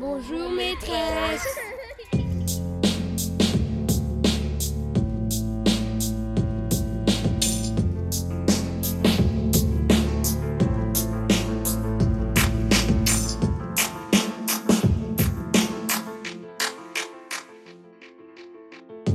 Bonjour 0.00 0.48
maîtresse. 0.50 1.58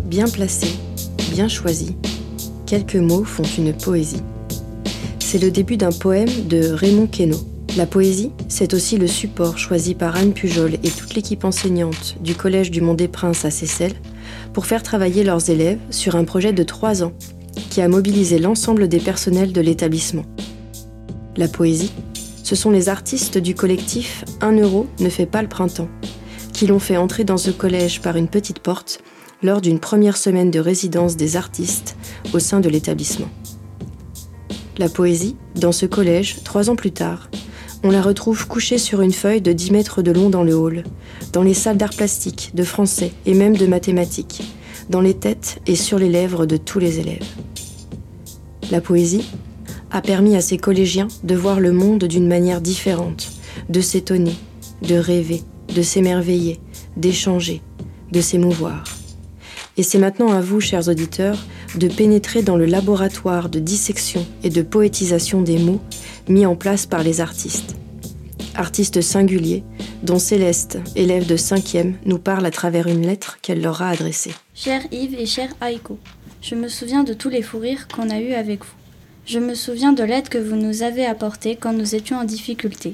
Bien 0.04 0.28
placé, 0.28 0.68
bien 1.32 1.48
choisi, 1.48 1.96
quelques 2.66 2.96
mots 2.96 3.24
font 3.24 3.44
une 3.58 3.74
poésie. 3.74 4.22
C'est 5.20 5.40
le 5.40 5.50
début 5.50 5.78
d'un 5.78 5.92
poème 5.92 6.48
de 6.50 6.74
Raymond 6.74 7.08
Queneau. 7.08 7.53
La 7.76 7.88
poésie, 7.88 8.32
c'est 8.50 8.76
aussi 8.76 9.00
le 9.00 9.08
support 9.08 9.58
choisi 9.58 9.96
par 9.96 10.16
Anne 10.16 10.34
Pujol 10.34 10.76
et 10.84 10.92
toute 10.92 11.16
l'équipe 11.16 11.44
enseignante 11.44 12.18
du 12.22 12.36
Collège 12.36 12.70
du 12.70 12.82
Mont 12.82 12.94
des 12.94 13.08
Princes 13.08 13.46
à 13.46 13.52
Seyssel 13.52 13.94
pour 14.54 14.68
faire 14.68 14.84
travailler 14.84 15.24
leurs 15.24 15.50
élèves 15.50 15.80
sur 15.90 16.16
un 16.16 16.24
projet 16.24 16.54
de 16.54 16.62
trois 16.62 17.02
ans 17.02 17.14
qui 17.72 17.82
a 17.82 17.88
mobilisé 17.88 18.38
l'ensemble 18.38 18.88
des 18.88 19.00
personnels 19.00 19.54
de 19.54 19.62
l'établissement. 19.62 20.26
La 21.36 21.48
poésie, 21.48 21.92
ce 22.44 22.56
sont 22.56 22.70
les 22.70 22.90
artistes 22.90 23.40
du 23.40 23.56
collectif 23.56 24.24
Un 24.40 24.52
euro 24.52 24.86
ne 25.00 25.10
fait 25.10 25.26
pas 25.26 25.42
le 25.42 25.50
printemps, 25.50 25.90
qui 26.54 26.68
l'ont 26.68 26.78
fait 26.78 26.98
entrer 26.98 27.24
dans 27.24 27.38
ce 27.38 27.50
collège 27.50 28.02
par 28.02 28.18
une 28.18 28.28
petite 28.28 28.60
porte 28.60 29.00
lors 29.42 29.62
d'une 29.62 29.80
première 29.80 30.18
semaine 30.18 30.52
de 30.52 30.60
résidence 30.60 31.18
des 31.18 31.38
artistes 31.38 31.96
au 32.34 32.40
sein 32.40 32.60
de 32.60 32.70
l'établissement. 32.70 33.30
La 34.78 34.90
poésie, 34.90 35.38
dans 35.56 35.72
ce 35.72 35.88
collège, 35.88 36.44
trois 36.44 36.70
ans 36.70 36.76
plus 36.76 36.92
tard, 36.92 37.30
on 37.84 37.92
la 37.92 38.02
retrouve 38.02 38.48
couchée 38.48 38.78
sur 38.78 39.02
une 39.02 39.12
feuille 39.12 39.42
de 39.42 39.52
10 39.52 39.72
mètres 39.72 40.02
de 40.02 40.12
long 40.12 40.30
dans 40.30 40.44
le 40.44 40.56
hall, 40.56 40.84
dans 41.34 41.44
les 41.44 41.54
salles 41.54 41.78
d'art 41.78 41.94
plastique, 41.94 42.52
de 42.54 42.64
français 42.64 43.12
et 43.26 43.34
même 43.34 43.58
de 43.58 43.66
mathématiques, 43.66 44.44
dans 44.90 45.02
les 45.02 45.14
têtes 45.14 45.60
et 45.68 45.76
sur 45.76 46.00
les 46.00 46.10
lèvres 46.10 46.46
de 46.46 46.56
tous 46.56 46.80
les 46.80 47.00
élèves. 47.00 47.28
La 48.72 48.80
poésie 48.80 49.30
a 49.92 50.02
permis 50.02 50.38
à 50.38 50.42
ces 50.42 50.58
collégiens 50.58 51.10
de 51.24 51.36
voir 51.36 51.60
le 51.60 51.74
monde 51.74 52.06
d'une 52.06 52.28
manière 52.28 52.62
différente, 52.62 53.32
de 53.70 53.82
s'étonner, 53.82 54.36
de 54.82 54.96
rêver, 54.96 55.44
de 55.76 55.82
s'émerveiller, 55.82 56.62
d'échanger, 56.96 57.62
de 58.12 58.22
s'émouvoir. 58.22 58.86
Et 59.76 59.84
c'est 59.84 60.00
maintenant 60.00 60.32
à 60.32 60.40
vous, 60.40 60.62
chers 60.62 60.88
auditeurs, 60.88 61.38
de 61.76 61.88
pénétrer 61.88 62.44
dans 62.44 62.56
le 62.56 62.66
laboratoire 62.66 63.50
de 63.50 63.60
dissection 63.60 64.26
et 64.44 64.50
de 64.50 64.62
poétisation 64.62 65.42
des 65.42 65.58
mots 65.58 65.82
mis 66.30 66.46
en 66.46 66.56
place 66.56 66.86
par 66.86 67.04
les 67.04 67.22
artistes. 67.22 67.76
Artistes 68.56 69.02
singuliers, 69.02 69.64
dont 70.04 70.20
Céleste, 70.20 70.78
élève 70.96 71.26
de 71.26 71.38
5e, 71.38 71.94
nous 72.06 72.20
parle 72.20 72.46
à 72.46 72.52
travers 72.52 72.88
une 72.88 73.06
lettre 73.06 73.40
qu'elle 73.42 73.62
leur 73.62 73.82
a 73.82 73.90
adressée. 73.90 74.34
Cher 74.54 74.82
Yves 74.92 75.16
et 75.16 75.26
cher 75.26 75.50
Aiko, 75.62 75.98
je 76.42 76.54
me 76.54 76.68
souviens 76.68 77.04
de 77.04 77.14
tous 77.14 77.30
les 77.30 77.42
fous 77.42 77.58
rires 77.58 77.88
qu'on 77.88 78.12
a 78.12 78.20
eus 78.20 78.34
avec 78.34 78.64
vous. 78.64 78.74
Je 79.26 79.40
me 79.40 79.56
souviens 79.56 79.92
de 79.92 80.04
l'aide 80.04 80.30
que 80.30 80.38
vous 80.38 80.56
nous 80.56 80.84
avez 80.84 81.06
apportée 81.06 81.56
quand 81.56 81.74
nous 81.74 81.96
étions 81.96 82.18
en 82.18 82.26
difficulté. 82.26 82.94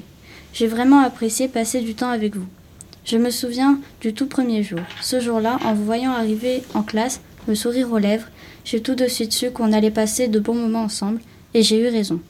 J'ai 0.54 0.66
vraiment 0.66 1.00
apprécié 1.00 1.46
passer 1.46 1.82
du 1.82 1.94
temps 1.94 2.10
avec 2.10 2.36
vous. 2.36 2.46
Je 3.04 3.18
me 3.18 3.30
souviens 3.30 3.80
du 4.00 4.14
tout 4.14 4.26
premier 4.26 4.62
jour. 4.62 4.80
Ce 5.02 5.20
jour-là, 5.20 5.58
en 5.64 5.74
vous 5.74 5.84
voyant 5.84 6.12
arriver 6.12 6.62
en 6.72 6.82
classe, 6.82 7.20
le 7.48 7.54
sourire 7.54 7.92
aux 7.92 7.98
lèvres, 7.98 8.28
j'ai 8.64 8.80
tout 8.80 8.94
de 8.94 9.06
suite 9.08 9.32
su 9.32 9.50
qu'on 9.50 9.72
allait 9.74 9.90
passer 9.90 10.28
de 10.28 10.38
bons 10.38 10.54
moments 10.54 10.84
ensemble, 10.84 11.20
et 11.52 11.62
j'ai 11.62 11.80
eu 11.80 11.88
raison. 11.88 12.20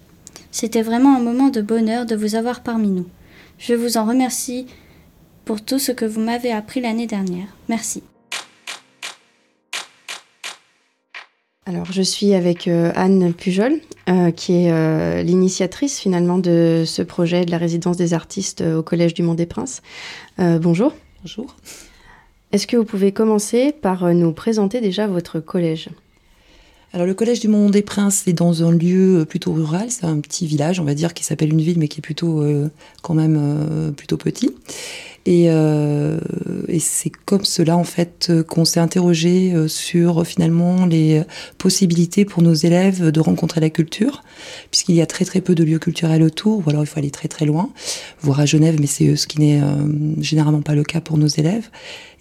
C'était 0.50 0.82
vraiment 0.82 1.16
un 1.16 1.20
moment 1.20 1.48
de 1.48 1.60
bonheur 1.60 2.06
de 2.06 2.16
vous 2.16 2.34
avoir 2.34 2.60
parmi 2.60 2.88
nous. 2.88 3.06
Je 3.60 3.74
vous 3.74 3.98
en 3.98 4.06
remercie 4.06 4.66
pour 5.44 5.62
tout 5.62 5.78
ce 5.78 5.92
que 5.92 6.06
vous 6.06 6.20
m'avez 6.20 6.50
appris 6.50 6.80
l'année 6.80 7.06
dernière. 7.06 7.46
Merci. 7.68 8.02
Alors, 11.66 11.84
je 11.92 12.00
suis 12.00 12.32
avec 12.32 12.68
euh, 12.68 12.90
Anne 12.96 13.34
Pujol, 13.34 13.74
euh, 14.08 14.30
qui 14.30 14.54
est 14.54 14.72
euh, 14.72 15.22
l'initiatrice 15.22 16.00
finalement 16.00 16.38
de 16.38 16.84
ce 16.86 17.02
projet 17.02 17.44
de 17.44 17.50
la 17.50 17.58
résidence 17.58 17.98
des 17.98 18.14
artistes 18.14 18.62
au 18.62 18.82
Collège 18.82 19.12
du 19.12 19.22
Mont 19.22 19.34
des 19.34 19.46
Princes. 19.46 19.82
bonjour. 20.38 20.94
Bonjour. 21.22 21.54
Est-ce 22.52 22.66
que 22.66 22.78
vous 22.78 22.86
pouvez 22.86 23.12
commencer 23.12 23.72
par 23.72 24.14
nous 24.14 24.32
présenter 24.32 24.80
déjà 24.80 25.06
votre 25.06 25.38
collège? 25.38 25.90
Alors 26.92 27.06
le 27.06 27.14
collège 27.14 27.40
du 27.40 27.48
Mont 27.48 27.70
des 27.70 27.82
Princes 27.82 28.26
est 28.26 28.32
dans 28.32 28.64
un 28.64 28.72
lieu 28.72 29.24
plutôt 29.28 29.52
rural, 29.52 29.90
c'est 29.90 30.04
un 30.04 30.18
petit 30.18 30.46
village, 30.46 30.80
on 30.80 30.84
va 30.84 30.94
dire, 30.94 31.14
qui 31.14 31.24
s'appelle 31.24 31.52
une 31.52 31.60
ville, 31.60 31.78
mais 31.78 31.88
qui 31.88 32.00
est 32.00 32.02
plutôt 32.02 32.44
quand 33.02 33.14
même 33.14 33.92
plutôt 33.96 34.16
petit. 34.16 34.50
Euh, 35.28 36.18
et, 36.68 36.80
c'est 36.80 37.10
comme 37.10 37.44
cela, 37.44 37.76
en 37.76 37.84
fait, 37.84 38.32
qu'on 38.48 38.64
s'est 38.64 38.80
interrogé 38.80 39.52
euh, 39.52 39.68
sur 39.68 40.26
finalement 40.26 40.86
les 40.86 41.22
possibilités 41.58 42.24
pour 42.24 42.42
nos 42.42 42.54
élèves 42.54 43.10
de 43.10 43.20
rencontrer 43.20 43.60
la 43.60 43.70
culture, 43.70 44.22
puisqu'il 44.70 44.94
y 44.94 45.02
a 45.02 45.06
très 45.06 45.24
très 45.24 45.40
peu 45.40 45.54
de 45.54 45.62
lieux 45.62 45.78
culturels 45.78 46.22
autour, 46.22 46.62
ou 46.66 46.70
alors 46.70 46.82
il 46.82 46.86
faut 46.86 46.98
aller 46.98 47.10
très 47.10 47.28
très 47.28 47.46
loin, 47.46 47.70
voire 48.20 48.40
à 48.40 48.46
Genève, 48.46 48.76
mais 48.80 48.86
c'est 48.86 49.14
ce 49.16 49.26
qui 49.26 49.40
n'est 49.40 49.60
euh, 49.60 49.66
généralement 50.20 50.62
pas 50.62 50.74
le 50.74 50.84
cas 50.84 51.00
pour 51.00 51.18
nos 51.18 51.28
élèves. 51.28 51.68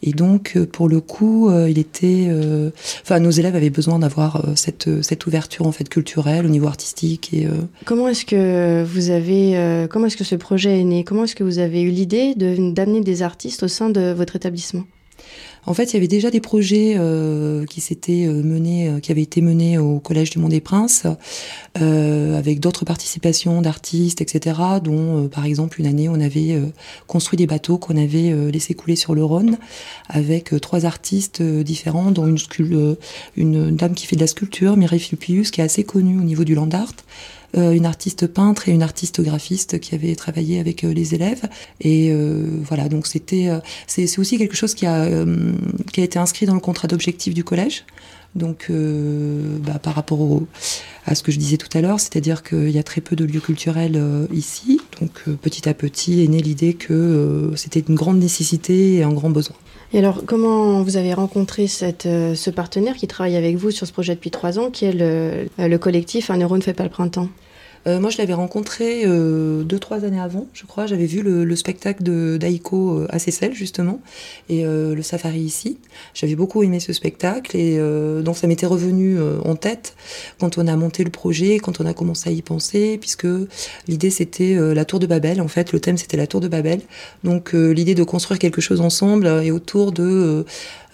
Et 0.03 0.11
donc, 0.11 0.53
euh, 0.55 0.65
pour 0.65 0.87
le 0.87 1.01
coup, 1.01 1.49
euh, 1.49 1.69
il 1.69 1.77
était, 1.77 2.27
euh, 2.29 2.71
enfin, 3.01 3.19
nos 3.19 3.31
élèves 3.31 3.55
avaient 3.55 3.69
besoin 3.69 3.99
d'avoir 3.99 4.45
cette, 4.55 5.03
cette 5.03 5.25
ouverture 5.27 5.67
en 5.67 5.71
fait 5.71 5.89
culturelle 5.89 6.45
au 6.45 6.49
niveau 6.49 6.67
artistique. 6.67 7.33
Et 7.33 7.47
comment 7.85 8.07
est-ce 8.07 8.25
que 8.25 8.83
vous 8.83 9.09
avez, 9.09 9.87
comment 9.89 10.07
est-ce 10.07 10.17
que 10.17 10.23
ce 10.23 10.35
projet 10.35 10.79
est 10.79 10.83
né? 10.83 11.03
Comment 11.03 11.25
est-ce 11.25 11.35
que 11.35 11.43
vous 11.43 11.59
avez 11.59 11.81
eu 11.81 11.89
l'idée 11.89 12.33
d'amener 12.35 13.01
des 13.01 13.21
artistes 13.21 13.63
au 13.63 13.67
sein 13.67 13.89
de 13.89 14.11
votre 14.11 14.35
établissement? 14.35 14.83
En 15.65 15.73
fait, 15.73 15.91
il 15.91 15.93
y 15.93 15.97
avait 15.97 16.07
déjà 16.07 16.31
des 16.31 16.39
projets 16.39 16.95
euh, 16.97 17.65
qui 17.65 17.81
s'étaient 17.81 18.25
euh, 18.25 18.41
menés, 18.43 18.87
euh, 18.87 18.99
qui 18.99 19.11
avaient 19.11 19.21
été 19.21 19.41
menés 19.41 19.77
au 19.77 19.99
Collège 19.99 20.29
du 20.29 20.39
Mont 20.39 20.49
des 20.49 20.61
Princes, 20.61 21.05
avec 21.75 22.59
d'autres 22.59 22.83
participations 22.83 23.61
d'artistes, 23.61 24.21
etc. 24.21 24.59
Dont, 24.83 25.29
par 25.29 25.45
exemple, 25.45 25.79
une 25.79 25.87
année, 25.87 26.09
on 26.09 26.19
avait 26.19 26.59
construit 27.07 27.37
des 27.37 27.47
bateaux 27.47 27.77
qu'on 27.77 27.95
avait 27.95 28.51
laissés 28.51 28.73
couler 28.73 28.97
sur 28.97 29.15
le 29.15 29.23
Rhône, 29.23 29.57
avec 30.09 30.53
trois 30.59 30.85
artistes 30.85 31.41
différents, 31.41 32.11
dont 32.11 32.25
une, 33.37 33.75
dame 33.75 33.93
qui 33.93 34.07
fait 34.07 34.17
de 34.17 34.21
la 34.21 34.27
sculpture, 34.27 34.75
Mireille 34.75 34.99
Fulpius, 34.99 35.51
qui 35.51 35.61
est 35.61 35.63
assez 35.63 35.85
connue 35.85 36.19
au 36.19 36.23
niveau 36.23 36.43
du 36.43 36.53
land 36.53 36.69
art. 36.71 36.93
Euh, 37.57 37.71
une 37.71 37.85
artiste 37.85 38.27
peintre 38.27 38.69
et 38.69 38.71
une 38.71 38.83
artiste 38.83 39.21
graphiste 39.21 39.79
qui 39.79 39.95
avaient 39.95 40.15
travaillé 40.15 40.59
avec 40.59 40.83
euh, 40.83 40.93
les 40.93 41.15
élèves. 41.15 41.41
Et 41.81 42.11
euh, 42.11 42.45
voilà, 42.63 42.89
donc 42.89 43.07
c'était, 43.07 43.49
c'est 43.87 44.19
aussi 44.19 44.37
quelque 44.37 44.55
chose 44.55 44.75
qui 44.75 44.85
a, 44.85 45.07
qui 45.91 46.01
a 46.01 46.03
été 46.03 46.19
inscrit 46.19 46.45
dans 46.45 46.53
le 46.53 46.59
contrat 46.59 46.87
d'objectif 46.87 47.33
du 47.33 47.43
collège. 47.43 47.85
Donc, 48.35 48.69
bah, 48.69 49.79
par 49.79 49.95
rapport 49.95 50.21
au, 50.21 50.47
à 51.07 51.15
ce 51.15 51.23
que 51.23 51.31
je 51.31 51.39
disais 51.39 51.57
tout 51.57 51.75
à 51.75 51.81
l'heure, 51.81 51.99
c'est-à-dire 51.99 52.43
qu'il 52.43 52.69
y 52.69 52.77
a 52.77 52.83
très 52.83 53.01
peu 53.01 53.15
de 53.15 53.25
lieux 53.25 53.39
culturels 53.39 53.99
ici. 54.31 54.79
Donc, 55.01 55.23
petit 55.41 55.67
à 55.67 55.73
petit 55.73 56.23
est 56.23 56.27
née 56.27 56.41
l'idée 56.41 56.75
que 56.75 57.51
c'était 57.55 57.79
une 57.79 57.95
grande 57.95 58.19
nécessité 58.19 58.95
et 58.95 59.03
un 59.03 59.13
grand 59.13 59.31
besoin. 59.31 59.55
Et 59.91 59.97
alors, 59.99 60.23
comment 60.25 60.83
vous 60.83 60.97
avez 60.97 61.13
rencontré 61.13 61.67
cette, 61.67 62.05
euh, 62.05 62.35
ce 62.35 62.51
partenaire 62.51 62.95
qui 62.95 63.07
travaille 63.07 63.35
avec 63.35 63.55
vous 63.55 63.71
sur 63.71 63.87
ce 63.87 63.91
projet 63.91 64.13
depuis 64.13 64.29
trois 64.29 64.59
ans, 64.59 64.69
qui 64.69 64.85
est 64.85 64.93
le, 64.93 65.47
le 65.57 65.77
collectif 65.77 66.29
Un 66.29 66.37
euro 66.37 66.57
ne 66.57 66.61
fait 66.61 66.73
pas 66.73 66.83
le 66.83 66.89
printemps? 66.91 67.29
Euh, 67.87 67.99
moi, 67.99 68.09
je 68.09 68.17
l'avais 68.17 68.33
rencontré 68.33 69.03
euh, 69.05 69.63
deux, 69.63 69.79
trois 69.79 70.03
années 70.03 70.19
avant, 70.19 70.47
je 70.53 70.65
crois. 70.65 70.85
J'avais 70.85 71.05
vu 71.05 71.21
le, 71.21 71.55
spectacle 71.55 72.03
de 72.03 72.37
d'Aiko 72.37 72.99
euh, 72.99 73.07
à 73.09 73.19
Seyssel, 73.19 73.53
justement, 73.53 73.99
et 74.49 74.63
le 74.63 75.01
safari 75.01 75.39
ici. 75.39 75.77
J'avais 76.13 76.35
beaucoup 76.35 76.63
aimé 76.63 76.79
ce 76.79 76.93
spectacle, 76.93 77.55
et 77.55 77.79
donc 78.23 78.37
ça 78.37 78.47
m'était 78.47 78.65
revenu 78.65 79.17
en 79.45 79.55
tête 79.55 79.95
quand 80.39 80.57
on 80.57 80.67
a 80.67 80.75
monté 80.75 81.03
le 81.03 81.09
projet, 81.09 81.57
quand 81.57 81.81
on 81.81 81.85
a 81.85 81.93
commencé 81.93 82.29
à 82.29 82.31
y 82.31 82.41
penser, 82.41 82.97
puisque 82.99 83.27
l'idée 83.87 84.09
c'était 84.09 84.55
la 84.73 84.85
tour 84.85 84.99
de 84.99 85.07
Babel. 85.07 85.41
En 85.41 85.47
fait, 85.47 85.71
le 85.71 85.79
thème 85.79 85.97
c'était 85.97 86.17
la 86.17 86.27
tour 86.27 86.39
de 86.39 86.47
Babel. 86.47 86.81
Donc 87.23 87.53
l'idée 87.53 87.95
de 87.95 88.03
construire 88.03 88.39
quelque 88.39 88.61
chose 88.61 88.81
ensemble 88.81 89.27
et 89.43 89.51
autour 89.51 89.91
de 89.91 90.45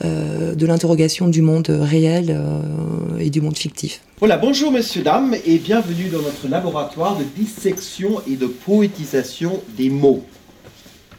de 0.04 0.66
l'interrogation 0.66 1.28
du 1.28 1.42
monde 1.42 1.68
réel 1.70 2.28
euh, 2.30 3.18
et 3.20 3.30
du 3.30 3.42
monde 3.42 3.58
fictif. 3.58 4.02
Voilà, 4.20 4.38
bonjour 4.38 4.72
messieurs, 4.72 5.04
dames, 5.04 5.36
et 5.46 5.58
bienvenue 5.58 6.10
dans 6.10 6.22
notre 6.22 6.48
laboratoire 6.48 7.18
de 7.18 7.24
dissection 7.36 8.22
et 8.28 8.36
de 8.36 8.48
poétisation 8.48 9.62
des 9.78 9.90
mots. 9.90 10.26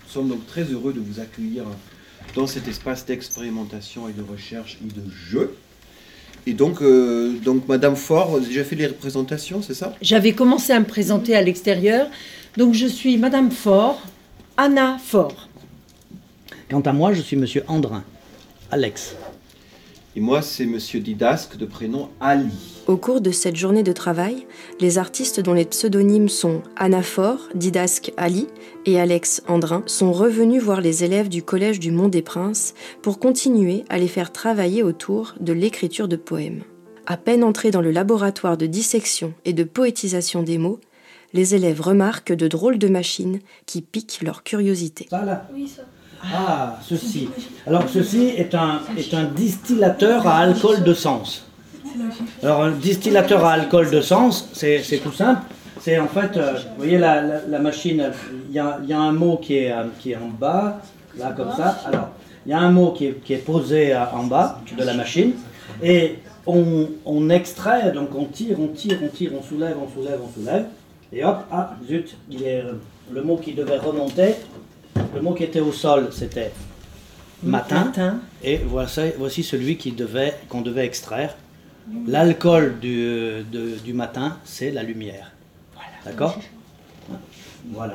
Nous 0.05 0.11
sommes 0.11 0.29
donc 0.29 0.47
très 0.47 0.63
heureux 0.65 0.93
de 0.93 1.01
vous 1.01 1.21
accueillir 1.21 1.65
dans 2.35 2.47
cet 2.47 2.69
espace 2.69 3.05
d'expérimentation 3.07 4.09
et 4.09 4.13
de 4.13 4.23
recherche 4.23 4.79
et 4.83 4.89
de 4.89 5.11
jeu. 5.11 5.55
Et 6.47 6.53
donc, 6.53 6.81
euh, 6.81 7.33
donc 7.45 7.67
Madame 7.69 7.97
Faure, 7.97 8.29
vous 8.29 8.37
avez 8.37 8.47
déjà 8.47 8.63
fait 8.63 8.77
les 8.77 8.87
représentations, 8.87 9.63
c'est 9.63 9.75
ça? 9.75 9.95
J'avais 10.01 10.33
commencé 10.33 10.73
à 10.73 10.81
me 10.81 10.85
présenter 10.85 11.35
à 11.35 11.43
l'extérieur. 11.43 12.09
Donc 12.57 12.73
je 12.73 12.87
suis 12.87 13.17
Madame 13.19 13.51
Faure, 13.51 14.01
Anna 14.57 14.97
Faure. 15.03 15.49
Quant 16.71 16.81
à 16.81 16.93
moi, 16.93 17.13
je 17.13 17.21
suis 17.21 17.37
Monsieur 17.37 17.65
Andrin. 17.69 18.05
Alex. 18.71 19.17
Et 20.17 20.21
moi, 20.21 20.43
c'est 20.43 20.67
Monsieur 20.67 21.01
Didasque 21.01 21.57
de 21.57 21.67
prénom 21.67 22.09
Ali. 22.21 22.83
Au 22.87 22.97
cours 22.97 23.21
de 23.21 23.31
cette 23.31 23.55
journée 23.55 23.83
de 23.83 23.93
travail, 23.93 24.47
les 24.81 24.99
artistes 24.99 25.41
dont 25.41 25.53
les 25.53 25.67
pseudonymes 25.67 26.29
sont 26.29 26.63
Anaphore, 26.77 27.49
Didasque 27.55 28.13
Ali 28.17 28.47
et 28.87 28.99
Alex 28.99 29.43
Andrin 29.47 29.83
sont 29.87 30.13
revenus 30.13 30.63
voir 30.63 30.81
les 30.81 31.05
élèves 31.05 31.29
du 31.29 31.43
Collège 31.43 31.79
du 31.79 31.91
Mont 31.91 32.09
des 32.09 32.23
Princes 32.23 32.75
pour 33.03 33.19
continuer 33.19 33.85
à 33.89 33.99
les 33.99 34.09
faire 34.09 34.33
travailler 34.33 34.83
autour 34.83 35.35
de 35.39 35.53
l'écriture 35.53 36.09
de 36.09 36.17
poèmes. 36.17 36.63
À 37.07 37.17
peine 37.17 37.45
entrés 37.45 37.71
dans 37.71 37.83
le 37.83 37.91
laboratoire 37.91 38.57
de 38.57 38.67
dissection 38.67 39.35
et 39.45 39.53
de 39.53 39.65
poétisation 39.65 40.43
des 40.43 40.59
mots, 40.59 40.81
les 41.35 41.55
élèves 41.55 41.81
remarquent 41.81 42.33
de 42.33 42.49
drôles 42.49 42.79
de 42.79 42.89
machines 42.89 43.41
qui 43.67 43.83
piquent 43.83 44.23
leur 44.23 44.43
curiosité. 44.43 45.07
Ça 45.11 45.25
là 45.25 45.47
Ah, 46.23 46.79
ceci. 46.83 47.29
Alors 47.67 47.85
ceci 47.89 48.29
est 48.37 48.55
un, 48.55 48.81
est 48.97 49.13
un 49.15 49.25
distillateur 49.25 50.27
à 50.27 50.39
alcool 50.39 50.83
de 50.83 50.95
sens. 50.95 51.45
Alors 52.43 52.63
un 52.65 52.73
distillateur 52.73 53.45
à 53.45 53.53
alcool 53.53 53.91
de 53.91 54.01
sens, 54.01 54.49
c'est 54.53 54.83
tout 55.03 55.13
simple. 55.13 55.43
C'est 55.81 55.99
en 55.99 56.09
fait, 56.09 56.37
euh, 56.37 56.55
vous 56.55 56.79
voyez 56.79 56.99
la, 56.99 57.23
la- 57.49 57.59
machine, 57.61 58.11
il 58.49 58.55
y 58.55 58.59
a, 58.59 58.81
y 58.85 58.93
a 58.93 58.99
un 58.99 59.13
mot 59.13 59.37
qui 59.37 59.59
est, 59.59 59.71
euh, 59.71 59.85
qui 60.01 60.13
est 60.13 60.17
en 60.17 60.29
bas, 60.29 60.81
là 61.17 61.33
comme 61.37 61.53
ça. 61.57 61.79
Alors, 61.87 62.09
il 62.45 62.51
y 62.51 62.53
a 62.55 62.59
un 62.59 62.71
mot 62.73 62.91
qui 62.91 63.07
est, 63.07 63.23
qui 63.23 63.35
est 63.35 63.45
posé 63.45 63.95
euh, 63.95 64.01
en 64.13 64.25
bas 64.25 64.61
de 64.77 64.83
la 64.83 64.95
machine. 64.95 65.33
Et 65.83 66.19
on, 66.45 66.89
on 67.05 67.31
extrait, 67.31 67.93
donc 67.93 68.09
on 68.17 68.25
tire, 68.25 68.57
on 68.59 68.69
tire, 68.69 68.99
on 69.05 69.09
tire, 69.09 69.31
on 69.39 69.43
soulève, 69.43 69.77
on 69.81 69.89
soulève, 69.95 70.19
on 70.27 70.33
soulève. 70.41 70.65
Et 71.13 71.25
hop, 71.25 71.39
ah, 71.53 71.75
zut, 71.87 72.17
il 72.31 72.43
est, 72.43 72.65
le 73.13 73.23
mot 73.23 73.37
qui 73.37 73.53
devait 73.53 73.79
remonter, 73.79 74.35
le 75.17 75.23
mot 75.23 75.33
qui 75.33 75.45
était 75.45 75.61
au 75.61 75.73
sol, 75.73 76.11
c'était 76.13 76.53
matin. 77.43 77.85
Matin. 77.87 78.19
Et 78.45 78.59
voici, 78.59 79.01
voici 79.19 79.43
celui 79.43 79.77
devait, 79.93 80.35
qu'on 80.49 80.61
devait 80.61 80.85
extraire. 80.85 81.35
L'alcool 82.07 82.79
du, 82.81 83.45
de- 83.51 83.77
du 83.85 83.93
matin, 83.93 84.37
c'est 84.45 84.71
la 84.71 84.83
lumière. 84.83 85.33
D'accord 86.05 86.39
Voilà. 87.73 87.95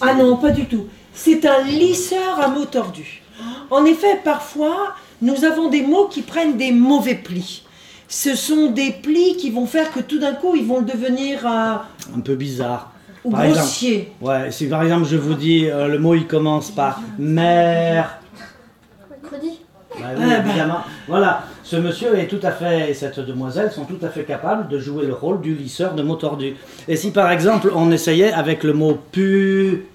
Ah 0.00 0.14
non, 0.14 0.36
pas 0.36 0.50
du 0.50 0.66
tout. 0.66 0.86
C'est 1.12 1.44
un 1.46 1.62
lisseur 1.64 2.38
à 2.40 2.48
mots 2.48 2.66
tordus. 2.66 3.22
En 3.70 3.84
effet, 3.84 4.20
parfois, 4.22 4.94
nous 5.22 5.44
avons 5.44 5.68
des 5.68 5.82
mots 5.82 6.06
qui 6.08 6.22
prennent 6.22 6.56
des 6.56 6.70
mauvais 6.72 7.14
plis. 7.16 7.64
Ce 8.08 8.36
sont 8.36 8.70
des 8.70 8.92
plis 8.92 9.36
qui 9.36 9.50
vont 9.50 9.66
faire 9.66 9.90
que 9.92 10.00
tout 10.00 10.18
d'un 10.18 10.34
coup, 10.34 10.54
ils 10.54 10.64
vont 10.66 10.82
devenir 10.82 11.44
euh, 11.46 11.74
Un 12.14 12.20
peu 12.20 12.36
bizarre. 12.36 12.92
Ou 13.26 13.30
Par 13.30 13.44
exemple, 13.44 13.68
ouais, 14.22 14.50
si 14.50 14.66
par 14.68 14.82
exemple 14.82 15.04
je 15.06 15.16
vous 15.16 15.34
dis 15.34 15.66
euh, 15.68 15.88
le 15.88 15.98
mot 15.98 16.14
il 16.14 16.26
commence 16.26 16.70
par 16.70 17.00
mère. 17.18 18.18
Mercredi 19.10 19.60
Bah 19.98 20.06
oui, 20.16 20.22
Ah, 20.24 20.40
bah. 20.40 20.48
évidemment. 20.48 20.78
Voilà, 21.08 21.42
ce 21.62 21.76
monsieur 21.76 22.16
est 22.18 22.26
tout 22.28 22.40
à 22.42 22.52
fait, 22.52 22.90
et 22.90 22.94
cette 22.94 23.18
demoiselle 23.20 23.70
sont 23.72 23.84
tout 23.84 23.98
à 24.02 24.08
fait 24.08 24.24
capables 24.24 24.68
de 24.68 24.78
jouer 24.78 25.06
le 25.06 25.12
rôle 25.14 25.40
du 25.40 25.54
lisseur 25.54 25.94
de 25.94 26.02
mots 26.02 26.16
tordus. 26.16 26.54
Et 26.88 26.96
si 26.96 27.10
par 27.10 27.30
exemple 27.30 27.70
on 27.74 27.90
essayait 27.90 28.32
avec 28.32 28.62
le 28.62 28.72
mot 28.72 28.96
pu, 29.12 29.86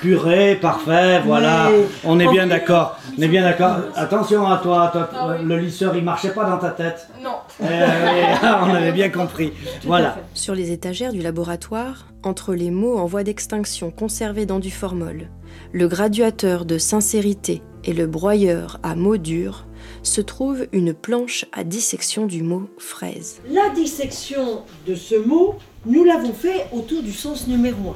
purée, 0.00 0.56
parfait, 0.60 1.20
voilà, 1.24 1.70
Mais- 1.70 1.84
on 2.04 2.18
est 2.20 2.28
bien 2.28 2.44
en- 2.44 2.48
d'accord. 2.48 2.98
On 3.18 3.22
est 3.22 3.28
bien 3.28 3.42
d'accord. 3.42 3.76
Attention 3.94 4.46
à 4.46 4.58
toi, 4.58 4.90
toi, 4.92 5.36
le 5.42 5.58
lisseur 5.58 5.96
il 5.96 6.02
marchait 6.04 6.30
pas 6.32 6.44
dans 6.48 6.58
ta 6.58 6.70
tête. 6.70 7.08
Non. 7.22 7.36
Eh 7.60 7.64
on 8.42 8.74
avait 8.74 8.92
bien 8.92 9.08
compris. 9.10 9.52
Voilà. 9.84 10.16
Sur 10.34 10.54
les 10.54 10.72
étagères 10.72 11.12
du 11.12 11.20
laboratoire, 11.20 12.06
entre 12.22 12.54
les 12.54 12.70
mots 12.70 12.98
en 12.98 13.06
voie 13.06 13.22
d'extinction 13.24 13.90
conservés 13.90 14.46
dans 14.46 14.58
du 14.58 14.70
formol, 14.70 15.28
le 15.72 15.88
graduateur 15.88 16.64
de 16.64 16.78
sincérité 16.78 17.62
et 17.84 17.92
le 17.92 18.06
broyeur 18.06 18.78
à 18.82 18.94
mots 18.94 19.16
durs, 19.18 19.66
se 20.02 20.20
trouve 20.20 20.66
une 20.72 20.94
planche 20.94 21.44
à 21.52 21.62
dissection 21.64 22.26
du 22.26 22.42
mot 22.42 22.68
fraise. 22.78 23.40
La 23.50 23.68
dissection 23.74 24.62
de 24.86 24.94
ce 24.94 25.14
mot, 25.14 25.56
nous 25.86 26.04
l'avons 26.04 26.32
fait 26.32 26.66
autour 26.72 27.02
du 27.02 27.12
sens 27.12 27.46
numéro 27.46 27.90
1. 27.90 27.94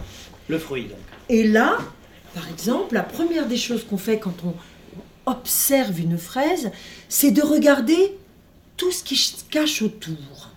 Le 0.49 0.59
fruit. 0.59 0.89
Et 1.28 1.46
là, 1.46 1.78
par 2.34 2.48
exemple, 2.48 2.94
la 2.94 3.02
première 3.02 3.46
des 3.46 3.56
choses 3.56 3.84
qu'on 3.84 3.98
fait 3.98 4.19
quand 4.19 4.34
on 4.44 4.54
observe 5.30 5.98
une 6.00 6.16
fraise, 6.19 6.70
c'est 7.08 7.30
de 7.30 7.42
regarder 7.42 8.16
tout 8.76 8.90
ce 8.90 9.02
qui 9.02 9.16
se 9.16 9.44
cache 9.50 9.82
autour, 9.82 10.50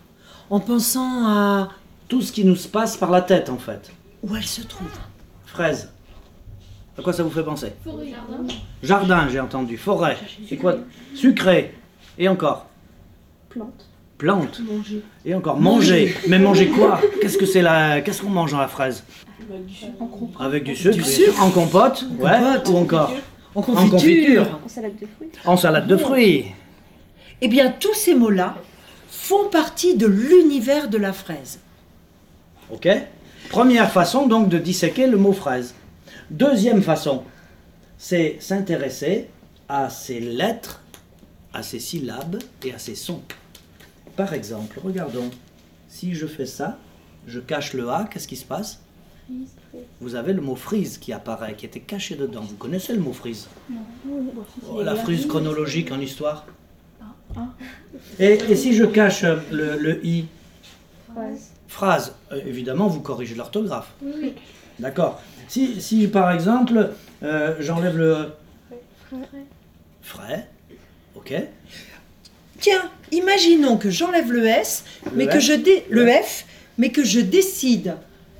en 0.49 0.59
pensant 0.59 1.27
à 1.27 1.69
Tout 2.07 2.21
ce 2.21 2.31
qui 2.31 2.43
nous 2.45 2.55
se 2.55 2.67
passe 2.67 2.97
par 2.97 3.09
la 3.09 3.21
tête 3.21 3.49
en 3.49 3.57
fait. 3.57 3.91
où 4.23 4.35
elle 4.35 4.45
se 4.45 4.61
trouve. 4.61 4.91
Fraise. 5.45 5.89
À 6.97 7.01
quoi 7.01 7.13
ça 7.13 7.23
vous 7.23 7.31
fait 7.31 7.43
penser 7.43 7.71
Jardin, 8.83 9.27
j'ai 9.29 9.39
entendu. 9.39 9.77
Forêt. 9.77 10.17
C'est 10.47 10.57
quoi 10.57 10.75
Sucré. 11.15 11.73
Et 12.17 12.27
encore 12.27 12.67
Plante. 13.49 13.87
Plante. 14.21 14.61
Et 15.25 15.33
encore 15.33 15.59
manger. 15.59 16.13
Mais 16.27 16.37
manger 16.37 16.67
quoi? 16.67 17.01
Qu'est-ce 17.19 17.39
que 17.39 17.47
c'est 17.47 17.63
la 17.63 18.01
Qu'est-ce 18.01 18.21
qu'on 18.21 18.29
mange 18.29 18.51
dans 18.51 18.59
la 18.59 18.67
fraise? 18.67 19.03
Avec 20.39 20.63
du 20.63 20.75
sucre. 20.75 20.95
Du. 20.95 21.39
En 21.41 21.49
compote. 21.49 22.05
Ouais. 22.19 22.29
compote. 22.63 22.69
Ou 22.69 22.77
encore 22.77 23.11
En 23.55 23.61
En 23.61 23.63
confiture. 23.63 24.59
En 24.63 24.67
salade 24.67 24.93
de 25.01 25.07
fruits. 25.07 25.29
En 25.43 25.57
salade 25.57 25.87
de 25.87 25.97
fruits. 25.97 26.45
Eh 27.41 27.47
bien, 27.47 27.71
tous 27.71 27.95
ces 27.95 28.13
mots-là 28.13 28.57
font 29.09 29.49
partie 29.49 29.95
de 29.97 30.05
l'univers 30.05 30.87
de 30.87 30.99
la 30.99 31.13
fraise. 31.13 31.59
Ok 32.69 32.87
Première 33.49 33.91
façon 33.91 34.27
donc 34.27 34.49
de 34.49 34.59
disséquer 34.59 35.07
le 35.07 35.17
mot 35.17 35.33
fraise. 35.33 35.73
Deuxième 36.29 36.83
façon, 36.83 37.23
c'est 37.97 38.37
s'intéresser 38.39 39.29
à 39.67 39.89
ses 39.89 40.19
lettres, 40.19 40.83
à 41.55 41.63
ses 41.63 41.79
syllabes 41.79 42.37
et 42.63 42.71
à 42.71 42.77
ses 42.77 42.93
sons. 42.93 43.23
Par 44.15 44.33
exemple, 44.33 44.79
regardons, 44.83 45.29
si 45.87 46.13
je 46.13 46.27
fais 46.27 46.45
ça, 46.45 46.77
je 47.27 47.39
cache 47.39 47.73
le 47.73 47.89
A, 47.89 48.07
qu'est-ce 48.11 48.27
qui 48.27 48.35
se 48.35 48.45
passe 48.45 48.79
Vous 49.99 50.15
avez 50.15 50.33
le 50.33 50.41
mot 50.41 50.55
frise 50.55 50.97
qui 50.97 51.13
apparaît, 51.13 51.55
qui 51.55 51.65
était 51.65 51.79
caché 51.79 52.15
dedans. 52.15 52.41
Vous 52.41 52.55
connaissez 52.55 52.93
le 52.93 52.99
mot 52.99 53.13
frise 53.13 53.47
Oh, 54.69 54.81
La 54.81 54.95
frise 54.95 55.27
chronologique 55.27 55.91
en 55.91 55.99
histoire 55.99 56.45
et, 58.19 58.33
et 58.33 58.55
si 58.57 58.73
je 58.75 58.83
cache 58.83 59.23
le, 59.23 59.77
le 59.77 60.05
I 60.05 60.25
Phrase. 61.13 61.51
Phrase, 61.69 62.15
euh, 62.31 62.41
évidemment, 62.45 62.87
vous 62.87 62.99
corrigez 62.99 63.35
l'orthographe. 63.35 63.93
Oui. 64.01 64.33
D'accord. 64.79 65.21
Si, 65.47 65.81
si 65.81 66.07
par 66.07 66.31
exemple, 66.31 66.91
euh, 67.23 67.55
j'enlève 67.59 67.97
le 67.97 68.33
frais, 70.01 70.49
ok, 71.15 71.33
Tiens, 72.59 72.91
imaginons 73.11 73.77
que 73.77 73.89
j'enlève 73.89 74.31
le 74.31 74.45
S, 74.45 74.83
Le 75.05 75.11
mais 75.17 75.27
que 75.27 75.39
F. 75.39 75.43
je 75.43 75.53
dé- 75.53 75.85
le 75.89 76.07
F, 76.07 76.45
mais 76.77 76.89
que 76.89 77.03
je 77.03 77.19
décide 77.19 77.95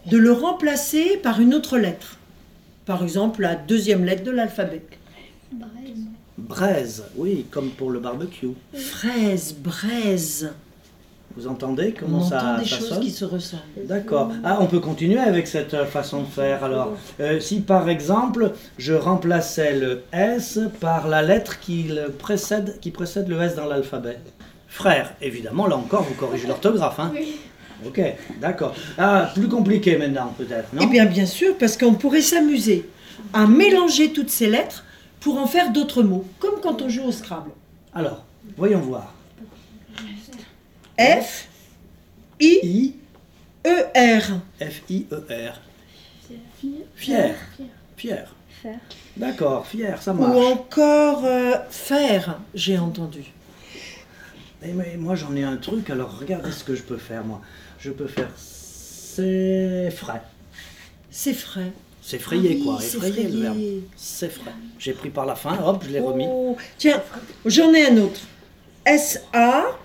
de 0.08 0.18
le 0.18 0.32
remplacer 0.32 1.18
par 1.22 1.40
une 1.42 1.54
autre 1.54 1.78
lettre. 1.78 2.18
Par 2.86 3.04
exemple, 3.04 3.42
la 3.42 3.56
deuxième 3.56 4.04
lettre 4.06 4.24
de 4.24 4.32
l'alphabet. 4.32 4.82
braise, 6.38 7.04
oui, 7.16 7.46
comme 7.52 7.70
pour 7.70 7.92
le 7.92 8.00
barbecue. 8.00 8.48
Fraise, 8.74 9.54
braise. 9.54 10.52
Vous 11.38 11.48
entendez 11.48 11.94
On 11.96 12.00
comment 12.00 12.24
ça, 12.28 12.40
entend 12.56 12.62
des 12.64 12.68
ça 12.68 12.78
choses 12.78 12.90
sonne 12.90 13.00
qui 13.00 13.12
se 13.12 13.24
ressemblent. 13.24 13.62
D'accord. 13.86 14.32
Ah, 14.44 14.58
on 14.60 14.66
peut 14.66 14.82
continuer 14.82 15.20
avec 15.20 15.48
cette 15.48 15.74
euh, 15.74 15.86
façon 15.86 16.24
de 16.24 16.28
faire. 16.28 16.62
Alors, 16.64 16.98
Euh, 17.22 17.40
si 17.40 17.62
par 17.62 17.88
exemple, 17.88 18.52
je 18.78 18.94
remplaçais 18.94 19.74
le 19.80 20.02
S 20.12 20.60
par 20.82 21.08
la 21.08 21.22
lettre 21.22 21.60
qui, 21.62 21.84
le 21.84 22.10
précède, 22.10 22.80
qui 22.82 22.92
précède 22.92 23.30
le 23.30 23.40
S 23.42 23.56
dans 23.56 23.66
l'alphabet. 23.68 24.18
Frère, 24.72 25.14
évidemment, 25.22 25.68
là 25.68 25.76
encore, 25.76 26.04
vous 26.04 26.14
corrigez 26.14 26.48
l'orthographe. 26.48 26.98
Hein 27.00 27.12
Oui. 27.14 27.36
Ok, 27.86 28.00
d'accord. 28.40 28.74
Ah, 28.98 29.30
plus 29.34 29.50
compliqué 29.50 29.98
maintenant, 29.98 30.34
peut-être, 30.38 30.72
non? 30.74 30.84
Eh 30.84 30.88
bien, 30.88 31.06
bien 31.06 31.26
sûr, 31.26 31.58
parce 31.58 31.76
qu'on 31.76 31.94
pourrait 31.96 32.22
s'amuser 32.22 32.90
à 33.34 33.48
mélanger 33.48 34.14
toutes 34.14 34.30
ces 34.30 34.48
lettres 34.50 34.86
pour 35.20 35.38
en 35.38 35.46
faire 35.46 35.72
d'autres 35.74 36.04
mots, 36.04 36.26
comme 36.40 36.62
quand 36.62 36.82
on 36.82 36.88
joue 36.90 37.04
au 37.04 37.12
Scrabble. 37.12 37.52
Alors, 37.94 38.24
voyons 38.56 38.80
voir. 38.80 39.14
F, 40.98 41.48
I, 42.40 42.60
I, 42.64 42.94
E, 43.68 43.84
R. 43.94 44.40
F-I-E-R. 44.62 45.62
Fier. 46.96 47.36
Fier. 47.98 48.26
Faire. 48.62 48.80
D'accord, 49.18 49.68
fier, 49.68 50.02
ça 50.02 50.14
Ou 50.14 50.18
marche. 50.18 50.38
encore 50.38 51.26
euh, 51.26 51.56
faire, 51.70 52.40
j'ai 52.54 52.78
entendu. 52.78 53.24
Eh, 54.64 54.74
mais 54.74 54.96
moi 54.98 55.16
j'en 55.16 55.36
ai 55.36 55.44
un 55.44 55.58
truc, 55.58 55.90
alors 55.90 56.20
regardez 56.20 56.52
ce 56.52 56.64
que 56.64 56.76
je 56.76 56.84
peux 56.84 56.98
faire 56.98 57.24
moi. 57.26 57.42
Je 57.80 57.92
peux 57.92 58.08
faire 58.08 58.30
c'est 58.38 59.92
frais. 59.92 60.22
C'est 61.10 61.34
frais. 61.34 61.74
C'est 62.02 62.18
frayé 62.20 62.52
Ah 62.52 62.56
oui, 62.56 62.64
quoi, 62.64 62.80
c'est 62.80 62.98
effrayé 62.98 63.28
le 63.28 63.40
verbe. 63.40 63.58
C'est 63.96 64.30
frais. 64.30 64.54
J'ai 64.80 64.94
pris 64.94 65.10
par 65.10 65.26
la 65.26 65.36
fin, 65.36 65.60
hop, 65.64 65.84
je 65.86 65.90
l'ai 65.92 66.00
remis. 66.00 66.26
Oh, 66.28 66.56
Tiens, 66.78 67.02
j'en 67.46 67.74
ai 67.74 67.88
un 67.88 67.98
autre. 67.98 68.22
S-A-R-I. 68.86 69.80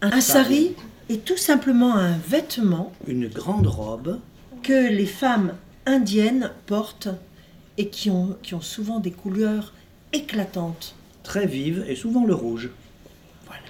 Un 0.00 0.20
sari 0.20 0.74
est 1.08 1.24
tout 1.24 1.36
simplement 1.36 1.94
un 1.94 2.16
vêtement 2.16 2.92
Une 3.06 3.28
grande 3.28 3.66
robe. 3.66 4.20
que 4.62 4.88
les 4.90 5.06
femmes 5.06 5.54
indiennes 5.84 6.50
portent 6.66 7.08
et 7.78 7.88
qui 7.88 8.10
ont, 8.10 8.36
qui 8.42 8.54
ont 8.54 8.60
souvent 8.60 8.98
des 8.98 9.12
couleurs 9.12 9.74
éclatantes. 10.12 10.94
Très 11.26 11.44
vive 11.44 11.84
et 11.88 11.96
souvent 11.96 12.24
le 12.24 12.34
rouge. 12.34 12.70
Voilà. 13.46 13.60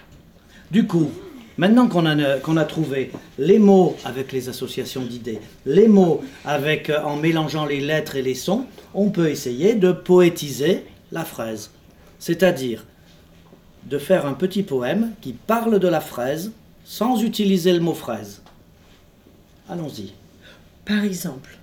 Du 0.71 0.87
coup, 0.87 1.11
maintenant 1.57 1.89
qu'on 1.89 2.05
a, 2.05 2.65
trouvé 2.67 3.11
les 3.39 3.59
mots 3.59 3.97
avec 4.05 4.31
les 4.31 4.51
associations 4.51 5.03
d'idées, 5.03 5.41
les 5.65 5.89
mots 5.89 6.23
avec, 6.45 6.91
euh, 6.91 7.03
en 7.03 7.17
mélangeant 7.17 7.65
les 7.65 7.81
lettres 7.81 8.17
et 8.17 8.21
les 8.21 8.35
sons, 8.35 8.67
on 8.93 9.09
peut 9.09 9.31
essayer 9.31 9.75
de 9.75 9.91
poétiser 9.91 10.85
la 11.13 11.25
fraise. 11.25 11.71
C'est-à-dire 12.19 12.85
de 13.85 13.97
faire 13.97 14.27
un 14.27 14.35
petit 14.35 14.63
poème 14.63 15.13
qui 15.23 15.33
parle 15.33 15.79
de 15.79 15.89
la 15.89 16.03
fraise 16.03 16.53
sans 16.85 17.23
utiliser 17.23 17.73
le 17.73 17.81
mot 17.81 17.95
fraise. 17.95 18.43
Allons-y. 19.71 20.13
Par 20.85 21.05
exemple, 21.05 21.57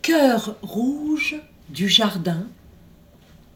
cœur 0.00 0.56
rouge 0.62 1.36
du 1.68 1.86
jardin, 1.90 2.46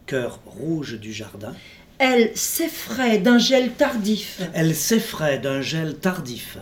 Cœur 0.05 0.39
rouge 0.45 0.99
du 0.99 1.13
jardin, 1.13 1.53
elle 1.97 2.35
s'effraie 2.35 3.19
d'un 3.19 3.37
gel 3.37 3.71
tardif, 3.71 4.41
elle 4.53 4.75
s'effraie 4.75 5.39
d'un 5.39 5.61
gel 5.61 5.95
tardif. 5.95 6.57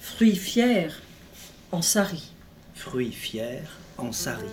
fruit 0.00 0.34
fier 0.34 1.00
en 1.70 1.82
sari. 1.82 2.32
Fruit 2.74 3.12
fier 3.12 3.62
en 3.98 4.10
sari. 4.10 4.50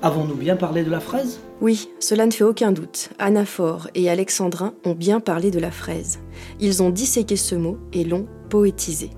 Avons-nous 0.00 0.34
bien 0.36 0.56
parlé 0.56 0.84
de 0.84 0.90
la 0.90 1.00
fraise? 1.00 1.40
Oui, 1.60 1.88
cela 2.00 2.26
ne 2.26 2.30
fait 2.30 2.44
aucun 2.44 2.72
doute. 2.72 3.10
Anaphore 3.18 3.88
et 3.94 4.08
Alexandrin 4.08 4.74
ont 4.84 4.94
bien 4.94 5.20
parlé 5.20 5.50
de 5.50 5.58
la 5.58 5.70
fraise. 5.70 6.20
Ils 6.60 6.82
ont 6.82 6.90
disséqué 6.90 7.36
ce 7.36 7.54
mot 7.54 7.78
et 7.92 8.04
l'ont 8.04 8.26
poétisé. 8.48 9.10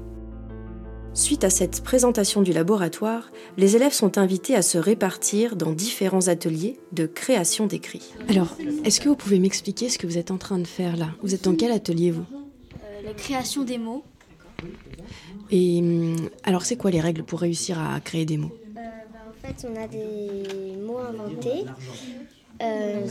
Suite 1.15 1.45
à 1.45 1.51
cette 1.51 1.83
présentation 1.83 2.43
du 2.43 2.53
laboratoire, 2.53 3.31
les 3.57 3.77
élèves 3.77 3.93
sont 3.93 4.19
invités 4.19 4.55
à 4.55 4.63
se 4.63 4.79
répartir 4.79 5.57
dans 5.57 5.73
différents 5.73 6.29
ateliers 6.29 6.79
de 6.93 7.07
création 7.07 7.67
d'écrits. 7.67 8.13
Alors, 8.29 8.57
est-ce 8.85 9.01
que 9.01 9.09
vous 9.09 9.17
pouvez 9.17 9.39
m'expliquer 9.39 9.89
ce 9.89 9.99
que 9.99 10.07
vous 10.07 10.17
êtes 10.17 10.31
en 10.31 10.39
train 10.39 10.59
de 10.59 10.67
faire 10.67 10.97
là? 10.97 11.09
Vous 11.23 11.35
êtes 11.35 11.45
dans 11.45 11.55
quel 11.55 11.73
atelier 11.73 12.11
vous? 12.11 12.25
La 13.05 13.13
création 13.15 13.65
des 13.65 13.79
mots. 13.79 14.05
Et 15.51 15.81
hum, 15.81 16.17
alors, 16.45 16.65
c'est 16.65 16.77
quoi 16.77 16.91
les 16.91 17.01
règles 17.01 17.25
pour 17.25 17.41
réussir 17.41 17.79
à 17.81 17.99
créer 18.01 18.25
des 18.25 18.37
mots? 18.37 18.53
Euh, 18.77 18.81
bah, 19.13 19.19
en 19.29 19.47
fait, 19.47 19.67
on 19.69 19.77
a 19.77 19.89
des 19.89 20.77
mots 20.77 20.99
inventés. 20.99 21.65
Euh, 22.61 23.07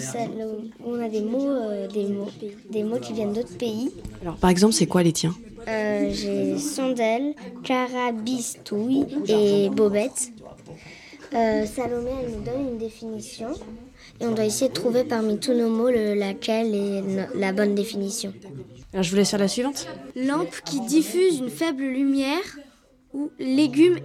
on 0.86 1.00
a 1.00 1.10
des 1.10 1.22
mots, 1.22 1.50
euh, 1.50 1.88
des 1.88 2.08
mots, 2.08 2.30
des 2.70 2.84
mots 2.84 3.00
qui 3.00 3.14
viennent 3.14 3.34
d'autres 3.34 3.58
pays. 3.58 3.92
Alors, 4.22 4.36
par 4.36 4.50
exemple, 4.50 4.74
c'est 4.74 4.88
quoi 4.88 5.04
les 5.04 5.14
tiens? 5.14 5.36
Euh, 5.68 6.10
J'ai 6.14 6.58
sondelle, 6.58 7.34
carabistouille 7.64 9.06
et 9.28 9.70
bobette. 9.70 10.32
Euh, 11.34 11.66
Salomé, 11.66 12.10
elle 12.24 12.32
nous 12.38 12.42
donne 12.44 12.74
une 12.74 12.78
définition 12.78 13.50
et 14.22 14.26
on 14.26 14.32
doit 14.32 14.46
essayer 14.46 14.70
de 14.70 14.74
trouver 14.74 15.04
parmi 15.04 15.38
tous 15.40 15.54
nos 15.54 15.70
mots 15.70 15.90
le- 15.90 16.14
laquelle 16.14 16.74
est 16.74 17.02
no- 17.02 17.24
la 17.36 17.52
bonne 17.52 17.76
définition. 17.76 18.34
Alors, 18.94 19.04
je 19.04 19.10
vous 19.12 19.18
laisse 19.18 19.32
faire 19.32 19.40
la 19.40 19.50
suivante. 19.50 19.88
Lampe 20.16 20.56
qui 20.64 20.80
diffuse 20.82 21.40
une 21.40 21.50
faible 21.50 21.84
lumière 21.84 22.58
ou 23.14 23.30
légumes 23.40 24.00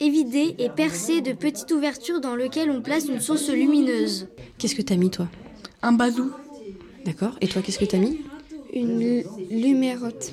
évidés 0.00 0.56
et 0.58 0.68
percés 0.70 1.20
de 1.20 1.32
petites 1.32 1.70
ouvertures 1.70 2.20
dans 2.20 2.34
lesquelles 2.34 2.70
on 2.70 2.82
place 2.82 3.06
une 3.06 3.20
source 3.20 3.48
lumineuse. 3.48 4.26
Qu'est-ce 4.58 4.74
que 4.74 4.82
t'as 4.82 4.96
mis, 4.96 5.10
toi? 5.10 5.28
Un 5.82 5.92
bazou. 5.92 6.32
D'accord. 7.04 7.36
Et 7.40 7.46
toi, 7.46 7.62
qu'est-ce 7.62 7.78
que 7.78 7.84
t'as 7.84 7.98
mis? 7.98 8.20
Une 8.72 9.22
lumérote. 9.50 10.32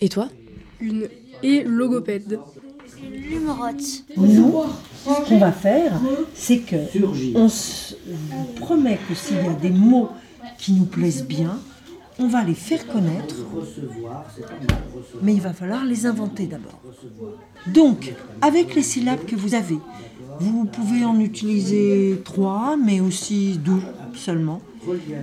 Et 0.00 0.08
toi 0.08 0.28
Une 0.80 1.08
et 1.42 1.64
logopède. 1.64 2.38
Nous, 4.16 4.62
ce 5.04 5.28
qu'on 5.28 5.38
va 5.38 5.52
faire, 5.52 5.92
c'est 6.34 6.58
que 6.58 6.76
on 7.34 7.48
se 7.48 7.94
vous 8.06 8.44
promet 8.56 8.98
que 9.08 9.14
s'il 9.14 9.36
y 9.36 9.40
a 9.40 9.52
des 9.52 9.70
mots 9.70 10.08
qui 10.58 10.72
nous 10.72 10.86
plaisent 10.86 11.24
bien, 11.24 11.58
on 12.18 12.28
va 12.28 12.42
les 12.42 12.54
faire 12.54 12.86
connaître, 12.86 13.34
mais 15.22 15.34
il 15.34 15.40
va 15.40 15.52
falloir 15.52 15.84
les 15.84 16.06
inventer 16.06 16.46
d'abord. 16.46 16.80
Donc, 17.66 18.14
avec 18.40 18.74
les 18.74 18.82
syllabes 18.82 19.24
que 19.26 19.36
vous 19.36 19.54
avez, 19.54 19.78
vous 20.40 20.64
pouvez 20.64 21.04
en 21.04 21.20
utiliser 21.20 22.20
trois, 22.24 22.76
mais 22.82 23.00
aussi 23.00 23.58
deux 23.58 23.82
seulement. 24.14 24.60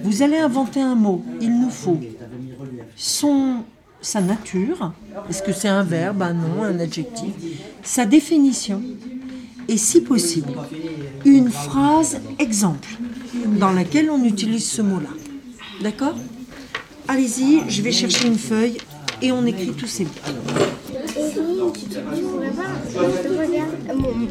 Vous 0.03 0.21
allez 0.21 0.37
inventer 0.37 0.81
un 0.81 0.95
mot. 0.95 1.23
Il 1.41 1.59
nous 1.59 1.69
faut 1.69 1.97
son, 2.95 3.63
sa 4.03 4.22
nature, 4.22 4.91
est-ce 5.29 5.41
que 5.41 5.53
c'est 5.53 5.69
un 5.69 5.83
verbe, 5.83 6.22
un 6.22 6.33
nom, 6.33 6.63
un 6.63 6.79
adjectif, 6.79 7.33
sa 7.81 8.05
définition, 8.05 8.81
et 9.67 9.77
si 9.77 10.01
possible, 10.01 10.51
une 11.25 11.50
phrase 11.50 12.19
exemple 12.38 12.89
dans 13.60 13.72
laquelle 13.72 14.10
on 14.10 14.24
utilise 14.24 14.69
ce 14.69 14.81
mot-là. 14.81 15.10
D'accord? 15.81 16.15
Allez-y, 17.07 17.62
je 17.69 17.81
vais 17.81 17.91
chercher 17.91 18.27
une 18.27 18.38
feuille 18.38 18.77
et 19.22 19.31
on 19.31 19.45
écrit 19.45 19.72
tous 19.72 19.88
ces 19.88 20.03
mots. 20.03 20.12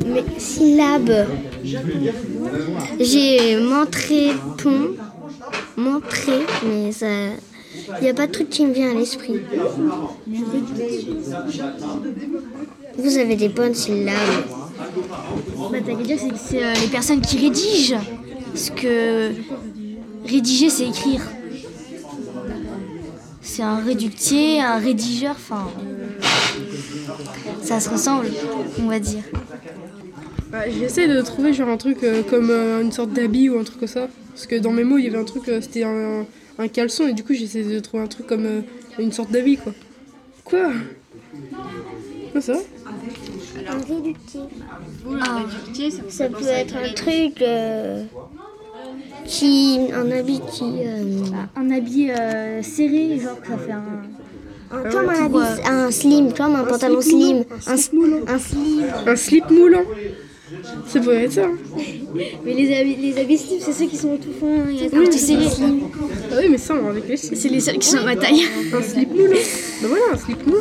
Mes 0.07 0.39
syllabes. 0.39 1.27
J'ai 3.01 3.59
montré 3.59 4.33
pont, 4.59 4.91
montré, 5.77 6.41
mais 6.65 6.93
ça. 6.93 7.07
Il 8.01 8.05
n'y 8.05 8.11
a 8.11 8.15
pas 8.15 8.27
de 8.27 8.33
truc 8.33 8.49
qui 8.51 8.65
me 8.67 8.73
vient 8.73 8.91
à 8.91 8.95
l'esprit. 8.95 9.41
Vous 12.99 13.19
avez 13.19 13.37
des 13.37 13.49
bonnes 13.49 13.75
syllabes. 13.75 14.15
Bah, 15.71 15.79
t'as 15.85 15.95
qu'à 15.95 16.03
dire 16.03 16.17
que 16.17 16.23
c'est- 16.23 16.37
c'est 16.49 16.65
euh, 16.65 16.73
les 16.81 16.89
personnes 16.89 17.21
qui 17.21 17.39
rédigent. 17.39 17.99
Parce 18.53 18.71
que 18.71 19.31
rédiger, 20.27 20.69
c'est 20.69 20.87
écrire. 20.89 21.23
C'est 23.41 23.63
un 23.63 23.77
réductier, 23.77 24.61
un 24.61 24.77
rédigeur, 24.79 25.35
enfin. 25.37 25.69
Ça 27.63 27.81
se 27.81 27.89
ressemble, 27.89 28.27
on 28.81 28.87
va 28.89 28.99
dire. 28.99 29.23
Bah, 30.51 30.69
J'essaie 30.71 31.09
de 31.09 31.21
trouver 31.23 31.53
genre 31.55 31.69
un 31.69 31.77
truc 31.79 31.99
euh, 32.05 32.23
comme 32.29 32.51
euh, 32.51 32.83
une 32.83 32.93
sorte 32.93 33.13
d'habit 33.13 33.49
ou 33.49 33.59
un 33.59 33.65
truc 33.65 33.79
comme 33.81 33.89
ça. 33.89 34.09
Parce 34.35 34.47
que 34.47 34.57
dans 34.57 34.71
mes 34.73 34.85
mots, 34.85 34.99
il 34.99 35.05
y 35.05 35.09
avait 35.09 35.19
un 35.19 35.25
truc, 35.25 35.49
euh, 35.49 35.61
c'était 35.61 35.85
un, 35.85 36.21
un 36.21 36.27
caleçon 36.69 37.07
et 37.09 37.13
du 37.13 37.23
coup 37.25 37.35
j'essaie 37.35 37.63
de 37.63 37.79
trouver 37.81 38.03
un 38.03 38.07
truc 38.09 38.27
comme 38.27 38.47
euh, 38.47 38.61
une 38.99 39.13
sorte 39.13 39.31
d'habit 39.31 39.57
quoi. 39.57 39.73
Quoi? 40.45 40.71
Quoi 42.33 42.41
ça 42.41 42.55
Un 43.69 43.79
réductif. 43.95 44.41
ça 46.09 46.29
peut 46.29 46.45
être 46.47 46.75
un 46.77 46.93
truc 46.95 47.41
euh, 47.43 48.05
qui. 49.27 49.79
Un 49.95 50.11
habit 50.11 50.41
qui. 50.51 50.65
euh, 50.85 51.03
Un 51.57 51.71
habit 51.71 52.11
euh, 52.11 52.63
serré, 52.63 53.19
genre 53.21 53.41
que 53.41 53.47
ça 53.49 53.59
fait 53.59 53.73
un. 53.73 53.83
un- 54.73 54.91
comme 54.91 55.09
un, 55.11 55.25
habit, 55.27 55.61
un 55.67 55.91
slim, 55.91 56.33
comme 56.33 56.55
un, 56.57 56.65
pantalon 56.65 57.01
slim. 57.01 57.45
Un, 57.67 57.73
un 57.73 57.77
slim. 58.39 58.85
Un 59.07 59.17
slip 59.17 59.51
moulant 59.51 59.85
Ça 60.87 61.01
pourrait 61.01 61.25
être 61.25 61.33
ça. 61.33 61.45
hein. 61.47 61.57
Mais 62.45 62.55
les 62.55 62.77
habits, 62.77 62.97
les 62.97 63.19
habits 63.19 63.39
slim, 63.39 63.59
c'est 63.61 63.73
ceux 63.73 63.87
qui 63.87 63.97
sont 63.97 64.17
tout 64.17 64.33
fins 64.39 64.69
et 64.69 64.87
un 64.87 65.01
petit 65.05 65.19
serré. 65.19 65.47
Ah 66.31 66.37
oui, 66.41 66.47
mais 66.51 66.59
ça, 66.59 66.75
on 66.75 66.89
avec 66.89 67.09
les 67.09 67.17
slips. 67.17 67.37
C'est 67.39 67.49
les 67.49 67.61
seuls 67.61 67.79
qui 67.79 67.89
sont 67.89 67.99
à 67.99 68.05
ma 68.05 68.17
taille. 68.17 68.43
Un 68.75 68.83
slip 68.83 69.11
moulant. 69.11 69.31
Bah 69.83 69.89
voilà, 69.89 70.05
un 70.13 70.17
slip 70.17 70.47
moulant. 70.47 70.61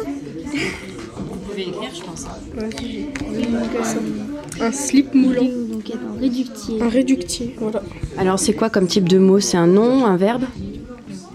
Un 4.61 4.71
slip 4.71 5.13
moulant. 5.13 5.41
Donc 5.69 5.91
un 5.91 6.19
réductier. 6.19 6.81
Un 6.81 6.89
réductier, 6.89 7.55
voilà. 7.59 7.81
Alors, 8.17 8.39
c'est 8.39 8.53
quoi 8.53 8.69
comme 8.69 8.87
type 8.87 9.09
de 9.09 9.17
mot? 9.17 9.39
C'est 9.39 9.57
un 9.57 9.67
nom, 9.67 10.05
un 10.05 10.17
verbe? 10.17 10.43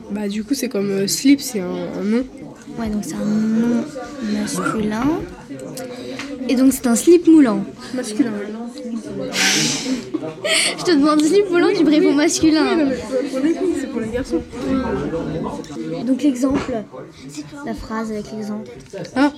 Bah 0.08 0.28
du 0.28 0.44
coup 0.44 0.54
c'est 0.54 0.68
comme 0.68 0.88
euh, 0.90 1.06
slip, 1.08 1.40
c'est 1.40 1.58
un, 1.60 1.66
un 2.00 2.04
nom. 2.04 2.24
Ouais, 2.78 2.88
donc 2.88 3.02
c'est 3.02 3.14
un 3.14 3.24
nom 3.24 3.84
masculin. 4.32 5.02
Et 6.48 6.54
donc 6.54 6.72
c'est 6.72 6.86
un 6.86 6.94
slip 6.94 7.26
moulant. 7.26 7.64
Masculin. 7.94 8.32
Je 10.78 10.84
te 10.84 10.90
demande 10.92 11.22
slip 11.22 11.50
moulant, 11.50 11.68
tu 11.76 11.84
me 11.84 11.90
réponds 11.90 12.12
masculin. 12.14 12.76
Non, 12.76 12.86
mais 12.86 12.96
pour 12.96 13.40
les 13.40 13.54
filles, 13.54 13.74
c'est 13.80 13.90
pour 13.90 14.00
les 14.00 14.08
garçons. 14.08 14.42
Donc 16.04 16.22
l'exemple, 16.22 16.82
la 17.64 17.74
phrase 17.74 18.12
avec 18.12 18.30
l'exemple. 18.32 18.70
Ah, 19.14 19.32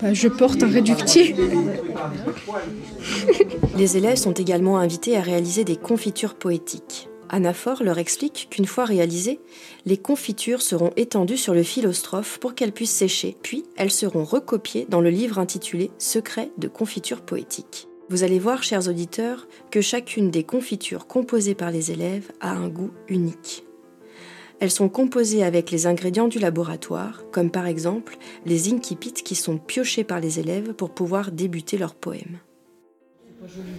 bah 0.00 0.14
je 0.14 0.28
porte 0.28 0.62
un 0.62 0.68
réductier. 0.68 1.34
Les 3.76 3.96
élèves 3.96 4.16
sont 4.16 4.32
également 4.32 4.78
invités 4.78 5.16
à 5.16 5.20
réaliser 5.20 5.64
des 5.64 5.76
confitures 5.76 6.34
poétiques. 6.34 7.09
Anaphore 7.32 7.84
leur 7.84 7.98
explique 7.98 8.48
qu'une 8.50 8.66
fois 8.66 8.84
réalisées, 8.84 9.40
les 9.86 9.96
confitures 9.96 10.62
seront 10.62 10.92
étendues 10.96 11.36
sur 11.36 11.54
le 11.54 11.62
philostrophe 11.62 12.38
pour 12.38 12.54
qu'elles 12.56 12.72
puissent 12.72 12.90
sécher, 12.90 13.36
puis 13.40 13.64
elles 13.76 13.92
seront 13.92 14.24
recopiées 14.24 14.86
dans 14.88 15.00
le 15.00 15.10
livre 15.10 15.38
intitulé 15.38 15.92
Secrets 15.98 16.50
de 16.58 16.66
confitures 16.66 17.22
poétiques. 17.22 17.86
Vous 18.08 18.24
allez 18.24 18.40
voir, 18.40 18.64
chers 18.64 18.88
auditeurs, 18.88 19.46
que 19.70 19.80
chacune 19.80 20.32
des 20.32 20.42
confitures 20.42 21.06
composées 21.06 21.54
par 21.54 21.70
les 21.70 21.92
élèves 21.92 22.32
a 22.40 22.50
un 22.50 22.68
goût 22.68 22.90
unique. 23.08 23.64
Elles 24.58 24.72
sont 24.72 24.88
composées 24.88 25.44
avec 25.44 25.70
les 25.70 25.86
ingrédients 25.86 26.28
du 26.28 26.40
laboratoire, 26.40 27.22
comme 27.30 27.52
par 27.52 27.66
exemple 27.66 28.18
les 28.44 28.72
incipits 28.72 29.12
qui 29.12 29.36
sont 29.36 29.56
piochés 29.56 30.04
par 30.04 30.18
les 30.18 30.40
élèves 30.40 30.74
pour 30.74 30.90
pouvoir 30.90 31.30
débuter 31.30 31.78
leur 31.78 31.94
poème. 31.94 32.40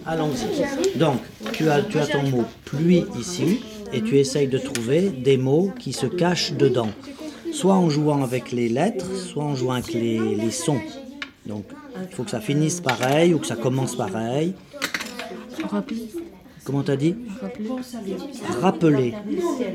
Allons-y. 0.06 0.98
Donc, 0.98 1.20
tu 1.52 1.68
as, 1.68 1.82
tu 1.82 1.98
as 1.98 2.06
ton 2.06 2.22
mot 2.24 2.44
pluie 2.64 3.04
ici, 3.18 3.60
et 3.92 4.02
tu 4.02 4.18
essayes 4.18 4.48
de 4.48 4.58
trouver 4.58 5.10
des 5.10 5.36
mots 5.36 5.72
qui 5.78 5.92
se 5.92 6.06
cachent 6.06 6.52
dedans. 6.52 6.90
Soit 7.52 7.74
en 7.74 7.90
jouant 7.90 8.22
avec 8.22 8.50
les 8.50 8.68
lettres, 8.68 9.14
soit 9.14 9.44
en 9.44 9.54
jouant 9.54 9.74
avec 9.74 9.92
les, 9.92 10.34
les 10.34 10.50
sons. 10.50 10.80
Donc, 11.46 11.64
il 12.08 12.14
faut 12.14 12.24
que 12.24 12.30
ça 12.30 12.40
finisse 12.40 12.80
pareil 12.80 13.34
ou 13.34 13.38
que 13.38 13.46
ça 13.46 13.56
commence 13.56 13.94
pareil. 13.96 14.54
Comment 16.64 16.82
t'as 16.82 16.96
dit 16.96 17.16
Rappeler. 18.60 19.14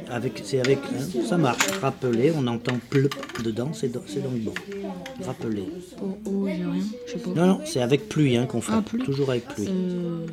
Avec, 0.10 0.41
c'est 0.46 0.60
avec, 0.60 0.79
hein, 0.79 1.22
ça 1.27 1.38
marche. 1.38 1.67
Rappeler, 1.82 2.32
on 2.36 2.48
entend 2.48 2.77
pleup 2.89 3.13
dedans, 3.44 3.72
c'est 3.74 3.89
dans, 3.91 4.01
c'est 4.08 4.24
dans 4.24 4.32
le 4.32 4.38
bon. 4.39 4.53
Rappeler. 5.25 5.65
Oh, 6.01 6.17
oh, 6.25 6.48
j'ai 6.48 6.53
rien, 6.53 6.74
je 7.06 7.12
sais 7.13 7.17
pas. 7.20 7.29
Non, 7.32 7.46
non, 7.48 7.60
c'est 7.65 7.82
avec 7.82 8.08
pluie 8.08 8.38
hein, 8.38 8.46
qu'on 8.46 8.62
fait. 8.62 8.72
Ah, 8.75 8.82
pluie. 8.82 9.03
Toujours 9.03 9.29
avec 9.32 9.46
pluie. 9.48 9.67
Euh, 9.70 10.25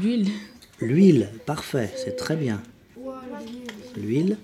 L'huile. 0.00 0.28
L'huile, 0.80 1.28
parfait, 1.44 1.92
c'est 1.96 2.16
très 2.16 2.36
bien. 2.36 2.62
L'huile. 3.96 4.38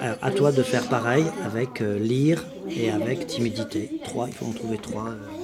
Alors, 0.00 0.18
à 0.20 0.30
toi 0.30 0.52
de 0.52 0.62
faire 0.62 0.86
pareil 0.88 1.24
avec 1.44 1.80
euh, 1.80 1.98
lire 1.98 2.44
et 2.68 2.90
avec 2.90 3.26
timidité. 3.26 3.90
Trois, 4.04 4.28
il 4.28 4.34
faut 4.34 4.44
en 4.46 4.52
trouver 4.52 4.76
trois. 4.78 5.08
euh. 5.08 5.39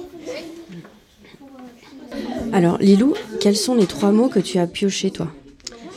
Alors, 2.53 2.77
Lilou, 2.79 3.13
quels 3.39 3.55
sont 3.55 3.75
les 3.75 3.85
trois 3.85 4.11
mots 4.11 4.29
que 4.29 4.39
tu 4.39 4.57
as 4.57 4.67
piochés, 4.67 5.11
toi 5.11 5.27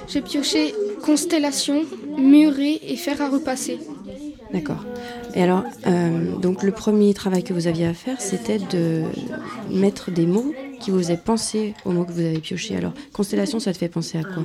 J'ai 0.09 0.21
pioché 0.21 0.75
constellation, 1.02 1.83
muret 2.19 2.80
et 2.87 2.97
fer 2.97 3.21
à 3.23 3.28
repasser. 3.28 3.78
D'accord. 4.52 4.85
Et 5.35 5.42
alors, 5.42 5.62
euh, 5.87 6.37
donc 6.37 6.62
le 6.62 6.73
premier 6.73 7.14
travail 7.14 7.45
que 7.45 7.52
vous 7.52 7.66
aviez 7.69 7.87
à 7.87 7.95
faire, 7.95 8.21
c'était 8.21 8.59
de 8.59 9.04
mettre 9.71 10.11
des 10.11 10.26
mots 10.26 10.52
qui 10.80 10.90
vous 10.90 10.99
faisaient 10.99 11.16
penser 11.16 11.75
aux 11.85 11.92
mots 11.92 12.04
que 12.04 12.12
vous 12.12 12.21
avez 12.21 12.38
piochés. 12.40 12.76
Alors, 12.76 12.92
constellation, 13.12 13.61
ça 13.61 13.73
te 13.73 13.78
fait 13.78 13.88
penser 13.88 14.19
à 14.19 14.25
quoi? 14.25 14.42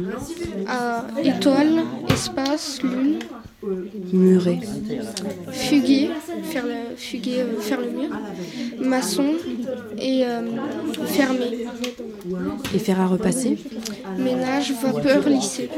À 0.67 1.05
étoile, 1.24 1.83
espace, 2.09 2.81
lune, 2.83 3.19
Muret. 4.13 4.60
fuguier, 5.51 6.10
faire 6.43 6.65
le, 6.65 6.95
fuguier, 6.95 7.41
euh, 7.41 7.60
faire 7.60 7.79
le 7.79 7.89
mur, 7.89 8.10
maçon 8.79 9.34
et 9.98 10.24
euh, 10.25 10.41
fermé. 11.05 11.65
Et 12.74 12.79
faire 12.79 13.00
à 13.00 13.07
repasser 13.07 13.57
Ménage, 14.17 14.74
vapeur, 14.81 15.27
lycée. 15.27 15.69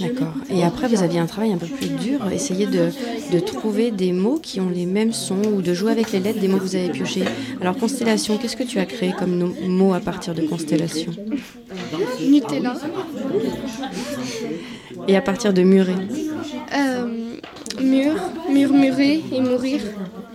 D'accord. 0.00 0.34
Et 0.50 0.64
après, 0.64 0.88
vous 0.88 1.02
aviez 1.02 1.20
un 1.20 1.26
travail 1.26 1.52
un 1.52 1.58
peu 1.58 1.66
plus 1.66 1.88
dur, 1.88 2.20
essayer 2.32 2.66
de, 2.66 2.90
de 3.32 3.38
trouver 3.38 3.90
des 3.90 4.12
mots 4.12 4.38
qui 4.42 4.60
ont 4.60 4.70
les 4.70 4.86
mêmes 4.86 5.12
sons 5.12 5.42
ou 5.54 5.62
de 5.62 5.74
jouer 5.74 5.92
avec 5.92 6.12
les 6.12 6.20
lettres 6.20 6.40
des 6.40 6.48
mots 6.48 6.58
que 6.58 6.62
vous 6.62 6.76
avez 6.76 6.88
piochés. 6.88 7.24
Alors, 7.60 7.76
constellation, 7.76 8.38
qu'est-ce 8.38 8.56
que 8.56 8.64
tu 8.64 8.78
as 8.78 8.86
créé 8.86 9.12
comme 9.18 9.54
mot 9.66 9.94
à 9.94 10.00
partir 10.00 10.34
de 10.34 10.42
constellation? 10.42 11.12
Nutella. 12.28 12.74
Et 15.06 15.16
à 15.16 15.22
partir 15.22 15.52
de 15.52 15.62
muret 15.62 15.94
Euh, 16.74 17.06
mur, 17.80 18.14
murmurer 18.50 19.22
et 19.32 19.40
mourir. 19.40 19.80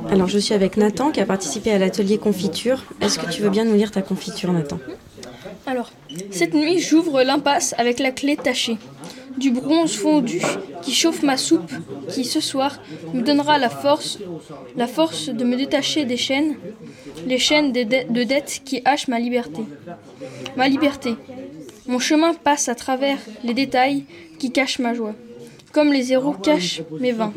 Alors, 0.09 0.27
je 0.27 0.39
suis 0.39 0.53
avec 0.53 0.77
Nathan 0.77 1.11
qui 1.11 1.19
a 1.21 1.25
participé 1.25 1.71
à 1.71 1.77
l'atelier 1.77 2.17
confiture. 2.17 2.83
Est-ce 3.01 3.19
que 3.19 3.29
tu 3.29 3.41
veux 3.41 3.49
bien 3.49 3.65
nous 3.65 3.75
lire 3.75 3.91
ta 3.91 4.01
confiture, 4.01 4.51
Nathan? 4.51 4.79
Alors, 5.65 5.91
cette 6.31 6.53
nuit, 6.53 6.79
j'ouvre 6.79 7.23
l'impasse 7.23 7.73
avec 7.77 7.99
la 7.99 8.11
clé 8.11 8.35
tachée. 8.35 8.77
Du 9.37 9.49
bronze 9.49 9.93
fondu 9.95 10.41
qui 10.83 10.93
chauffe 10.93 11.23
ma 11.23 11.37
soupe, 11.37 11.71
qui 12.09 12.23
ce 12.23 12.39
soir 12.39 12.79
me 13.13 13.21
donnera 13.21 13.57
la 13.57 13.69
force, 13.69 14.19
la 14.75 14.85
force 14.85 15.29
de 15.29 15.43
me 15.43 15.55
détacher 15.55 16.05
des 16.05 16.17
chaînes, 16.17 16.55
les 17.25 17.39
chaînes 17.39 17.71
de, 17.71 17.81
de- 17.83 18.13
de 18.13 18.23
dettes 18.23 18.61
qui 18.63 18.81
hachent 18.85 19.07
ma 19.07 19.19
liberté. 19.19 19.61
Ma 20.55 20.67
liberté. 20.67 21.15
Mon 21.87 21.97
chemin 21.99 22.33
passe 22.35 22.69
à 22.69 22.75
travers 22.75 23.17
les 23.43 23.53
détails 23.55 24.05
qui 24.37 24.51
cachent 24.51 24.77
ma 24.79 24.93
joie, 24.93 25.15
comme 25.73 25.91
les 25.91 26.03
zéros 26.03 26.31
cachent 26.33 26.81
mes 27.01 27.11
vins 27.11 27.33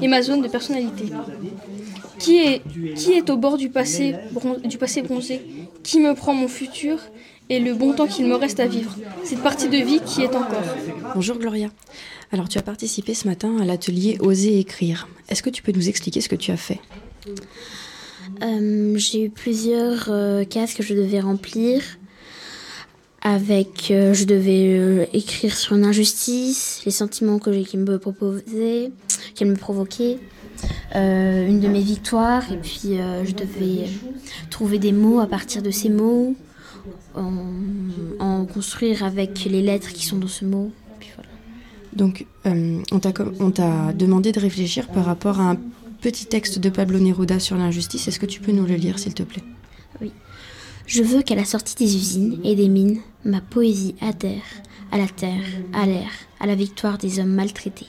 et 0.00 0.08
ma 0.08 0.22
zone 0.22 0.40
de 0.40 0.48
personnalité. 0.48 1.04
Qui 2.18 2.38
est, 2.38 2.62
qui 2.96 3.12
est 3.12 3.28
au 3.28 3.36
bord 3.36 3.58
du 3.58 3.68
passé, 3.68 4.14
bron- 4.32 4.58
du 4.64 4.78
passé 4.78 5.02
bronzé 5.02 5.42
Qui 5.82 5.98
me 6.00 6.14
prend 6.14 6.32
mon 6.32 6.48
futur 6.48 6.98
et 7.50 7.58
le 7.60 7.74
bon 7.74 7.92
temps 7.92 8.06
qu'il 8.06 8.24
me 8.26 8.36
reste 8.36 8.60
à 8.60 8.66
vivre 8.66 8.96
Cette 9.24 9.42
partie 9.42 9.68
de 9.68 9.76
vie 9.76 10.00
qui 10.06 10.22
est 10.22 10.34
encore. 10.34 10.62
Bonjour 11.14 11.36
Gloria. 11.36 11.68
Alors, 12.32 12.48
tu 12.48 12.56
as 12.56 12.62
participé 12.62 13.14
ce 13.14 13.28
matin 13.28 13.56
à 13.60 13.64
l'atelier 13.64 14.16
Oser 14.20 14.58
écrire. 14.58 15.08
Est-ce 15.28 15.42
que 15.42 15.50
tu 15.50 15.62
peux 15.62 15.72
nous 15.72 15.88
expliquer 15.88 16.20
ce 16.20 16.28
que 16.28 16.36
tu 16.36 16.50
as 16.52 16.56
fait? 16.56 16.80
Euh, 18.42 18.94
j'ai 18.96 19.24
eu 19.24 19.30
plusieurs 19.30 20.06
euh, 20.08 20.44
cases 20.44 20.74
que 20.74 20.82
je 20.82 20.94
devais 20.94 21.20
remplir. 21.20 21.82
Avec, 23.26 23.90
euh, 23.90 24.12
je 24.12 24.24
devais 24.24 24.76
euh, 24.78 25.06
écrire 25.14 25.56
sur 25.56 25.74
une 25.74 25.84
injustice, 25.84 26.82
les 26.84 26.90
sentiments 26.90 27.38
que 27.38 27.50
j'ai 27.54 27.64
qui 27.64 27.78
me 27.78 27.98
proposaient, 27.98 28.92
qu'elle 29.34 29.48
me 29.48 29.56
provoquait, 29.56 30.18
euh, 30.94 31.48
une 31.48 31.58
de 31.58 31.68
mes 31.68 31.80
victoires, 31.80 32.52
et 32.52 32.58
puis 32.58 32.98
je 33.24 33.32
devais 33.32 33.86
trouver 34.50 34.78
des 34.78 34.92
mots 34.92 35.20
à 35.20 35.26
partir 35.26 35.62
de 35.62 35.70
ces 35.70 35.88
mots, 35.88 36.36
en, 37.14 37.46
en 38.18 38.44
construire 38.44 39.02
avec 39.04 39.46
les 39.46 39.62
lettres 39.62 39.92
qui 39.94 40.04
sont 40.04 40.18
dans 40.18 40.28
ce 40.28 40.44
mot. 40.44 40.70
Puis 41.00 41.08
voilà. 41.14 41.30
Donc, 41.94 42.26
on 42.90 43.50
t'a 43.50 43.92
demandé 43.94 44.32
de 44.32 44.40
réfléchir 44.40 44.88
par 44.88 45.06
rapport 45.06 45.40
à 45.40 45.52
un 45.52 45.56
petit 46.02 46.26
texte 46.26 46.58
de 46.58 46.68
Pablo 46.68 46.98
Neruda 46.98 47.40
sur 47.40 47.56
l'injustice. 47.56 48.06
Est-ce 48.06 48.20
que 48.20 48.26
tu 48.26 48.40
peux 48.40 48.52
nous 48.52 48.66
le 48.66 48.74
lire, 48.74 48.98
s'il 48.98 49.14
te 49.14 49.22
plaît? 49.22 49.44
Oui. 50.02 50.12
Je 50.86 51.02
veux 51.02 51.22
qu'à 51.22 51.34
la 51.34 51.46
sortie 51.46 51.76
des 51.76 51.96
usines 51.96 52.40
et 52.44 52.54
des 52.54 52.68
mines, 52.68 53.00
ma 53.24 53.40
poésie 53.40 53.94
adhère 54.02 54.42
à 54.92 54.98
la 54.98 55.06
terre, 55.06 55.44
à 55.72 55.86
l'air, 55.86 56.10
à 56.40 56.46
la 56.46 56.54
victoire 56.54 56.98
des 56.98 57.20
hommes 57.20 57.34
maltraités. 57.34 57.88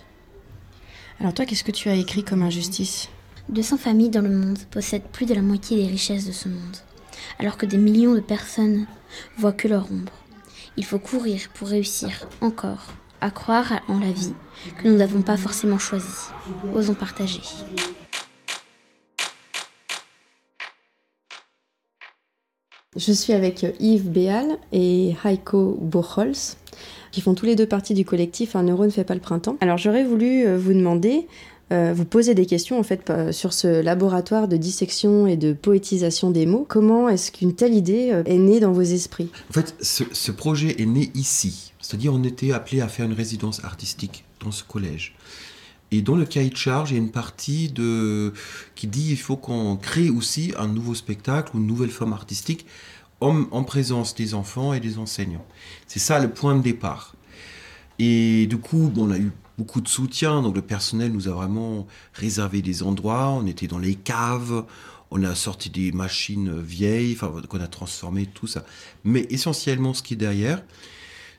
Alors 1.19 1.33
toi, 1.33 1.45
qu'est-ce 1.45 1.65
que 1.65 1.71
tu 1.71 1.89
as 1.89 1.95
écrit 1.95 2.23
comme 2.23 2.41
injustice 2.41 3.09
200 3.49 3.77
familles 3.77 4.09
dans 4.09 4.21
le 4.21 4.29
monde 4.29 4.59
possèdent 4.71 5.07
plus 5.11 5.25
de 5.25 5.33
la 5.33 5.41
moitié 5.41 5.77
des 5.77 5.91
richesses 5.91 6.25
de 6.25 6.31
ce 6.31 6.47
monde, 6.47 6.77
alors 7.37 7.57
que 7.57 7.65
des 7.65 7.77
millions 7.77 8.15
de 8.15 8.21
personnes 8.21 8.87
voient 9.37 9.53
que 9.53 9.67
leur 9.67 9.91
ombre. 9.91 10.13
Il 10.77 10.85
faut 10.85 10.99
courir 10.99 11.41
pour 11.53 11.67
réussir 11.67 12.27
encore 12.41 12.93
à 13.21 13.29
croire 13.29 13.81
en 13.87 13.99
la 13.99 14.11
vie 14.11 14.33
que 14.77 14.87
nous 14.87 14.97
n'avons 14.97 15.21
pas 15.21 15.37
forcément 15.37 15.79
choisie. 15.79 16.29
Osons 16.73 16.93
partager. 16.93 17.41
Je 22.95 23.11
suis 23.11 23.33
avec 23.33 23.65
Yves 23.81 24.09
Béal 24.09 24.57
et 24.71 25.15
Heiko 25.25 25.77
Bochols, 25.81 26.55
qui 27.11 27.19
font 27.19 27.33
tous 27.33 27.45
les 27.45 27.57
deux 27.57 27.65
partie 27.65 27.93
du 27.93 28.05
collectif 28.05 28.55
Un 28.55 28.63
euro 28.63 28.85
ne 28.85 28.89
fait 28.89 29.03
pas 29.03 29.15
le 29.15 29.19
printemps. 29.19 29.57
Alors 29.59 29.77
j'aurais 29.77 30.05
voulu 30.05 30.45
euh, 30.45 30.57
vous 30.57 30.73
demander, 30.73 31.27
euh, 31.73 31.93
vous 31.93 32.05
poser 32.05 32.35
des 32.35 32.45
questions 32.45 32.79
en 32.79 32.83
fait 32.83 33.09
euh, 33.09 33.33
sur 33.33 33.51
ce 33.51 33.81
laboratoire 33.81 34.47
de 34.47 34.55
dissection 34.55 35.27
et 35.27 35.35
de 35.35 35.51
poétisation 35.51 36.31
des 36.31 36.45
mots. 36.45 36.65
Comment 36.67 37.09
est-ce 37.09 37.33
qu'une 37.33 37.53
telle 37.53 37.73
idée 37.73 38.11
euh, 38.13 38.23
est 38.25 38.37
née 38.37 38.61
dans 38.61 38.71
vos 38.71 38.81
esprits? 38.81 39.29
En 39.49 39.53
fait, 39.53 39.75
ce, 39.81 40.05
ce 40.13 40.31
projet 40.31 40.81
est 40.81 40.85
né 40.85 41.11
ici. 41.15 41.73
C'est-à-dire, 41.81 42.13
on 42.13 42.23
était 42.23 42.53
appelé 42.53 42.79
à 42.79 42.87
faire 42.87 43.05
une 43.05 43.13
résidence 43.13 43.63
artistique 43.65 44.23
dans 44.41 44.51
ce 44.51 44.63
collège. 44.63 45.15
Et 45.95 46.01
dans 46.01 46.15
le 46.15 46.25
cahier 46.25 46.49
de 46.49 46.57
charge, 46.57 46.91
il 46.91 46.95
y 46.95 46.97
a 46.97 47.01
une 47.01 47.11
partie 47.11 47.73
qui 48.75 48.87
dit 48.87 49.11
il 49.11 49.17
faut 49.17 49.37
qu'on 49.37 49.77
crée 49.77 50.09
aussi 50.09 50.53
un 50.57 50.67
nouveau 50.67 50.93
spectacle 50.93 51.55
ou 51.55 51.59
une 51.59 51.67
nouvelle 51.67 51.89
forme 51.89 52.11
artistique 52.11 52.65
en, 53.21 53.43
en 53.51 53.63
présence 53.63 54.13
des 54.13 54.33
enfants 54.33 54.73
et 54.73 54.81
des 54.81 54.97
enseignants. 54.97 55.45
C'est 55.87 55.99
ça 55.99 56.19
le 56.19 56.29
point 56.29 56.55
de 56.55 56.61
départ. 56.61 57.15
Et 57.97 58.45
du 58.47 58.57
coup, 58.57 58.91
on 58.97 59.09
a 59.09 59.17
eu 59.17 59.31
beaucoup 59.57 59.79
de 59.79 59.87
soutien. 59.87 60.41
Donc 60.41 60.55
le 60.55 60.61
personnel 60.61 61.13
nous 61.13 61.29
a 61.29 61.31
vraiment 61.31 61.87
réservé 62.13 62.61
des 62.61 62.83
endroits. 62.83 63.29
On 63.29 63.45
était 63.45 63.67
dans 63.67 63.79
les 63.79 63.95
caves. 63.95 64.65
On 65.11 65.23
a 65.23 65.33
sorti 65.33 65.69
des 65.69 65.93
machines 65.93 66.59
vieilles, 66.59 67.13
enfin, 67.13 67.31
qu'on 67.47 67.61
a 67.61 67.67
transformées, 67.67 68.25
tout 68.25 68.47
ça. 68.47 68.65
Mais 69.05 69.27
essentiellement, 69.29 69.93
ce 69.93 70.03
qui 70.03 70.15
est 70.15 70.17
derrière, 70.17 70.61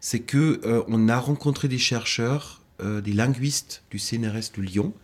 c'est 0.01 0.21
que 0.21 0.61
euh, 0.65 1.09
a 1.09 1.19
rencontré 1.19 1.69
des 1.69 1.79
chercheurs, 1.79 2.63
des 2.81 3.13
linguistes 3.13 3.83
du 3.91 3.99
CNRS 3.99 4.53
de 4.57 4.63
Lyon, 4.63 4.95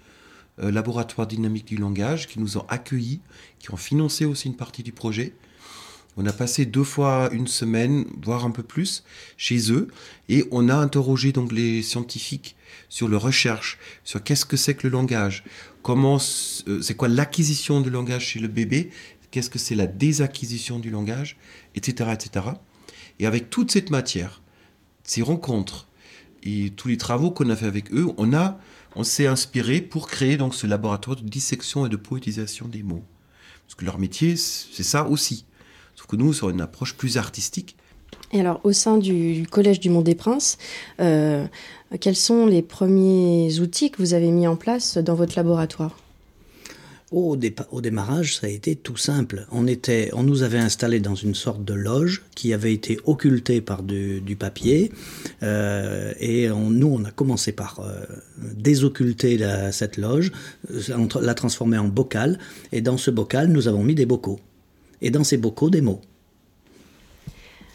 euh, 0.61 0.71
laboratoire 0.71 1.27
dynamique 1.27 1.65
du 1.65 1.77
langage, 1.77 2.29
qui 2.29 2.39
nous 2.39 2.59
ont 2.59 2.67
accueillis, 2.69 3.21
qui 3.59 3.73
ont 3.73 3.79
financé 3.79 4.27
aussi 4.27 4.49
une 4.49 4.57
partie 4.57 4.83
du 4.83 4.93
projet. 4.93 5.35
On 6.19 6.27
a 6.27 6.33
passé 6.33 6.67
deux 6.67 6.85
fois 6.85 7.31
une 7.33 7.47
semaine, 7.47 8.05
voire 8.23 8.45
un 8.45 8.51
peu 8.51 8.63
plus, 8.63 9.03
chez 9.39 9.73
eux, 9.73 9.89
et 10.29 10.45
on 10.51 10.69
a 10.69 10.75
interrogé 10.75 11.33
donc 11.33 11.53
les 11.53 11.81
scientifiques 11.81 12.55
sur 12.91 13.09
leur 13.09 13.23
recherche, 13.23 13.79
sur 14.05 14.23
qu'est-ce 14.23 14.45
que 14.45 14.59
c'est 14.59 14.75
que 14.75 14.87
le 14.87 14.93
langage, 14.93 15.43
comment, 15.83 16.19
euh, 16.69 16.83
c'est 16.83 16.97
quoi 16.97 17.09
l'acquisition 17.09 17.81
du 17.81 17.89
langage 17.89 18.27
chez 18.27 18.39
le 18.39 18.49
bébé, 18.49 18.91
qu'est-ce 19.31 19.49
que 19.49 19.59
c'est 19.59 19.75
la 19.75 19.87
désacquisition 19.87 20.79
du 20.79 20.91
langage, 20.91 21.39
etc., 21.77 22.11
etc. 22.13 22.47
Et 23.21 23.27
avec 23.27 23.49
toute 23.49 23.71
cette 23.71 23.89
matière, 23.89 24.43
ces 25.03 25.23
rencontres 25.23 25.89
et 26.43 26.71
tous 26.71 26.89
les 26.89 26.97
travaux 26.97 27.31
qu'on 27.31 27.51
a 27.51 27.57
fait 27.57 27.67
avec 27.67 27.93
eux, 27.93 28.09
on 28.17 28.33
a, 28.33 28.59
on 28.97 29.05
s'est 29.05 29.27
inspiré 29.27 29.81
pour 29.81 30.09
créer 30.09 30.37
donc 30.37 30.55
ce 30.55 30.67
laboratoire 30.67 31.17
de 31.17 31.23
dissection 31.23 31.87
et 31.87 31.89
de 31.89 31.97
poétisation 31.97 32.69
des 32.69 32.83
mots. 32.83 33.03
Parce 33.67 33.75
que 33.75 33.85
leur 33.85 33.99
métier, 33.99 34.37
c'est 34.37 34.83
ça 34.83 35.09
aussi. 35.09 35.45
Sauf 35.95 36.07
que 36.07 36.17
nous 36.17 36.33
sur 36.33 36.51
une 36.51 36.61
approche 36.61 36.95
plus 36.95 37.17
artistique. 37.17 37.77
Et 38.33 38.41
alors, 38.41 38.61
au 38.65 38.73
sein 38.73 38.99
du, 38.99 39.47
Collège 39.51 39.81
du 39.81 39.91
Mont 39.91 40.03
des 40.03 40.15
Princes, 40.15 40.59
euh, 41.01 41.47
quels 42.01 42.17
sont 42.17 42.47
les 42.47 42.63
premiers 42.63 43.61
outils 43.61 43.91
que 43.91 43.99
vous 43.99 44.15
avez 44.15 44.31
mis 44.31 44.47
en 44.47 44.57
place 44.57 44.97
dans 44.99 45.15
votre 45.15 45.35
laboratoire? 45.37 45.97
Au, 47.13 47.37
démarrage, 47.37 48.37
ça 48.37 48.47
a 48.47 48.51
été 48.51 48.75
tout 48.75 48.97
simple. 48.97 49.47
On, 49.53 49.67
était, 49.67 50.11
on 50.13 50.23
nous 50.23 50.43
avait 50.43 50.59
installés 50.59 51.01
dans 51.01 51.15
une 51.15 51.35
sorte 51.35 51.65
de 51.65 51.75
loge 51.75 52.23
qui 52.35 52.53
avait 52.53 52.73
été 52.73 52.99
occultée 53.05 53.61
par 53.61 53.83
du, 53.83 54.37
papier. 54.39 54.91
Euh, 55.43 56.13
et 56.19 56.49
nous, 56.49 56.89
on 56.89 57.05
a 57.05 57.11
commencé 57.11 57.53
par 57.53 57.81
euh, 57.81 58.01
désocculter 58.55 59.39
cette 59.73 59.97
loge, 59.97 60.33
la 61.21 61.35
transformer 61.35 61.79
en 61.79 61.89
bocal. 61.89 62.39
Et 62.73 62.81
dans 62.81 62.97
ce 62.97 63.11
bocal, 63.11 63.49
nous 63.49 63.69
avons 63.69 63.83
mis 63.83 63.95
des 63.95 64.07
bocaux. 64.07 64.41
Et 65.01 65.11
dans 65.11 65.25
ces 65.25 65.37
bocaux, 65.37 65.71
des 65.71 65.81
mots. 65.81 66.01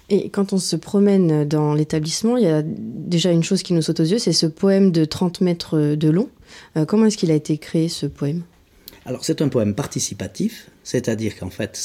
Et 0.09 0.29
quand 0.29 0.53
on 0.53 0.57
se 0.57 0.75
promène 0.75 1.45
dans 1.45 1.73
l'établissement, 1.73 2.37
il 2.37 2.43
y 2.43 2.47
a 2.47 2.63
déjà 2.63 3.31
une 3.31 3.43
chose 3.43 3.61
qui 3.61 3.73
nous 3.73 3.81
saute 3.81 3.99
aux 3.99 4.05
yeux, 4.05 4.19
c'est 4.19 4.31
ce 4.31 4.45
poème 4.45 4.91
de 4.91 5.03
30 5.03 5.41
mètres 5.41 5.95
de 5.95 6.09
long. 6.09 6.29
Euh, 6.77 6.85
comment 6.85 7.05
est-ce 7.05 7.17
qu'il 7.17 7.31
a 7.31 7.35
été 7.35 7.57
créé, 7.57 7.89
ce 7.89 8.05
poème? 8.05 8.43
Alors 9.07 9.23
c'est 9.23 9.41
un 9.41 9.47
poème 9.47 9.73
participatif, 9.73 10.69
c'est-à-dire 10.83 11.37
qu'en 11.39 11.49
fait 11.49 11.77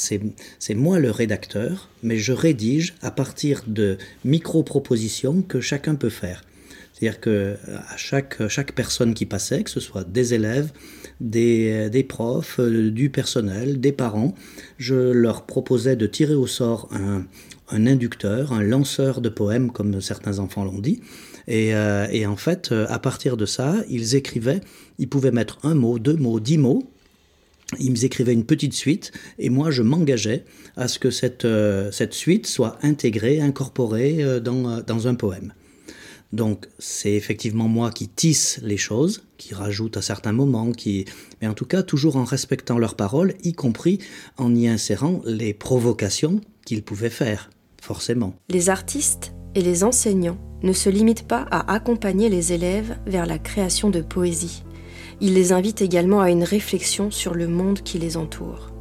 c'est 0.59 0.75
moi 0.75 0.99
le 0.99 1.13
rédacteur, 1.13 1.89
mais 2.03 2.19
je 2.19 2.33
rédige 2.33 2.95
à 3.01 3.13
partir 3.13 3.63
de 3.69 3.97
micro-propositions 4.25 5.43
que 5.43 5.61
chacun 5.61 5.95
peut 5.95 6.11
faire. 6.11 6.43
C'est-à-dire 6.93 7.21
que 7.21 7.57
à 7.89 7.97
chaque, 7.97 8.49
chaque 8.49 8.73
personne 8.73 9.15
qui 9.15 9.25
passait, 9.25 9.63
que 9.63 9.71
ce 9.71 9.79
soit 9.79 10.03
des 10.03 10.35
élèves, 10.35 10.73
des, 11.21 11.89
des 11.91 12.03
profs, 12.03 12.59
euh, 12.59 12.91
du 12.91 13.09
personnel, 13.09 13.81
des 13.81 13.93
parents, 13.93 14.35
je 14.79 14.95
leur 14.95 15.47
proposais 15.47 15.95
de 15.95 16.07
tirer 16.07 16.35
au 16.35 16.49
sort 16.49 16.89
un, 16.93 17.25
un 17.71 17.87
inducteur, 17.87 18.53
un 18.53 18.63
lanceur 18.63 19.21
de 19.21 19.29
poèmes, 19.29 19.71
comme 19.71 20.01
certains 20.01 20.39
enfants 20.39 20.65
l'ont 20.65 20.81
dit. 20.81 21.01
Et, 21.49 21.75
euh, 21.75 22.07
et, 22.11 22.27
en 22.27 22.37
fait, 22.37 22.71
euh, 22.71 22.87
à 22.89 22.99
partir 22.99 23.37
de 23.37 23.47
ça, 23.47 23.77
ils 23.89 24.15
écrivaient, 24.15 24.61
ils 24.99 25.09
pouvaient 25.09 25.33
mettre 25.33 25.59
un 25.65 25.75
mot, 25.75 25.99
deux 25.99 26.17
mots, 26.17 26.39
dix 26.39 26.59
mots, 26.59 26.92
ils 27.79 28.05
écrivaient 28.05 28.33
une 28.33 28.45
petite 28.45 28.75
suite 28.75 29.13
et 29.39 29.51
moi 29.51 29.71
je 29.71 29.83
m'engageais 29.83 30.45
à 30.77 30.89
ce 30.89 30.99
que 30.99 31.11
cette, 31.11 31.45
euh, 31.45 31.91
cette 31.91 32.15
suite 32.15 32.47
soit 32.47 32.79
intégrée, 32.83 33.41
incorporée 33.41 34.23
euh, 34.23 34.41
dans, 34.41 34.69
euh, 34.69 34.81
dans 34.83 35.09
un 35.09 35.15
poème. 35.15 35.53
Donc 36.33 36.67
c'est 36.79 37.13
effectivement 37.13 37.69
moi 37.69 37.91
qui 37.91 38.09
tisse 38.09 38.59
les 38.63 38.79
choses, 38.79 39.25
qui 39.37 39.55
rajoute 39.55 39.99
à 39.99 40.03
certains 40.03 40.33
moments, 40.33 40.73
qui... 40.73 41.05
mais 41.41 41.49
en 41.49 41.55
tout 41.55 41.67
cas 41.67 41.83
toujours 41.83 42.17
en 42.17 42.25
respectant 42.25 42.79
leurs 42.79 42.95
paroles, 42.95 43.35
y 43.43 43.53
compris 43.53 43.99
en 44.39 44.55
y 44.55 44.67
insérant 44.67 45.21
les 45.27 45.53
provocations 45.53 46.41
qu'ils 46.65 46.83
pouvaient 46.83 47.11
faire, 47.11 47.51
forcément. 47.83 48.35
Les 48.49 48.71
artistes 48.71 49.35
et 49.55 49.61
les 49.61 49.85
enseignants 49.85 50.39
ne 50.63 50.73
se 50.73 50.89
limitent 50.89 51.29
pas 51.29 51.47
à 51.51 51.71
accompagner 51.75 52.31
les 52.31 52.55
élèves 52.55 52.97
vers 53.07 53.27
la 53.27 53.39
création 53.39 53.91
de 53.91 54.01
poésie. 54.01 54.63
Il 55.25 55.35
les 55.35 55.53
invite 55.53 55.83
également 55.83 56.21
à 56.21 56.31
une 56.33 56.43
réflexion 56.43 57.13
sur 57.13 57.33
le 57.35 57.47
monde 57.47 57.79
qui 57.79 57.97
les 57.97 58.17
entoure. 58.17 58.73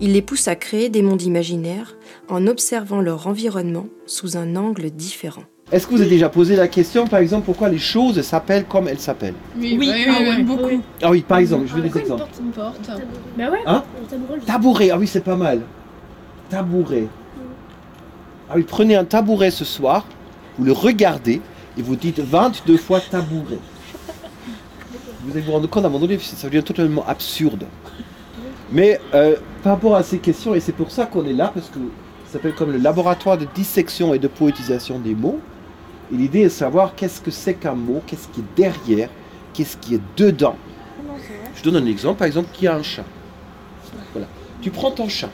Il 0.00 0.12
les 0.12 0.22
pousse 0.22 0.46
à 0.46 0.54
créer 0.54 0.88
des 0.88 1.02
mondes 1.02 1.22
imaginaires 1.22 1.96
en 2.28 2.46
observant 2.46 3.00
leur 3.00 3.26
environnement 3.26 3.86
sous 4.06 4.36
un 4.36 4.54
angle 4.54 4.90
différent. 4.90 5.42
Est-ce 5.72 5.88
que 5.88 5.94
vous 5.94 6.00
avez 6.00 6.10
déjà 6.10 6.28
posé 6.28 6.54
la 6.54 6.68
question, 6.68 7.08
par 7.08 7.18
exemple, 7.18 7.46
pourquoi 7.46 7.70
les 7.70 7.78
choses 7.78 8.22
s'appellent 8.22 8.66
comme 8.66 8.86
elles 8.86 9.00
s'appellent? 9.00 9.34
Oui, 9.58 9.76
oui, 9.76 9.90
oui, 10.06 10.42
beaucoup. 10.44 10.80
Ah 11.02 11.10
oui, 11.10 11.24
par 11.26 11.38
exemple, 11.38 11.66
je 11.66 11.74
veux 11.74 11.82
des 11.82 11.98
exemples. 11.98 12.22
Une 12.40 12.52
porte, 12.52 12.78
une 12.86 12.92
porte. 12.92 13.02
Bah 13.36 13.50
ouais. 13.50 13.62
Hein? 13.66 13.82
Tabouret, 14.46 14.90
ah 14.90 14.96
oui, 14.96 15.08
c'est 15.08 15.24
pas 15.24 15.34
mal. 15.34 15.62
Tabouret. 16.50 17.08
Ah 18.48 18.52
oui, 18.54 18.62
prenez 18.62 18.94
un 18.94 19.04
tabouret 19.04 19.50
ce 19.50 19.64
soir, 19.64 20.06
vous 20.56 20.64
le 20.66 20.72
regardez 20.72 21.40
et 21.76 21.82
vous 21.82 21.96
dites 21.96 22.20
22 22.20 22.76
fois 22.76 23.00
tabouret 23.00 23.58
vous 25.24 25.32
allez 25.32 25.40
vous 25.40 25.52
rendre 25.52 25.68
compte 25.68 25.84
à 25.84 25.86
un 25.86 25.90
moment 25.90 26.06
donné, 26.06 26.18
ça 26.18 26.48
devient 26.48 26.62
totalement 26.62 27.04
absurde. 27.06 27.64
Mais 28.72 29.00
euh, 29.14 29.36
par 29.62 29.74
rapport 29.74 29.94
à 29.96 30.02
ces 30.02 30.18
questions, 30.18 30.54
et 30.54 30.60
c'est 30.60 30.72
pour 30.72 30.90
ça 30.90 31.06
qu'on 31.06 31.24
est 31.24 31.32
là, 31.32 31.50
parce 31.54 31.68
que 31.68 31.78
ça 32.26 32.34
s'appelle 32.34 32.54
comme 32.54 32.72
le 32.72 32.78
laboratoire 32.78 33.38
de 33.38 33.46
dissection 33.54 34.14
et 34.14 34.18
de 34.18 34.28
poétisation 34.28 34.98
des 34.98 35.14
mots. 35.14 35.38
Et 36.12 36.16
l'idée 36.16 36.40
est 36.40 36.44
de 36.44 36.48
savoir 36.48 36.94
qu'est-ce 36.94 37.20
que 37.20 37.30
c'est 37.30 37.54
qu'un 37.54 37.74
mot, 37.74 38.02
qu'est-ce 38.06 38.28
qui 38.28 38.40
est 38.40 38.56
derrière, 38.56 39.08
qu'est-ce 39.52 39.76
qui 39.76 39.94
est 39.94 40.00
dedans. 40.16 40.56
Je 41.54 41.62
donne 41.62 41.76
un 41.76 41.86
exemple, 41.86 42.18
par 42.18 42.26
exemple, 42.26 42.48
qui 42.52 42.66
a 42.66 42.74
un 42.74 42.82
chat. 42.82 43.04
Voilà. 44.12 44.26
Tu 44.60 44.70
prends 44.70 44.90
ton 44.90 45.08
chat, 45.08 45.30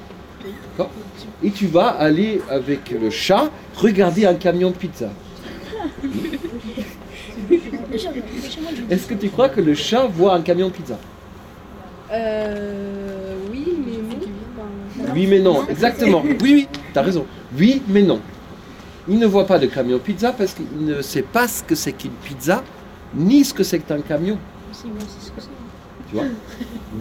Et 1.42 1.50
tu 1.50 1.66
vas 1.66 1.88
aller 1.88 2.40
avec 2.50 2.90
le 2.90 3.10
chat 3.10 3.50
regarder 3.76 4.26
un 4.26 4.34
camion 4.34 4.70
de 4.70 4.76
pizza. 4.76 5.08
Est-ce 8.88 9.06
que 9.06 9.14
tu 9.14 9.28
crois 9.28 9.48
que 9.48 9.60
le 9.60 9.74
chat 9.74 10.06
voit 10.06 10.34
un 10.34 10.42
camion 10.42 10.68
de 10.68 10.72
pizza 10.72 10.98
Euh. 12.12 13.36
Oui, 13.50 13.66
mais 13.84 13.98
non. 13.98 15.14
Oui, 15.14 15.26
mais 15.26 15.38
non, 15.40 15.66
exactement. 15.68 16.22
Oui, 16.24 16.36
oui, 16.42 16.68
t'as 16.92 17.02
raison. 17.02 17.26
Oui, 17.58 17.82
mais 17.88 18.02
non. 18.02 18.20
Il 19.08 19.18
ne 19.18 19.26
voit 19.26 19.46
pas 19.46 19.58
de 19.58 19.66
camion 19.66 19.98
pizza 19.98 20.32
parce 20.32 20.54
qu'il 20.54 20.66
ne 20.84 21.02
sait 21.02 21.22
pas 21.22 21.48
ce 21.48 21.62
que 21.62 21.74
c'est 21.74 21.92
qu'une 21.92 22.12
pizza, 22.24 22.62
ni 23.14 23.44
ce 23.44 23.52
que 23.54 23.64
c'est 23.64 23.80
qu'un 23.80 24.00
camion. 24.00 24.38
Tu 24.72 26.14
vois? 26.16 26.24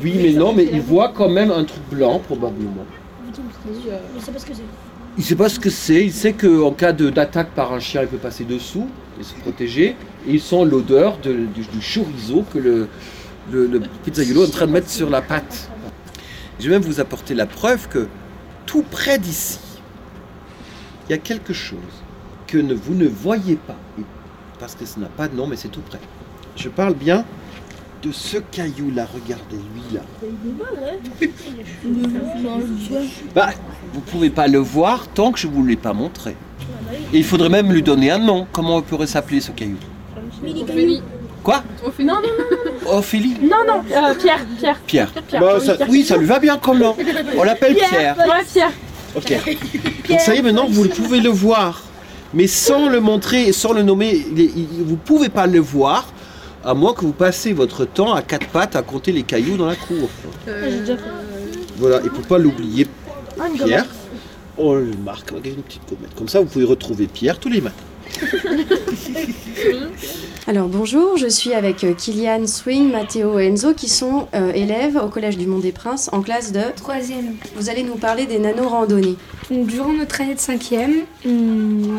Oui, 0.01 0.13
mais 0.21 0.33
non, 0.33 0.53
mais 0.53 0.67
il 0.71 0.81
voit 0.81 1.09
quand 1.09 1.29
même 1.29 1.51
un 1.51 1.63
truc 1.63 1.83
blanc, 1.91 2.19
probablement. 2.19 2.85
Il 4.15 4.21
sait 4.21 4.31
pas 4.31 4.39
ce 4.39 4.45
que 4.45 4.53
c'est. 4.53 4.63
Il 5.17 5.23
sait 5.23 5.35
pas 5.35 5.49
ce 5.49 5.59
que 5.59 5.69
c'est. 5.69 6.05
Il 6.05 6.13
sait 6.13 6.33
qu'en 6.33 6.71
cas 6.71 6.93
d'attaque 6.93 7.49
par 7.51 7.73
un 7.73 7.79
chien, 7.79 8.01
il 8.01 8.07
peut 8.07 8.17
passer 8.17 8.43
dessous 8.43 8.87
et 9.19 9.23
se 9.23 9.33
protéger. 9.35 9.95
Et 10.27 10.33
il 10.33 10.41
sent 10.41 10.65
l'odeur 10.65 11.17
du, 11.17 11.47
chorizo 11.81 12.43
que 12.53 12.59
le, 12.59 12.87
le, 13.51 13.81
pizzaiolo 14.03 14.43
est 14.43 14.47
en 14.47 14.51
train 14.51 14.67
de 14.67 14.71
mettre 14.71 14.89
sur 14.89 15.09
la 15.09 15.21
pâte. 15.21 15.69
Je 16.59 16.65
vais 16.65 16.77
même 16.77 16.87
vous 16.87 16.99
apporter 16.99 17.33
la 17.33 17.45
preuve 17.45 17.87
que 17.87 18.07
tout 18.65 18.83
près 18.83 19.17
d'ici, 19.17 19.59
il 21.07 21.11
y 21.11 21.15
a 21.15 21.17
quelque 21.17 21.53
chose 21.53 21.79
que 22.47 22.57
vous 22.57 22.93
ne 22.93 23.07
voyez 23.07 23.55
pas, 23.55 23.77
parce 24.59 24.75
que 24.75 24.85
ça 24.85 24.99
n'a 24.99 25.07
pas 25.07 25.27
de 25.27 25.35
nom, 25.35 25.47
mais 25.47 25.55
c'est 25.55 25.69
tout 25.69 25.81
près. 25.81 25.99
Je 26.55 26.67
parle 26.67 26.93
bien 26.93 27.25
de 28.03 28.11
ce 28.11 28.37
caillou-là, 28.37 29.07
regardez-lui 29.13 29.93
là. 29.93 30.01
Bah, 33.35 33.49
vous 33.93 34.01
pouvez 34.01 34.29
pas 34.29 34.47
le 34.47 34.59
voir 34.59 35.07
tant 35.07 35.31
que 35.31 35.39
je 35.39 35.47
vous 35.47 35.65
l'ai 35.65 35.75
pas 35.75 35.93
montré. 35.93 36.35
Et 37.13 37.17
il 37.17 37.23
faudrait 37.23 37.49
même 37.49 37.71
lui 37.71 37.83
donner 37.83 38.11
un 38.11 38.19
nom. 38.19 38.47
Comment 38.51 38.77
on 38.77 38.81
pourrait 38.81 39.07
s'appeler 39.07 39.41
ce 39.41 39.51
caillou? 39.51 39.77
Ophélie. 40.43 41.01
Quoi 41.43 41.63
Non, 41.99 42.05
non, 42.05 42.21
non. 42.21 42.91
Ophélie 42.97 43.35
Non, 43.41 43.57
non, 43.67 43.81
euh, 43.91 44.13
Pierre, 44.15 44.45
Pierre. 44.57 44.79
Pierre. 44.85 45.13
Bah, 45.39 45.57
oui, 45.89 46.03
ça 46.03 46.17
lui 46.17 46.25
va 46.25 46.39
bien 46.39 46.57
comme 46.57 46.79
nom. 46.79 46.95
On 47.37 47.43
l'appelle 47.43 47.75
Pierre. 47.75 48.17
Ouais, 48.17 48.43
Pierre. 48.51 48.71
Ok. 49.15 49.33
Donc 50.09 50.19
ça 50.19 50.35
y 50.35 50.39
est, 50.39 50.41
maintenant, 50.41 50.67
vous 50.69 50.87
pouvez 50.87 51.19
le 51.19 51.29
voir. 51.29 51.83
Mais 52.33 52.45
sans 52.45 52.89
le 52.89 52.99
montrer 52.99 53.47
et 53.47 53.53
sans 53.53 53.73
le 53.73 53.81
nommer, 53.81 54.23
vous 54.31 54.91
ne 54.91 54.95
pouvez 54.95 55.29
pas 55.29 55.47
le 55.47 55.59
voir 55.59 56.13
à 56.63 56.73
moins 56.73 56.93
que 56.93 57.01
vous 57.01 57.13
passez 57.13 57.53
votre 57.53 57.85
temps 57.85 58.13
à 58.13 58.21
quatre 58.21 58.47
pattes 58.47 58.75
à 58.75 58.81
compter 58.81 59.11
les 59.11 59.23
cailloux 59.23 59.57
dans 59.57 59.65
la 59.65 59.75
cour. 59.75 60.09
Euh, 60.47 60.95
voilà, 61.77 61.97
et 62.05 62.09
pour 62.09 62.23
pas 62.23 62.37
l'oublier, 62.37 62.87
ah, 63.39 63.45
Pierre, 63.63 63.85
on 64.57 64.75
le 64.75 64.91
marque 65.03 65.31
avec 65.31 65.55
une 65.55 65.63
petite 65.63 65.81
gommette. 65.89 66.13
Comme 66.15 66.27
ça, 66.27 66.39
vous 66.39 66.45
pouvez 66.45 66.65
retrouver 66.65 67.07
Pierre 67.07 67.39
tous 67.39 67.49
les 67.49 67.61
matins. 67.61 67.75
Alors 70.47 70.67
bonjour, 70.67 71.17
je 71.17 71.27
suis 71.27 71.53
avec 71.53 71.83
euh, 71.83 71.93
Kylian, 71.93 72.47
Swing, 72.47 72.91
Mathéo 72.91 73.39
et 73.39 73.47
Enzo 73.47 73.73
qui 73.73 73.87
sont 73.87 74.27
euh, 74.33 74.51
élèves 74.53 74.97
au 74.97 75.09
Collège 75.09 75.37
du 75.37 75.45
Mont 75.45 75.59
des 75.59 75.71
Princes 75.71 76.09
en 76.11 76.21
classe 76.21 76.51
de 76.51 76.61
troisième. 76.75 77.35
Vous 77.55 77.69
allez 77.69 77.83
nous 77.83 77.95
parler 77.95 78.25
des 78.25 78.39
nano-randonnées. 78.39 79.15
Durant 79.51 79.93
notre 79.93 80.21
année 80.21 80.35
de 80.35 80.39
cinquième, 80.39 81.01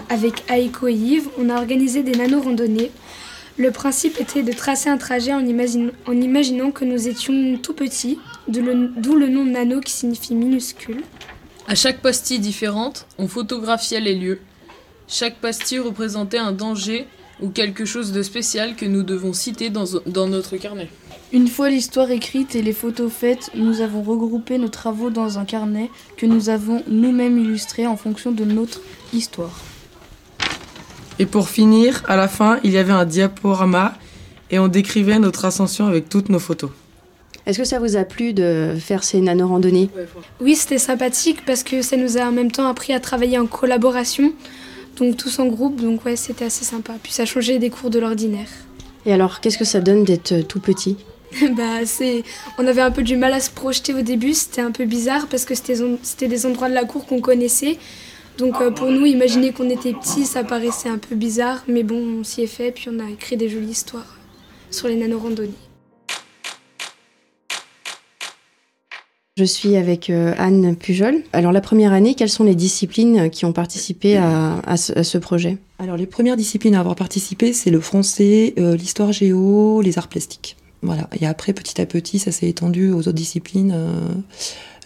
avec 0.09 0.45
Aiko 0.51 0.89
et 0.89 0.95
Yves, 0.95 1.29
on 1.39 1.49
a 1.49 1.57
organisé 1.57 2.03
des 2.03 2.13
nano-randonnées. 2.13 2.91
Le 3.57 3.71
principe 3.71 4.21
était 4.21 4.43
de 4.43 4.53
tracer 4.53 4.89
un 4.89 4.97
trajet 4.97 5.35
en, 5.35 5.45
en 6.07 6.13
imaginant 6.13 6.71
que 6.71 6.85
nous 6.85 7.09
étions 7.09 7.59
tout 7.63 7.75
petits, 7.75 8.19
d'où 8.49 8.63
le, 8.63 9.29
nom 9.29 9.45
de 9.45 9.51
nano 9.51 9.81
qui 9.81 9.93
signifie 9.93 10.35
minuscule. 10.35 11.03
À 11.69 11.75
chaque 11.75 12.01
pastille 12.01 12.39
différente, 12.39 13.07
on 13.19 13.29
photographiait 13.29 14.01
les 14.01 14.15
lieux. 14.15 14.41
Chaque 15.13 15.35
pastille 15.41 15.81
représentait 15.81 16.39
un 16.39 16.53
danger 16.53 17.05
ou 17.43 17.49
quelque 17.49 17.85
chose 17.85 18.13
de 18.13 18.23
spécial 18.23 18.77
que 18.77 18.87
nous 18.87 19.03
devons 19.03 19.33
citer 19.33 19.69
dans, 19.69 19.85
dans 20.07 20.29
notre 20.29 20.57
carnet. 20.57 20.89
Une 21.33 21.49
fois 21.49 21.69
l'histoire 21.69 22.13
écrite 22.13 22.55
et 22.55 22.63
les 22.63 22.73
photos 22.73 23.11
faites, 23.13 23.51
nous 23.57 23.81
avons 23.81 24.03
regroupé 24.03 24.57
nos 24.57 24.69
travaux 24.69 25.11
dans 25.11 25.41
un 25.41 25.45
carnet 25.45 25.91
que 26.17 26.27
nous 26.27 26.49
avons 26.49 26.85
nous-mêmes 26.87 27.39
illustré 27.39 27.89
en 27.89 27.97
fonction 27.97 28.31
de 28.31 28.45
notre 28.45 28.81
histoire. 29.13 29.59
Et 31.19 31.27
pour 31.27 31.49
finir, 31.49 32.05
à 32.07 32.15
la 32.15 32.29
fin, 32.29 32.61
il 32.63 32.71
y 32.71 32.79
avait 32.79 32.93
un 32.93 33.05
diaporama 33.05 33.95
et 34.53 34.61
on 34.61 34.69
décrivait 34.69 35.19
notre 35.19 35.45
ascension 35.45 35.87
avec 35.87 36.09
toutes 36.09 36.29
nos 36.29 36.39
photos. 36.39 36.71
Est-ce 37.47 37.59
que 37.59 37.65
ça 37.65 37.81
vous 37.81 37.97
a 37.97 38.05
plu 38.05 38.33
de 38.33 38.77
faire 38.79 39.03
ces 39.03 39.21
nano-randonnées? 39.21 39.91
Oui, 40.41 40.55
c'était 40.55 40.79
sympathique 40.79 41.45
parce 41.45 41.65
que 41.65 41.83
ça 41.83 41.97
nous 41.97 42.17
a 42.17 42.23
en 42.23 42.33
même 42.33 42.53
temps 42.53 42.69
appris 42.69 42.93
à 42.93 43.01
travailler 43.01 43.39
en 43.39 43.47
collaboration, 43.47 44.33
donc 44.97 45.17
tous 45.17 45.39
en 45.39 45.47
groupe, 45.47 45.81
donc 45.81 46.05
ouais, 46.05 46.17
c'était 46.17 46.45
assez 46.45 46.65
sympa. 46.65 46.95
Puis 47.03 47.13
ça 47.13 47.25
changeait 47.25 47.59
des 47.59 47.71
cours 47.71 47.91
de 47.91 47.99
l'ordinaire. 47.99 48.49
Et 49.07 49.13
alors, 49.13 49.41
qu'est-ce 49.41 49.59
que 49.59 49.65
ça 49.65 49.81
donne 49.81 50.05
d'être 50.05 50.41
tout 50.43 50.61
petit? 50.61 50.97
Bah, 51.57 51.85
c'est... 51.85 52.25
On 52.59 52.67
avait 52.67 52.81
un 52.81 52.91
peu 52.91 53.03
du 53.03 53.17
mal 53.17 53.33
à 53.33 53.41
se 53.41 53.51
projeter 53.51 53.95
au 53.95 54.03
début, 54.03 54.35
c'était 54.35 54.61
un 54.61 54.73
peu 54.73 54.85
bizarre 54.85 55.27
parce 55.29 55.45
que 55.45 55.55
c'était, 55.55 55.77
c'était 56.03 56.29
des 56.29 56.45
endroits 56.45 56.69
de 56.69 56.75
la 56.75 56.85
cour 56.85 57.07
qu'on 57.07 57.21
connaissait. 57.21 57.79
Donc 58.37 58.61
euh, 58.61 58.71
pour 58.71 58.91
nous, 58.91 59.07
imaginer 59.07 59.53
qu'on 59.53 59.69
était 59.71 59.93
petit, 59.93 60.25
ça 60.25 60.45
paraissait 60.45 60.89
un 60.89 60.99
peu 60.99 61.15
bizarre, 61.15 61.63
mais 61.69 61.83
bon, 61.83 62.21
on 62.21 62.25
s'y 62.25 62.43
est 62.43 62.47
fait, 62.47 62.73
puis 62.73 62.89
on 62.91 62.99
a 62.99 63.09
écrit 63.09 63.37
des 63.37 63.49
jolies 63.49 63.71
histoires 63.71 64.17
sur 64.71 64.89
les 64.89 64.97
nano-randonnées. 64.97 65.70
Je 69.41 69.47
suis 69.47 69.77
avec 69.77 70.11
euh, 70.11 70.35
Anne 70.37 70.77
Pujol. 70.77 71.23
Alors 71.33 71.51
la 71.51 71.63
première 71.63 71.95
année, 71.95 72.15
quelles 72.15 72.29
sont 72.29 72.45
les 72.45 72.55
disciplines 72.55 73.31
qui 73.31 73.47
ont 73.47 73.55
participé 73.55 74.19
à, 74.19 74.77
ce, 74.77 75.17
projet? 75.17 75.57
Alors 75.79 75.97
les 75.97 76.05
premières 76.05 76.37
disciplines 76.37 76.75
à 76.75 76.81
avoir 76.81 76.95
participé, 76.95 77.55
c'est 77.55 77.71
le 77.71 77.81
français, 77.81 78.53
euh, 78.59 78.77
l'histoire 78.77 79.13
géo, 79.13 79.81
les 79.81 79.97
arts 79.97 80.09
plastiques. 80.09 80.59
Voilà. 80.83 81.09
Et 81.19 81.27
après, 81.27 81.55
petit 81.55 81.81
à 81.81 81.87
petit, 81.87 82.19
ça 82.19 82.33
s'est 82.33 82.51
étendu 82.51 82.91
aux 82.91 82.99
autres 82.99 83.13
disciplines 83.13 83.73
euh, 83.75 84.09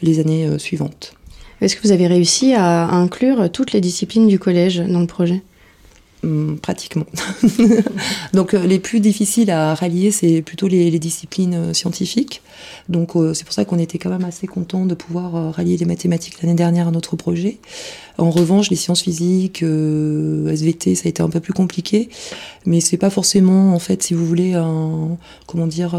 les 0.03 0.21
années 0.21 0.49
suivantes. 0.61 1.15
Est-ce 1.61 1.75
que 1.75 1.83
vous 1.83 1.91
avez 1.91 2.07
réussi 2.07 2.55
à 2.55 2.91
inclure 2.91 3.51
toutes 3.51 3.73
les 3.73 3.81
disciplines 3.81 4.29
du 4.29 4.39
collège 4.39 4.79
dans 4.79 5.01
le 5.01 5.09
projet? 5.09 5.43
Pratiquement. 6.61 7.07
Donc 8.33 8.55
euh, 8.55 8.67
les 8.67 8.79
plus 8.79 9.01
difficiles 9.01 9.51
à 9.51 9.75
rallier, 9.75 10.11
c'est 10.11 10.43
plutôt 10.43 10.69
les, 10.69 10.99
disciplines 10.99 11.55
euh, 11.55 11.73
scientifiques. 11.73 12.43
Donc 12.89 13.17
euh, 13.17 13.35
c'est 13.35 13.45
pour 13.45 13.53
ça 13.53 13.65
qu'on 13.65 13.79
était 13.79 13.99
quand 13.99 14.11
même 14.11 14.25
assez 14.25 14.47
content 14.47 14.87
de 14.87 14.95
pouvoir 14.95 15.55
rallier 15.55 15.77
les 15.77 15.87
mathématiques 15.87 16.41
l'année 16.43 16.55
dernière 16.55 16.89
à 16.89 16.91
notre 16.91 17.17
projet. 17.17 17.59
En 18.19 18.31
revanche, 18.31 18.71
les 18.71 18.77
sciences 18.77 19.03
physiques, 19.03 19.63
SVT, 19.63 20.95
ça 20.95 21.07
a 21.07 21.09
été 21.09 21.23
un 21.23 21.29
peu 21.29 21.41
plus 21.41 21.53
compliqué, 21.53 22.09
mais 22.65 22.81
c'est 22.81 22.97
pas 22.97 23.11
forcément 23.11 23.75
en 23.75 23.79
fait, 23.81 24.05
si 24.05 24.15
vous 24.15 24.25
voulez, 24.25 24.55
un, 24.55 25.17
comment 25.47 25.67
dire 25.67 25.97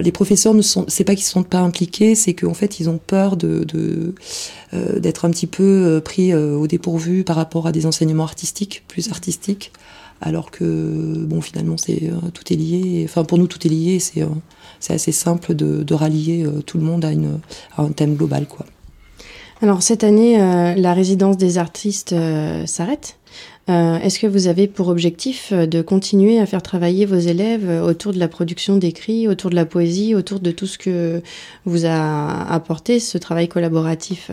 les 0.00 0.12
professeurs 0.12 0.54
ne 0.54 0.62
sont, 0.62 0.84
c'est 0.88 1.04
pas 1.04 1.14
qu'ils 1.14 1.24
sont 1.24 1.42
pas 1.42 1.60
impliqués, 1.60 2.14
c'est 2.14 2.34
qu'en 2.34 2.54
fait 2.54 2.80
ils 2.80 2.88
ont 2.88 2.98
peur 2.98 3.36
de, 3.36 3.66
euh, 4.72 4.98
d'être 4.98 5.24
un 5.24 5.30
petit 5.30 5.46
peu 5.46 5.62
euh, 5.62 6.00
pris 6.00 6.34
au 6.34 6.66
dépourvu 6.66 7.24
par 7.24 7.36
rapport 7.36 7.66
à 7.66 7.72
des 7.72 7.86
enseignements 7.86 8.24
artistiques, 8.24 8.84
plus 8.88 9.10
artistiques, 9.10 9.72
alors 10.20 10.50
que 10.50 10.64
bon 11.26 11.40
finalement 11.40 11.76
c'est 11.76 12.10
tout 12.32 12.52
est 12.52 12.56
lié. 12.56 13.02
Enfin 13.04 13.24
pour 13.24 13.38
nous 13.38 13.46
tout 13.46 13.66
est 13.66 13.70
lié, 13.70 13.98
c'est 13.98 14.24
c'est 14.80 14.94
assez 14.94 15.12
simple 15.12 15.54
de, 15.54 15.94
rallier 15.94 16.46
tout 16.64 16.78
le 16.78 16.84
monde 16.84 17.04
à, 17.04 17.12
une, 17.12 17.40
à 17.76 17.82
un 17.82 17.90
thème 17.90 18.14
global 18.14 18.46
quoi. 18.46 18.66
Alors 19.62 19.82
cette 19.82 20.04
année, 20.04 20.36
la 20.38 20.94
résidence 20.94 21.36
des 21.36 21.58
artistes 21.58 22.14
s'arrête. 22.66 23.18
Euh, 23.68 23.98
est-ce 23.98 24.20
que 24.20 24.28
vous 24.28 24.46
avez 24.46 24.68
pour 24.68 24.88
objectif 24.88 25.50
euh, 25.52 25.66
de 25.66 25.82
continuer 25.82 26.38
à 26.38 26.46
faire 26.46 26.62
travailler 26.62 27.04
vos 27.04 27.18
élèves 27.18 27.68
euh, 27.68 27.82
autour 27.82 28.12
de 28.12 28.18
la 28.18 28.28
production 28.28 28.76
d'écrits, 28.76 29.26
autour 29.26 29.50
de 29.50 29.56
la 29.56 29.66
poésie, 29.66 30.14
autour 30.14 30.38
de 30.38 30.52
tout 30.52 30.66
ce 30.66 30.78
que 30.78 31.20
vous 31.64 31.84
a 31.84 32.48
apporté 32.52 33.00
ce 33.00 33.18
travail 33.18 33.48
collaboratif? 33.48 34.30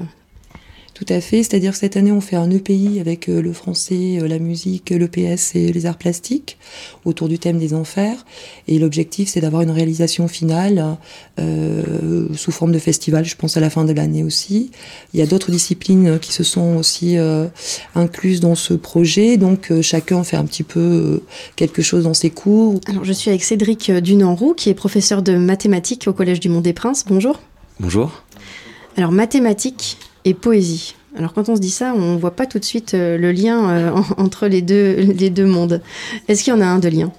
Tout 0.94 1.06
à 1.10 1.22
fait, 1.22 1.42
c'est-à-dire 1.42 1.72
que 1.72 1.80
cette 1.80 1.98
année 1.98 2.12
on 2.12 2.22
fait 2.22 2.36
un 2.36 2.52
EPI 2.52 3.00
avec 3.00 3.28
euh, 3.28 3.42
le 3.42 3.52
français, 3.52 4.20
euh, 4.22 4.28
la 4.28 4.38
musique, 4.38 4.92
l'EPS 4.92 5.56
et 5.56 5.74
les 5.74 5.86
arts 5.88 5.98
plastiques 5.98 6.60
autour 7.04 7.28
du 7.28 7.40
thème 7.40 7.58
des 7.58 7.74
enfers. 7.74 8.26
Et 8.68 8.78
l'objectif 8.78 9.28
c'est 9.28 9.42
d'avoir 9.42 9.64
une 9.64 9.72
réalisation 9.72 10.28
finale 10.28 10.98
euh, 11.40 12.28
sous 12.36 12.52
forme 12.52 12.72
de 12.72 12.78
festival, 12.78 13.26
je 13.26 13.36
pense 13.36 13.58
à 13.58 13.60
la 13.60 13.72
fin 13.72 13.86
de 13.86 13.92
l'année 13.92 14.24
aussi. 14.24 14.70
Il 15.16 15.20
y 15.20 15.24
a 15.24 15.26
d'autres 15.26 15.50
disciplines 15.50 16.20
qui 16.20 16.32
se 16.32 16.44
sont 16.44 16.76
aussi 16.76 17.18
incluses 17.96 18.40
dans 18.40 18.56
ce 18.56 18.74
projet, 18.76 19.38
donc 19.38 19.72
chacun 19.82 20.24
fait 20.24 20.38
un 20.38 20.46
petit 20.46 20.64
peu 20.64 21.24
quelque 21.56 21.82
chose 21.82 22.04
dans 22.04 22.14
ses 22.14 22.30
cours. 22.30 22.80
Alors 22.88 23.04
je 23.04 23.14
suis 23.14 23.30
avec 23.32 23.44
Cédric 23.44 23.92
Dunanroux 23.92 24.54
qui 24.54 24.70
est 24.70 24.74
professeur 24.76 25.24
de 25.24 25.36
mathématiques 25.36 26.08
au 26.08 26.14
Collège 26.14 26.40
du 26.40 26.50
Mont 26.50 26.62
des 26.62 26.74
Princes. 26.74 27.04
Bonjour. 27.08 27.40
Bonjour. 27.80 28.24
Alors 28.96 29.12
mathématiques, 29.12 29.98
et 30.26 30.34
poésie. 30.34 30.96
Alors 31.16 31.34
quand 31.34 31.50
on 31.50 31.56
se 31.56 31.62
dit 31.62 31.70
ça, 31.70 31.94
on 31.96 32.16
ne 32.16 32.20
voit 32.20 32.36
pas 32.36 32.46
tout 32.46 32.60
de 32.60 32.66
suite 32.66 32.94
euh, 32.94 33.18
le 33.18 33.32
lien 33.32 33.70
euh, 33.70 33.92
entre 34.18 34.48
les 34.48 34.62
deux, 34.62 34.96
les 34.96 35.30
deux 35.30 35.46
mondes. 35.46 35.82
Est-ce 36.28 36.44
qu'il 36.44 36.54
y 36.54 36.56
en 36.56 36.62
a 36.62 36.66
un 36.66 36.80
de 36.80 36.90
lien? 36.90 37.12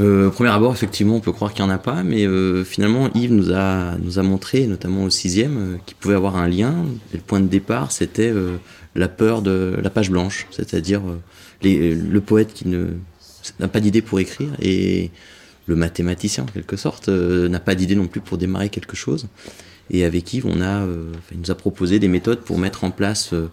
Euh, 0.00 0.30
premier 0.30 0.50
abord, 0.50 0.72
effectivement, 0.72 1.16
on 1.16 1.20
peut 1.20 1.32
croire 1.32 1.52
qu'il 1.52 1.64
n'y 1.64 1.70
en 1.70 1.74
a 1.74 1.78
pas, 1.78 2.04
mais 2.04 2.24
finalement, 2.64 3.10
Yves 3.14 3.32
nous 3.32 3.52
a, 3.52 3.96
nous 3.98 4.20
a 4.20 4.22
montré, 4.22 4.66
notamment 4.66 5.02
au 5.02 5.10
sixième, 5.10 5.78
qu'il 5.86 5.96
pouvait 5.96 6.14
avoir 6.14 6.36
un 6.36 6.46
lien. 6.46 6.84
Et 7.12 7.16
le 7.16 7.22
point 7.22 7.40
de 7.40 7.48
départ, 7.48 7.90
c'était 7.90 8.32
la 8.94 9.08
peur 9.08 9.42
de 9.42 9.76
la 9.82 9.90
page 9.90 10.10
blanche, 10.10 10.46
c'est-à-dire 10.52 11.02
le 11.62 12.18
poète 12.20 12.54
qui 12.54 12.68
n'a 12.68 13.68
pas 13.68 13.80
d'idée 13.80 14.00
pour 14.00 14.20
écrire 14.20 14.50
et 14.62 15.10
le 15.66 15.74
mathématicien, 15.74 16.44
en 16.44 16.46
quelque 16.46 16.76
sorte, 16.76 17.08
n'a 17.08 17.58
pas 17.58 17.74
d'idée 17.74 17.96
non 17.96 18.06
plus 18.06 18.20
pour 18.20 18.38
démarrer 18.38 18.68
quelque 18.68 18.94
chose. 18.94 19.26
Et 19.90 20.04
avec 20.04 20.32
Yves, 20.32 20.46
on 20.46 20.60
a, 20.60 20.82
euh, 20.82 21.12
il 21.32 21.40
nous 21.40 21.50
a 21.50 21.54
proposé 21.54 21.98
des 21.98 22.08
méthodes 22.08 22.40
pour 22.40 22.58
mettre 22.58 22.84
en 22.84 22.90
place 22.90 23.32
euh, 23.32 23.50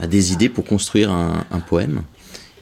bah, 0.00 0.06
des 0.06 0.32
idées 0.32 0.48
pour 0.48 0.64
construire 0.64 1.10
un, 1.10 1.60
poème. 1.60 2.02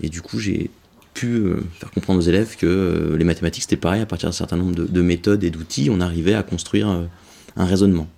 Et 0.03 0.09
du 0.09 0.23
coup, 0.23 0.38
j'ai 0.38 0.71
pu 1.14 1.27
euh, 1.27 1.64
faire 1.79 1.90
comprendre 1.90 2.19
aux 2.19 2.27
élèves 2.29 2.57
que 2.57 3.14
les 3.16 3.25
mathématiques, 3.25 3.62
c'était 3.62 3.77
pareil, 3.77 4.03
à 4.03 4.07
partir 4.07 4.29
d'un 4.29 4.35
certain 4.35 4.57
nombre 4.57 4.75
de, 4.75 5.03
méthodes 5.03 5.45
et 5.45 5.51
d'outils, 5.51 5.88
on 5.90 6.01
arrivait 6.01 6.35
à 6.35 6.42
construire 6.42 6.88
un 7.57 7.64
raisonnement. 7.64 8.09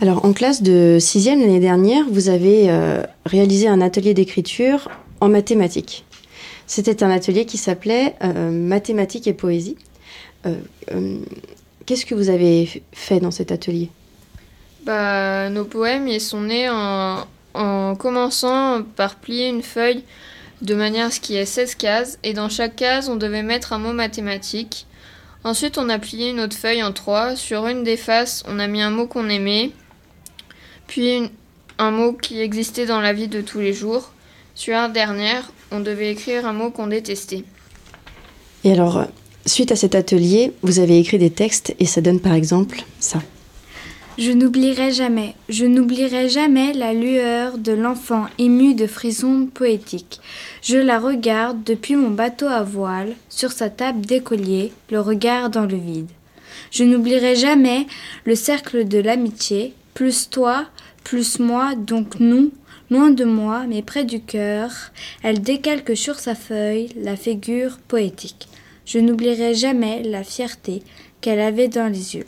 Alors, 0.00 0.24
en 0.24 0.32
classe 0.32 0.62
de 0.62 0.96
6e 0.98 1.40
l'année 1.40 1.60
dernière, 1.60 2.04
vous 2.10 2.30
avez 2.30 2.70
réalisé 3.26 3.68
un 3.68 3.80
atelier 3.80 4.14
d'écriture 4.14 4.90
en 5.20 5.28
mathématiques. 5.28 6.04
C'était 6.66 7.02
un 7.02 7.10
atelier 7.10 7.44
qui 7.44 7.58
s'appelait 7.58 8.14
Mathématiques 8.50 9.26
et 9.26 9.34
poésie. 9.34 9.76
Qu'est-ce 11.90 12.06
que 12.06 12.14
vous 12.14 12.30
avez 12.30 12.84
fait 12.92 13.18
dans 13.18 13.32
cet 13.32 13.50
atelier? 13.50 13.90
Bah, 14.84 15.50
Nos 15.50 15.64
poèmes 15.64 16.06
ils 16.06 16.20
sont 16.20 16.42
nés 16.42 16.68
en, 16.70 17.26
en 17.54 17.96
commençant 17.96 18.84
par 18.94 19.16
plier 19.16 19.48
une 19.48 19.64
feuille 19.64 20.04
de 20.62 20.76
manière 20.76 21.06
à 21.06 21.10
ce 21.10 21.18
qu'il 21.18 21.34
y 21.34 21.38
ait 21.38 21.44
16 21.44 21.74
cases, 21.74 22.20
et 22.22 22.32
dans 22.32 22.48
chaque 22.48 22.76
case, 22.76 23.08
on 23.08 23.16
devait 23.16 23.42
mettre 23.42 23.72
un 23.72 23.80
mot 23.80 23.92
mathématique. 23.92 24.86
Ensuite, 25.42 25.78
on 25.78 25.88
a 25.88 25.98
plié 25.98 26.30
une 26.30 26.38
autre 26.38 26.56
feuille 26.56 26.84
en 26.84 26.92
trois. 26.92 27.34
Sur 27.34 27.66
une 27.66 27.82
des 27.82 27.96
faces, 27.96 28.44
on 28.46 28.60
a 28.60 28.68
mis 28.68 28.82
un 28.82 28.90
mot 28.90 29.08
qu'on 29.08 29.28
aimait, 29.28 29.72
puis 30.86 31.28
un 31.78 31.90
mot 31.90 32.12
qui 32.12 32.40
existait 32.40 32.86
dans 32.86 33.00
la 33.00 33.12
vie 33.12 33.26
de 33.26 33.40
tous 33.40 33.58
les 33.58 33.72
jours. 33.72 34.12
Sur 34.54 34.74
la 34.74 34.88
dernière, 34.88 35.50
on 35.72 35.80
devait 35.80 36.12
écrire 36.12 36.46
un 36.46 36.52
mot 36.52 36.70
qu'on 36.70 36.86
détestait. 36.86 37.42
Et 38.62 38.74
alors, 38.74 39.08
Suite 39.50 39.72
à 39.72 39.76
cet 39.76 39.96
atelier, 39.96 40.52
vous 40.62 40.78
avez 40.78 41.00
écrit 41.00 41.18
des 41.18 41.30
textes 41.30 41.74
et 41.80 41.84
ça 41.84 42.00
donne 42.00 42.20
par 42.20 42.34
exemple 42.34 42.84
ça. 43.00 43.20
Je 44.16 44.30
n'oublierai 44.30 44.92
jamais, 44.92 45.34
je 45.48 45.64
n'oublierai 45.64 46.28
jamais 46.28 46.72
la 46.72 46.94
lueur 46.94 47.58
de 47.58 47.72
l'enfant 47.72 48.26
ému 48.38 48.74
de 48.74 48.86
frissons 48.86 49.48
poétiques. 49.52 50.20
Je 50.62 50.76
la 50.76 51.00
regarde 51.00 51.64
depuis 51.64 51.96
mon 51.96 52.10
bateau 52.10 52.46
à 52.46 52.62
voile, 52.62 53.16
sur 53.28 53.50
sa 53.50 53.70
table 53.70 54.06
d'écolier, 54.06 54.72
le 54.88 55.00
regard 55.00 55.50
dans 55.50 55.66
le 55.66 55.76
vide. 55.76 56.10
Je 56.70 56.84
n'oublierai 56.84 57.34
jamais 57.34 57.88
le 58.26 58.36
cercle 58.36 58.86
de 58.86 58.98
l'amitié, 58.98 59.74
plus 59.94 60.30
toi, 60.30 60.66
plus 61.02 61.40
moi, 61.40 61.74
donc 61.74 62.20
nous, 62.20 62.52
loin 62.88 63.10
de 63.10 63.24
moi, 63.24 63.64
mais 63.68 63.82
près 63.82 64.04
du 64.04 64.20
cœur. 64.20 64.70
Elle 65.24 65.42
décalque 65.42 65.96
sur 65.96 66.20
sa 66.20 66.36
feuille 66.36 66.90
la 66.94 67.16
figure 67.16 67.78
poétique. 67.88 68.46
Je 68.92 68.98
n'oublierai 68.98 69.54
jamais 69.54 70.02
la 70.02 70.24
fierté 70.24 70.82
qu'elle 71.20 71.38
avait 71.38 71.68
dans 71.68 71.86
les 71.86 72.16
yeux. 72.16 72.24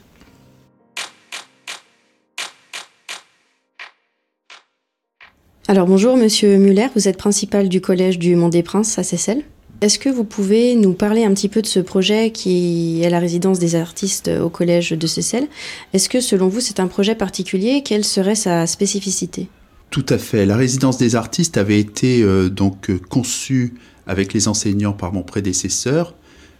Alors 5.66 5.88
bonjour 5.88 6.16
Monsieur 6.16 6.58
Muller, 6.58 6.86
vous 6.94 7.08
êtes 7.08 7.16
principal 7.16 7.68
du 7.68 7.80
collège 7.80 8.20
du 8.20 8.36
Mont 8.36 8.48
des 8.48 8.62
Princes 8.62 8.96
à 8.96 9.02
Seyssel. 9.02 9.42
Est-ce 9.80 9.98
que 9.98 10.08
vous 10.08 10.22
pouvez 10.22 10.76
nous 10.76 10.92
parler 10.92 11.24
un 11.24 11.34
petit 11.34 11.48
peu 11.48 11.62
de 11.62 11.66
ce 11.66 11.80
projet 11.80 12.30
qui 12.30 13.02
est 13.02 13.10
la 13.10 13.18
résidence 13.18 13.58
des 13.58 13.74
artistes 13.74 14.30
au 14.40 14.48
collège 14.48 14.90
de 14.90 15.06
Seyssel? 15.08 15.48
Est-ce 15.92 16.08
que 16.08 16.20
selon 16.20 16.46
vous 16.46 16.60
c'est 16.60 16.78
un 16.78 16.86
projet 16.86 17.16
particulier? 17.16 17.82
Quelle 17.84 18.04
serait 18.04 18.36
sa 18.36 18.68
spécificité? 18.68 19.48
Tout 19.90 20.06
à 20.08 20.16
fait. 20.16 20.46
La 20.46 20.56
résidence 20.56 20.96
des 20.96 21.16
artistes 21.16 21.56
avait 21.56 21.80
été 21.80 22.22
euh, 22.22 22.48
donc 22.48 22.96
conçue 23.08 23.74
avec 24.06 24.32
les 24.32 24.46
enseignants 24.46 24.92
par 24.92 25.12
mon 25.12 25.24
prédécesseur 25.24 26.14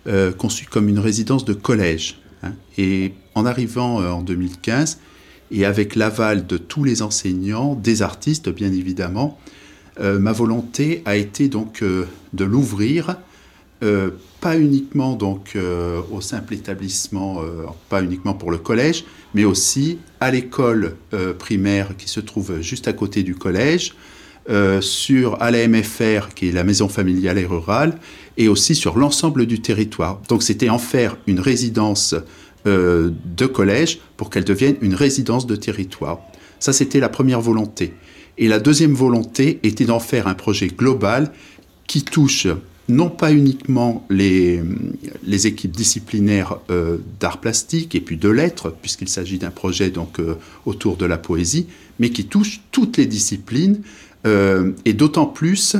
euh, 0.08 0.32
conçu 0.32 0.66
comme 0.66 0.88
une 0.88 0.98
résidence 0.98 1.44
de 1.44 1.52
collège. 1.52 2.18
Hein. 2.42 2.54
Et 2.76 3.12
en 3.36 3.46
arrivant 3.46 4.00
euh, 4.00 4.10
en 4.10 4.22
2015, 4.22 4.98
et 5.52 5.64
avec 5.64 5.94
l'aval 5.94 6.46
de 6.46 6.56
tous 6.56 6.82
les 6.82 7.02
enseignants, 7.02 7.76
des 7.76 8.02
artistes 8.02 8.48
bien 8.48 8.72
évidemment, 8.72 9.38
euh, 10.00 10.18
ma 10.18 10.32
volonté 10.32 11.02
a 11.04 11.16
été 11.16 11.48
donc 11.48 11.84
de 11.84 12.44
l'ouvrir 12.44 13.16
pas 14.40 14.56
uniquement 14.56 15.16
donc 15.16 15.58
au 16.12 16.20
simple 16.20 16.54
établissement, 16.54 17.40
pas 17.88 18.00
uniquement 18.00 18.32
pour 18.32 18.52
le 18.52 18.58
collège, 18.58 19.04
mais 19.34 19.42
aussi 19.42 19.98
à 20.20 20.30
l'école 20.30 20.94
primaire 21.40 21.96
qui 21.96 22.08
se 22.08 22.20
trouve 22.20 22.60
juste 22.60 22.86
à 22.86 22.92
côté 22.92 23.24
du 23.24 23.34
collège, 23.34 23.96
sur 24.80 25.40
à 25.42 25.50
qui 26.34 26.48
est 26.48 26.52
la 26.52 26.64
maison 26.64 26.88
familiale 26.88 27.38
et 27.38 27.46
rurale, 27.46 27.98
et 28.36 28.48
aussi 28.48 28.74
sur 28.74 28.98
l'ensemble 28.98 29.46
du 29.46 29.60
territoire. 29.60 30.20
Donc 30.28 30.42
c'était 30.42 30.68
en 30.68 30.78
faire 30.78 31.16
une 31.26 31.40
résidence 31.40 32.14
de 32.64 33.46
collège 33.46 34.00
pour 34.16 34.30
qu'elle 34.30 34.44
devienne 34.44 34.76
une 34.80 34.94
résidence 34.94 35.46
de 35.46 35.56
territoire. 35.56 36.20
Ça, 36.62 36.72
c'était 36.72 37.00
la 37.00 37.08
première 37.08 37.40
volonté. 37.40 37.92
Et 38.38 38.48
la 38.48 38.60
deuxième 38.60 38.94
volonté 38.94 39.58
était 39.62 39.84
d'en 39.84 39.98
faire 39.98 40.26
un 40.26 40.34
projet 40.34 40.68
global 40.68 41.32
qui 41.86 42.02
touche 42.02 42.46
non 42.88 43.10
pas 43.10 43.32
uniquement 43.32 44.06
les, 44.10 44.60
les 45.24 45.46
équipes 45.46 45.76
disciplinaires 45.76 46.58
euh, 46.70 46.98
d'art 47.20 47.40
plastique 47.40 47.94
et 47.94 48.00
puis 48.00 48.16
de 48.16 48.28
lettres, 48.28 48.74
puisqu'il 48.80 49.08
s'agit 49.08 49.38
d'un 49.38 49.50
projet 49.50 49.90
donc 49.90 50.20
euh, 50.20 50.36
autour 50.66 50.96
de 50.96 51.06
la 51.06 51.18
poésie, 51.18 51.66
mais 51.98 52.10
qui 52.10 52.26
touche 52.26 52.60
toutes 52.70 52.96
les 52.96 53.06
disciplines 53.06 53.80
euh, 53.82 54.11
et 54.24 54.92
d'autant 54.92 55.26
plus 55.26 55.76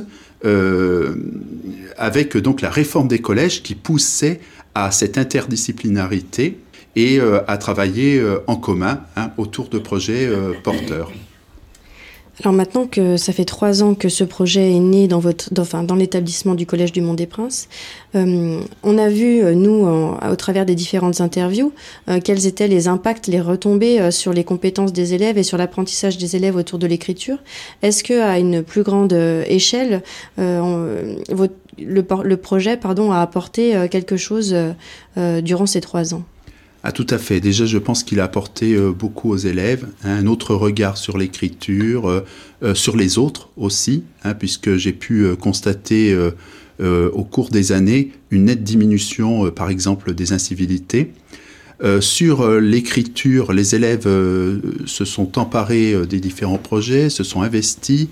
avec 1.96 2.36
donc 2.36 2.60
la 2.60 2.70
réforme 2.70 3.08
des 3.08 3.20
collèges 3.20 3.62
qui 3.62 3.74
poussait 3.74 4.40
à 4.74 4.90
cette 4.90 5.18
interdisciplinarité 5.18 6.58
et 6.96 7.18
euh, 7.18 7.40
à 7.46 7.56
travailler 7.56 8.18
euh, 8.18 8.38
en 8.46 8.56
commun 8.56 9.00
hein, 9.16 9.30
autour 9.38 9.68
de 9.68 9.78
projets 9.78 10.26
euh, 10.26 10.52
porteurs. 10.62 11.10
Alors 12.40 12.54
maintenant 12.54 12.86
que 12.86 13.18
ça 13.18 13.32
fait 13.32 13.44
trois 13.44 13.82
ans 13.82 13.94
que 13.94 14.08
ce 14.08 14.24
projet 14.24 14.72
est 14.72 14.78
né 14.78 15.06
dans, 15.06 15.18
votre, 15.18 15.52
dans, 15.52 15.62
enfin, 15.62 15.82
dans 15.82 15.94
l'établissement 15.94 16.54
du 16.54 16.64
Collège 16.64 16.90
du 16.90 17.02
Mont 17.02 17.12
des 17.12 17.26
Princes, 17.26 17.68
on 18.14 18.98
a 18.98 19.08
vu, 19.08 19.42
nous, 19.54 19.86
au 19.86 20.36
travers 20.36 20.64
des 20.64 20.74
différentes 20.74 21.20
interviews, 21.20 21.72
quels 22.24 22.46
étaient 22.46 22.68
les 22.68 22.88
impacts, 22.88 23.26
les 23.26 23.40
retombées 23.40 24.10
sur 24.10 24.32
les 24.32 24.44
compétences 24.44 24.92
des 24.92 25.12
élèves 25.14 25.36
et 25.36 25.42
sur 25.42 25.58
l'apprentissage 25.58 26.16
des 26.16 26.34
élèves 26.34 26.56
autour 26.56 26.78
de 26.78 26.86
l'écriture. 26.86 27.38
Est-ce 27.82 28.02
que 28.02 28.20
à 28.20 28.38
une 28.38 28.62
plus 28.62 28.82
grande 28.82 29.12
échelle, 29.46 30.02
le, 30.38 31.16
le, 31.78 32.36
projet 32.36 32.76
pardon, 32.78 33.12
a 33.12 33.20
apporté 33.20 33.88
quelque 33.90 34.16
chose 34.16 34.56
durant 35.16 35.66
ces 35.66 35.82
trois 35.82 36.14
ans? 36.14 36.22
Ah, 36.84 36.90
tout 36.90 37.06
à 37.10 37.18
fait. 37.18 37.40
Déjà, 37.40 37.64
je 37.64 37.78
pense 37.78 38.02
qu'il 38.02 38.18
a 38.18 38.24
apporté 38.24 38.74
euh, 38.74 38.90
beaucoup 38.90 39.30
aux 39.30 39.36
élèves, 39.36 39.86
hein, 40.02 40.16
un 40.16 40.26
autre 40.26 40.56
regard 40.56 40.96
sur 40.96 41.16
l'écriture, 41.16 42.08
euh, 42.08 42.24
euh, 42.64 42.74
sur 42.74 42.96
les 42.96 43.18
autres 43.18 43.50
aussi, 43.56 44.02
hein, 44.24 44.34
puisque 44.34 44.74
j'ai 44.76 44.92
pu 44.92 45.34
constater 45.36 46.16
au 46.80 47.22
cours 47.22 47.50
des 47.50 47.70
années 47.70 48.10
une 48.30 48.46
nette 48.46 48.64
diminution, 48.64 49.50
par 49.52 49.70
exemple, 49.70 50.14
des 50.14 50.32
incivilités. 50.32 51.12
Sur 52.00 52.48
l'écriture, 52.60 53.52
les 53.52 53.74
élèves 53.74 54.06
se 54.86 55.04
sont 55.04 55.38
emparés 55.38 55.96
des 56.06 56.20
différents 56.20 56.58
projets, 56.58 57.10
se 57.10 57.24
sont 57.24 57.42
investis. 57.42 58.08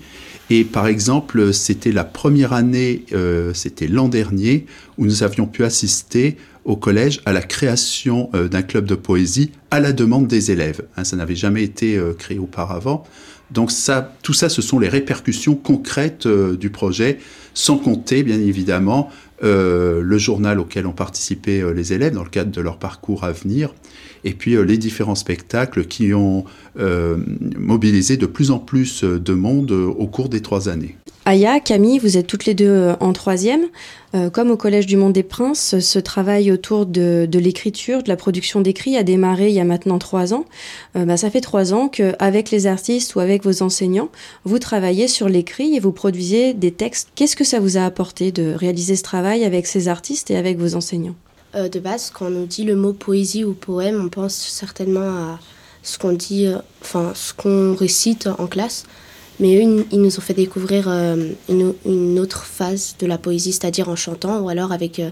Et 0.49 0.65
par 0.65 0.87
exemple, 0.87 1.53
c'était 1.53 1.93
la 1.93 2.03
première 2.03 2.51
année, 2.51 3.05
c'était 3.53 3.87
l'an 3.87 4.09
dernier, 4.09 4.65
où 4.97 5.05
nous 5.05 5.23
avions 5.23 5.47
pu 5.47 5.63
assister 5.63 6.35
au 6.65 6.75
collège 6.75 7.21
à 7.25 7.33
la 7.33 7.41
création 7.41 8.29
euh, 8.33 8.47
d'un 8.47 8.61
club 8.61 8.85
de 8.85 8.95
poésie 8.95 9.51
à 9.71 9.79
la 9.79 9.93
demande 9.93 10.27
des 10.27 10.51
élèves. 10.51 10.81
Hein, 10.95 11.03
ça 11.03 11.15
n'avait 11.15 11.35
jamais 11.35 11.63
été 11.63 11.97
euh, 11.97 12.13
créé 12.13 12.37
auparavant. 12.37 13.03
Donc 13.51 13.71
tout 14.21 14.33
ça, 14.33 14.49
ce 14.49 14.61
sont 14.61 14.79
les 14.79 14.87
répercussions 14.87 15.55
concrètes 15.55 16.25
euh, 16.25 16.55
du 16.55 16.69
projet, 16.69 17.19
sans 17.53 17.77
compter 17.77 18.23
bien 18.23 18.39
évidemment 18.39 19.09
le 19.41 20.17
journal 20.17 20.59
auquel 20.59 20.85
ont 20.85 20.93
participé 20.93 21.63
les 21.73 21.93
élèves 21.93 22.13
dans 22.13 22.23
le 22.23 22.29
cadre 22.29 22.51
de 22.51 22.61
leur 22.61 22.77
parcours 22.77 23.23
à 23.23 23.31
venir, 23.31 23.73
et 24.23 24.33
puis 24.33 24.55
les 24.63 24.77
différents 24.77 25.15
spectacles 25.15 25.85
qui 25.85 26.13
ont 26.13 26.45
mobilisé 26.77 28.17
de 28.17 28.25
plus 28.25 28.51
en 28.51 28.59
plus 28.59 29.03
de 29.03 29.33
monde 29.33 29.71
au 29.71 30.07
cours 30.07 30.29
des 30.29 30.41
trois 30.41 30.69
années. 30.69 30.95
Aya, 31.25 31.59
Camille, 31.59 31.99
vous 31.99 32.17
êtes 32.17 32.25
toutes 32.25 32.45
les 32.45 32.55
deux 32.55 32.65
euh, 32.65 32.95
en 32.99 33.13
troisième. 33.13 33.67
Euh, 34.15 34.31
comme 34.31 34.49
au 34.49 34.57
Collège 34.57 34.87
du 34.87 34.97
Monde 34.97 35.13
des 35.13 35.21
Princes, 35.21 35.79
ce 35.79 35.99
travail 35.99 36.51
autour 36.51 36.87
de, 36.87 37.29
l'écriture, 37.31 38.01
de 38.01 38.09
la 38.09 38.15
production 38.15 38.59
d'écrits 38.59 38.97
a 38.97 39.03
démarré 39.03 39.49
il 39.49 39.53
y 39.53 39.59
a 39.59 39.63
maintenant 39.63 39.99
trois 39.99 40.33
ans. 40.33 40.45
Euh, 40.95 41.05
bah, 41.05 41.17
ça 41.17 41.29
fait 41.29 41.39
trois 41.39 41.75
ans 41.75 41.89
qu'avec 41.89 42.49
les 42.49 42.65
artistes 42.65 43.13
ou 43.13 43.19
avec 43.19 43.43
vos 43.43 43.61
enseignants, 43.61 44.09
vous 44.45 44.57
travaillez 44.57 45.07
sur 45.07 45.29
l'écrit 45.29 45.75
et 45.75 45.79
vous 45.79 45.91
produisez 45.91 46.55
des 46.55 46.71
textes. 46.71 47.09
Qu'est-ce 47.13 47.35
que 47.35 47.43
ça 47.43 47.59
vous 47.59 47.77
a 47.77 47.85
apporté 47.85 48.31
de 48.31 48.53
réaliser 48.53 48.95
ce 48.95 49.03
travail 49.03 49.43
avec 49.43 49.67
ces 49.67 49.89
artistes 49.89 50.31
et 50.31 50.37
avec 50.37 50.57
vos 50.57 50.75
enseignants? 50.75 51.15
De 51.53 51.79
base, 51.79 52.11
quand 52.13 52.27
on 52.27 52.45
dit 52.45 52.63
le 52.63 52.75
mot 52.75 52.93
poésie 52.93 53.43
ou 53.43 53.53
poème, 53.53 54.01
on 54.01 54.09
pense 54.09 54.35
certainement 54.35 55.01
à 55.01 55.39
ce 55.83 55.97
qu'on 55.97 56.13
dit, 56.13 56.47
enfin 56.81 57.11
ce 57.13 57.33
qu'on 57.33 57.75
récite 57.75 58.27
en 58.37 58.47
classe. 58.47 58.85
Mais 59.41 59.57
eux, 59.57 59.85
ils 59.91 59.99
nous 59.99 60.17
ont 60.17 60.21
fait 60.21 60.35
découvrir 60.35 60.85
euh, 60.87 61.31
une, 61.49 62.19
autre 62.19 62.45
phase 62.45 62.95
de 62.99 63.07
la 63.07 63.17
poésie, 63.17 63.51
c'est-à-dire 63.53 63.89
en 63.89 63.95
chantant 63.95 64.39
ou 64.39 64.49
alors 64.49 64.71
avec 64.71 64.99
euh, 64.99 65.09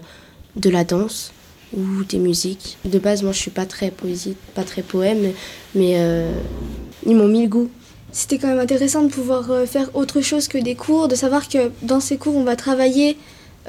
de 0.54 0.70
la 0.70 0.84
danse 0.84 1.32
ou 1.76 2.04
des 2.04 2.18
musiques. 2.18 2.78
De 2.84 3.00
base, 3.00 3.24
moi, 3.24 3.32
je 3.32 3.38
suis 3.38 3.50
pas 3.50 3.66
très 3.66 3.90
poésie, 3.90 4.36
pas 4.54 4.62
très 4.62 4.82
poème, 4.82 5.32
mais 5.74 5.94
euh, 5.96 6.32
ils 7.04 7.16
m'ont 7.16 7.26
mis 7.26 7.42
le 7.42 7.48
goût. 7.48 7.70
C'était 8.12 8.38
quand 8.38 8.46
même 8.46 8.60
intéressant 8.60 9.02
de 9.02 9.08
pouvoir 9.08 9.48
faire 9.66 9.90
autre 9.94 10.20
chose 10.20 10.46
que 10.46 10.58
des 10.58 10.76
cours, 10.76 11.08
de 11.08 11.16
savoir 11.16 11.48
que 11.48 11.70
dans 11.82 12.00
ces 12.00 12.16
cours, 12.16 12.36
on 12.36 12.44
va 12.44 12.56
travailler, 12.56 13.16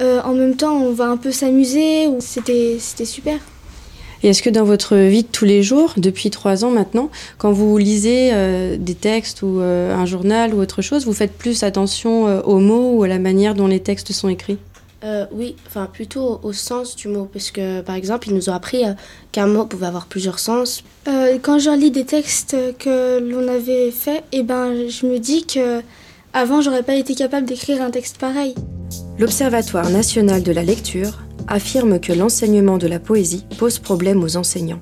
en 0.00 0.32
même 0.34 0.56
temps, 0.56 0.76
on 0.76 0.92
va 0.92 1.06
un 1.06 1.16
peu 1.16 1.32
s'amuser. 1.32 2.08
C'était 2.20 2.78
super. 3.04 3.38
Et 4.22 4.28
est-ce 4.28 4.42
que 4.42 4.50
dans 4.50 4.64
votre 4.64 4.96
vie 4.96 5.22
de 5.22 5.28
tous 5.28 5.44
les 5.44 5.62
jours, 5.62 5.94
depuis 5.96 6.30
trois 6.30 6.64
ans 6.64 6.70
maintenant, 6.70 7.10
quand 7.38 7.50
vous 7.50 7.76
lisez 7.76 8.30
euh, 8.32 8.76
des 8.78 8.94
textes 8.94 9.42
ou 9.42 9.60
euh, 9.60 9.94
un 9.94 10.06
journal 10.06 10.54
ou 10.54 10.60
autre 10.60 10.80
chose, 10.80 11.06
vous 11.06 11.12
faites 11.12 11.32
plus 11.32 11.64
attention 11.64 12.28
euh, 12.28 12.40
aux 12.42 12.60
mots 12.60 12.92
ou 12.96 13.02
à 13.02 13.08
la 13.08 13.18
manière 13.18 13.54
dont 13.54 13.66
les 13.66 13.80
textes 13.80 14.12
sont 14.12 14.28
écrits? 14.28 14.58
Oui, 15.32 15.56
enfin 15.66 15.88
plutôt 15.92 16.38
au 16.44 16.52
sens 16.52 16.94
du 16.94 17.08
mot, 17.08 17.28
parce 17.32 17.50
que 17.50 17.80
par 17.80 17.96
exemple, 17.96 18.28
ils 18.28 18.36
nous 18.36 18.50
ont 18.50 18.52
appris 18.52 18.84
qu'un 19.32 19.48
mot 19.48 19.66
pouvait 19.66 19.86
avoir 19.86 20.06
plusieurs 20.06 20.38
sens. 20.38 20.84
quand 21.42 21.58
je 21.58 21.70
lis 21.76 21.90
des 21.90 22.04
textes 22.04 22.56
que 22.78 23.18
l'on 23.18 23.48
avait 23.48 23.90
faits, 23.90 24.22
eh 24.30 24.44
ben, 24.44 24.88
je 24.88 25.06
me 25.06 25.18
dis 25.18 25.44
que 25.44 25.82
avant, 26.32 26.62
j'aurais 26.62 26.82
pas 26.82 26.94
été 26.94 27.14
capable 27.14 27.46
d'écrire 27.46 27.82
un 27.82 27.90
texte 27.90 28.18
pareil. 28.18 28.54
L'Observatoire 29.18 29.90
national 29.90 30.42
de 30.42 30.52
la 30.52 30.62
lecture 30.62 31.20
affirme 31.46 32.00
que 32.00 32.12
l'enseignement 32.12 32.78
de 32.78 32.86
la 32.86 32.98
poésie 32.98 33.44
pose 33.58 33.78
problème 33.78 34.22
aux 34.22 34.36
enseignants. 34.36 34.80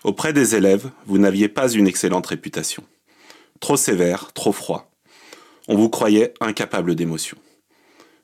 auprès 0.05 0.33
des 0.33 0.55
élèves, 0.55 0.91
vous 1.07 1.19
n'aviez 1.19 1.49
pas 1.49 1.69
une 1.69 1.87
excellente 1.87 2.27
réputation. 2.27 2.85
Trop 3.61 3.77
sévère, 3.77 4.33
trop 4.33 4.53
froid. 4.53 4.91
On 5.69 5.77
vous 5.77 5.89
croyait 5.89 6.35
incapable 6.41 6.95
d'émotion. 6.95 7.37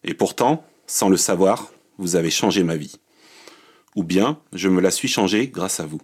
Et 0.05 0.15
pourtant, 0.15 0.65
sans 0.87 1.09
le 1.09 1.17
savoir, 1.17 1.73
vous 1.99 2.17
avez 2.17 2.31
changé 2.31 2.65
ma 2.65 2.77
vie. 2.77 2.97
Ou 3.97 4.05
bien, 4.05 4.39
je 4.53 4.69
me 4.69 4.81
la 4.81 4.91
suis 4.91 5.09
changée 5.09 5.49
grâce 5.49 5.81
à 5.81 5.87
vous. 5.87 6.01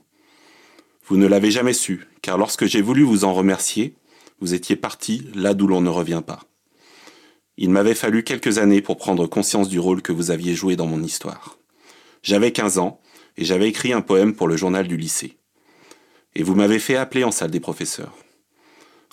Vous 1.06 1.16
ne 1.16 1.26
l'avez 1.26 1.50
jamais 1.50 1.72
su, 1.72 2.06
car 2.20 2.36
lorsque 2.36 2.66
j'ai 2.66 2.82
voulu 2.82 3.02
vous 3.02 3.24
en 3.24 3.32
remercier, 3.32 3.94
vous 4.40 4.54
étiez 4.54 4.76
parti 4.76 5.26
là 5.34 5.54
d'où 5.54 5.66
l'on 5.66 5.80
ne 5.80 5.88
revient 5.88 6.22
pas. 6.24 6.40
Il 7.56 7.70
m'avait 7.70 7.94
fallu 7.94 8.22
quelques 8.22 8.58
années 8.58 8.82
pour 8.82 8.98
prendre 8.98 9.26
conscience 9.26 9.68
du 9.68 9.80
rôle 9.80 10.02
que 10.02 10.12
vous 10.12 10.30
aviez 10.30 10.54
joué 10.54 10.76
dans 10.76 10.86
mon 10.86 11.02
histoire. 11.02 11.58
J'avais 12.22 12.52
15 12.52 12.78
ans 12.78 13.00
et 13.36 13.44
j'avais 13.44 13.68
écrit 13.68 13.92
un 13.92 14.00
poème 14.00 14.34
pour 14.34 14.48
le 14.48 14.56
journal 14.56 14.86
du 14.86 14.96
lycée. 14.96 15.38
Et 16.34 16.42
vous 16.42 16.54
m'avez 16.54 16.78
fait 16.78 16.96
appeler 16.96 17.24
en 17.24 17.30
salle 17.30 17.50
des 17.50 17.58
professeurs. 17.58 18.14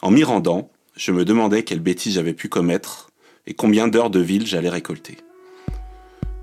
En 0.01 0.11
m'y 0.11 0.23
rendant, 0.23 0.69
je 0.95 1.11
me 1.11 1.25
demandais 1.25 1.63
quelle 1.63 1.79
bêtise 1.79 2.15
j'avais 2.15 2.33
pu 2.33 2.49
commettre 2.49 3.09
et 3.47 3.53
combien 3.53 3.87
d'heures 3.87 4.09
de 4.09 4.19
ville 4.19 4.45
j'allais 4.45 4.69
récolter. 4.69 5.17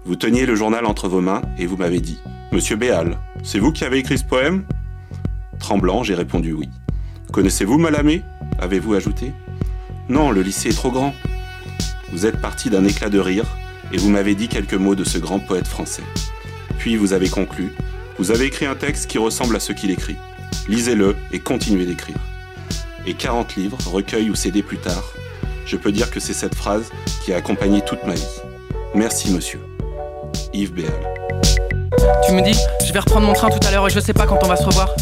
Vous 0.04 0.16
teniez 0.16 0.46
le 0.46 0.56
journal 0.56 0.84
entre 0.86 1.08
vos 1.08 1.20
mains 1.20 1.42
et 1.58 1.66
vous 1.66 1.76
m'avez 1.76 2.00
dit 2.00 2.18
Monsieur 2.50 2.76
Béal, 2.76 3.18
c'est 3.44 3.60
vous 3.60 3.72
qui 3.72 3.84
avez 3.84 3.98
écrit 3.98 4.18
ce 4.18 4.24
poème? 4.24 4.64
Tremblant, 5.60 6.02
j'ai 6.02 6.14
répondu 6.14 6.52
oui. 6.52 6.68
Connaissez-vous 7.32 7.78
Malamé? 7.78 8.22
avez-vous 8.58 8.94
ajouté 8.94 9.32
Non, 10.08 10.30
le 10.32 10.42
lycée 10.42 10.70
est 10.70 10.76
trop 10.76 10.90
grand. 10.90 11.14
Vous 12.12 12.26
êtes 12.26 12.40
parti 12.40 12.68
d'un 12.68 12.84
éclat 12.84 13.10
de 13.10 13.18
rire 13.20 13.46
et 13.92 13.96
vous 13.96 14.10
m'avez 14.10 14.34
dit 14.34 14.48
quelques 14.48 14.74
mots 14.74 14.96
de 14.96 15.04
ce 15.04 15.18
grand 15.18 15.38
poète 15.38 15.68
français. 15.68 16.02
Puis 16.78 16.96
vous 16.96 17.12
avez 17.12 17.28
conclu 17.28 17.72
Vous 18.18 18.32
avez 18.32 18.46
écrit 18.46 18.66
un 18.66 18.74
texte 18.74 19.08
qui 19.08 19.18
ressemble 19.18 19.54
à 19.54 19.60
ce 19.60 19.72
qu'il 19.72 19.90
écrit. 19.92 20.16
Lisez-le 20.68 21.16
et 21.32 21.38
continuez 21.38 21.86
d'écrire. 21.86 22.18
Et 23.06 23.14
40 23.14 23.54
livres, 23.56 23.78
recueils 23.86 24.30
ou 24.30 24.34
CD 24.34 24.62
plus 24.62 24.78
tard, 24.78 25.12
je 25.64 25.76
peux 25.76 25.92
dire 25.92 26.10
que 26.10 26.20
c'est 26.20 26.32
cette 26.32 26.54
phrase 26.54 26.90
qui 27.24 27.32
a 27.32 27.36
accompagné 27.36 27.82
toute 27.82 28.04
ma 28.04 28.14
vie. 28.14 28.40
Merci 28.94 29.32
monsieur. 29.32 29.60
Yves 30.52 30.72
Béal. 30.72 30.92
Tu 32.26 32.32
me 32.32 32.42
dis, 32.42 32.58
je 32.84 32.92
vais 32.92 32.98
reprendre 32.98 33.26
mon 33.26 33.32
train 33.32 33.48
tout 33.50 33.66
à 33.66 33.70
l'heure 33.70 33.86
et 33.86 33.90
je 33.90 34.00
sais 34.00 34.12
pas 34.12 34.26
quand 34.26 34.38
on 34.42 34.46
va 34.46 34.56
se 34.56 34.64
revoir. 34.64 34.94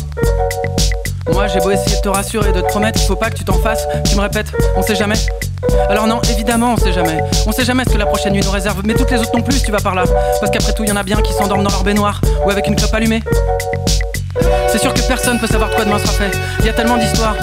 Moi 1.32 1.46
j'ai 1.46 1.60
beau 1.60 1.70
essayer 1.70 1.96
de 1.96 2.00
te 2.00 2.08
rassurer, 2.08 2.52
de 2.52 2.60
te 2.60 2.66
promettre, 2.66 3.00
il 3.02 3.06
faut 3.06 3.16
pas 3.16 3.30
que 3.30 3.36
tu 3.36 3.44
t'en 3.44 3.58
fasses. 3.58 3.86
Tu 4.08 4.16
me 4.16 4.20
répètes, 4.20 4.52
on 4.76 4.82
sait 4.82 4.94
jamais. 4.94 5.16
Alors 5.88 6.06
non, 6.06 6.20
évidemment, 6.30 6.74
on 6.74 6.76
sait 6.76 6.92
jamais. 6.92 7.20
On 7.46 7.52
sait 7.52 7.64
jamais 7.64 7.84
ce 7.84 7.90
que 7.90 7.98
la 7.98 8.06
prochaine 8.06 8.32
nuit 8.32 8.42
nous 8.44 8.50
réserve, 8.50 8.80
mais 8.84 8.94
toutes 8.94 9.10
les 9.10 9.18
autres 9.18 9.36
non 9.36 9.42
plus, 9.42 9.62
tu 9.62 9.70
vas 9.70 9.78
par 9.78 9.94
là. 9.94 10.04
Parce 10.40 10.50
qu'après 10.50 10.72
tout, 10.72 10.84
il 10.84 10.88
y 10.88 10.92
en 10.92 10.96
a 10.96 11.02
bien 11.02 11.16
qui 11.20 11.32
s'endorment 11.32 11.64
dans 11.64 11.70
leur 11.70 11.84
baignoire 11.84 12.20
ou 12.44 12.50
avec 12.50 12.66
une 12.66 12.76
clope 12.76 12.94
allumée. 12.94 13.22
C'est 14.68 14.78
sûr 14.78 14.94
que 14.94 15.00
personne 15.02 15.38
peut 15.38 15.46
savoir 15.46 15.70
de 15.70 15.74
quoi 15.74 15.84
demain 15.84 15.98
sera 15.98 16.12
fait. 16.12 16.30
Il 16.60 16.66
y 16.66 16.68
a 16.68 16.72
tellement 16.72 16.96
d'histoires. 16.96 17.36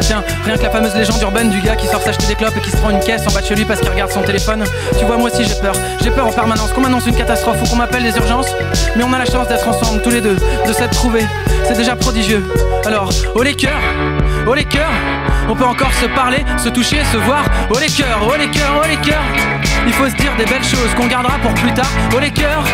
Tiens, 0.00 0.22
rien 0.44 0.56
que 0.56 0.62
la 0.62 0.70
fameuse 0.70 0.94
légende 0.94 1.20
urbaine 1.22 1.50
du 1.50 1.60
gars 1.60 1.76
qui 1.76 1.86
sort 1.86 2.00
s'acheter 2.02 2.26
des 2.26 2.34
clopes 2.34 2.56
et 2.56 2.60
qui 2.60 2.70
se 2.70 2.76
prend 2.76 2.90
une 2.90 3.00
caisse 3.00 3.26
en 3.26 3.32
bas 3.32 3.40
de 3.40 3.46
chez 3.46 3.54
lui 3.54 3.64
parce 3.64 3.80
qu'il 3.80 3.90
regarde 3.90 4.10
son 4.10 4.22
téléphone. 4.22 4.64
Tu 4.98 5.04
vois, 5.04 5.16
moi 5.16 5.30
aussi 5.30 5.44
j'ai 5.44 5.54
peur. 5.60 5.74
J'ai 6.02 6.10
peur 6.10 6.26
en 6.26 6.32
permanence 6.32 6.72
qu'on 6.72 6.80
m'annonce 6.80 7.06
une 7.06 7.16
catastrophe 7.16 7.62
ou 7.62 7.66
qu'on 7.68 7.76
m'appelle 7.76 8.02
des 8.02 8.16
urgences. 8.16 8.54
Mais 8.96 9.04
on 9.04 9.12
a 9.12 9.18
la 9.18 9.26
chance 9.26 9.48
d'être 9.48 9.68
ensemble 9.68 10.02
tous 10.02 10.10
les 10.10 10.20
deux, 10.20 10.36
de 10.66 10.72
s'être 10.72 10.94
trouvés. 10.94 11.26
C'est 11.64 11.76
déjà 11.76 11.96
prodigieux. 11.96 12.44
Alors, 12.86 13.10
oh 13.34 13.42
les 13.42 13.54
cœurs, 13.54 13.82
oh 14.48 14.54
les 14.54 14.64
cœurs, 14.64 14.90
on 15.48 15.54
peut 15.54 15.64
encore 15.64 15.92
se 15.92 16.06
parler, 16.06 16.44
se 16.56 16.68
toucher, 16.70 17.04
se 17.12 17.18
voir. 17.18 17.44
Oh 17.70 17.78
les 17.78 17.88
cœurs, 17.88 18.20
oh 18.22 18.34
les 18.38 18.48
cœurs, 18.48 18.80
oh 18.82 18.86
les 18.88 18.96
cœurs. 18.96 19.22
Il 19.86 19.92
faut 19.92 20.08
se 20.08 20.14
dire 20.14 20.34
des 20.36 20.44
belles 20.44 20.64
choses 20.64 20.92
qu'on 20.96 21.06
gardera 21.06 21.38
pour 21.38 21.52
plus 21.54 21.72
tard. 21.72 21.90
Oh 22.14 22.18
les 22.18 22.30
cœurs, 22.30 22.64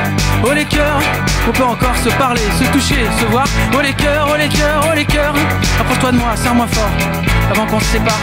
oh 0.44 0.52
les 0.52 0.64
cœurs, 0.64 1.00
on 1.48 1.52
peut 1.52 1.64
encore 1.64 1.96
se 1.96 2.10
parler, 2.10 2.42
se 2.58 2.64
toucher, 2.72 3.06
se 3.20 3.24
voir. 3.26 3.46
Oh 3.76 3.80
les 3.80 3.92
cœurs, 3.92 4.28
oh 4.32 4.36
les 4.36 4.48
cœurs, 4.48 4.86
oh 4.88 4.94
les 4.94 5.04
cœurs. 5.04 5.34
Approche-toi 5.80 6.12
de 6.12 6.18
moi, 6.18 6.36
serre-moi 6.36 6.66
fort, 6.70 6.90
avant 7.50 7.66
qu'on 7.66 7.80
se 7.80 7.86
sépare. 7.86 8.20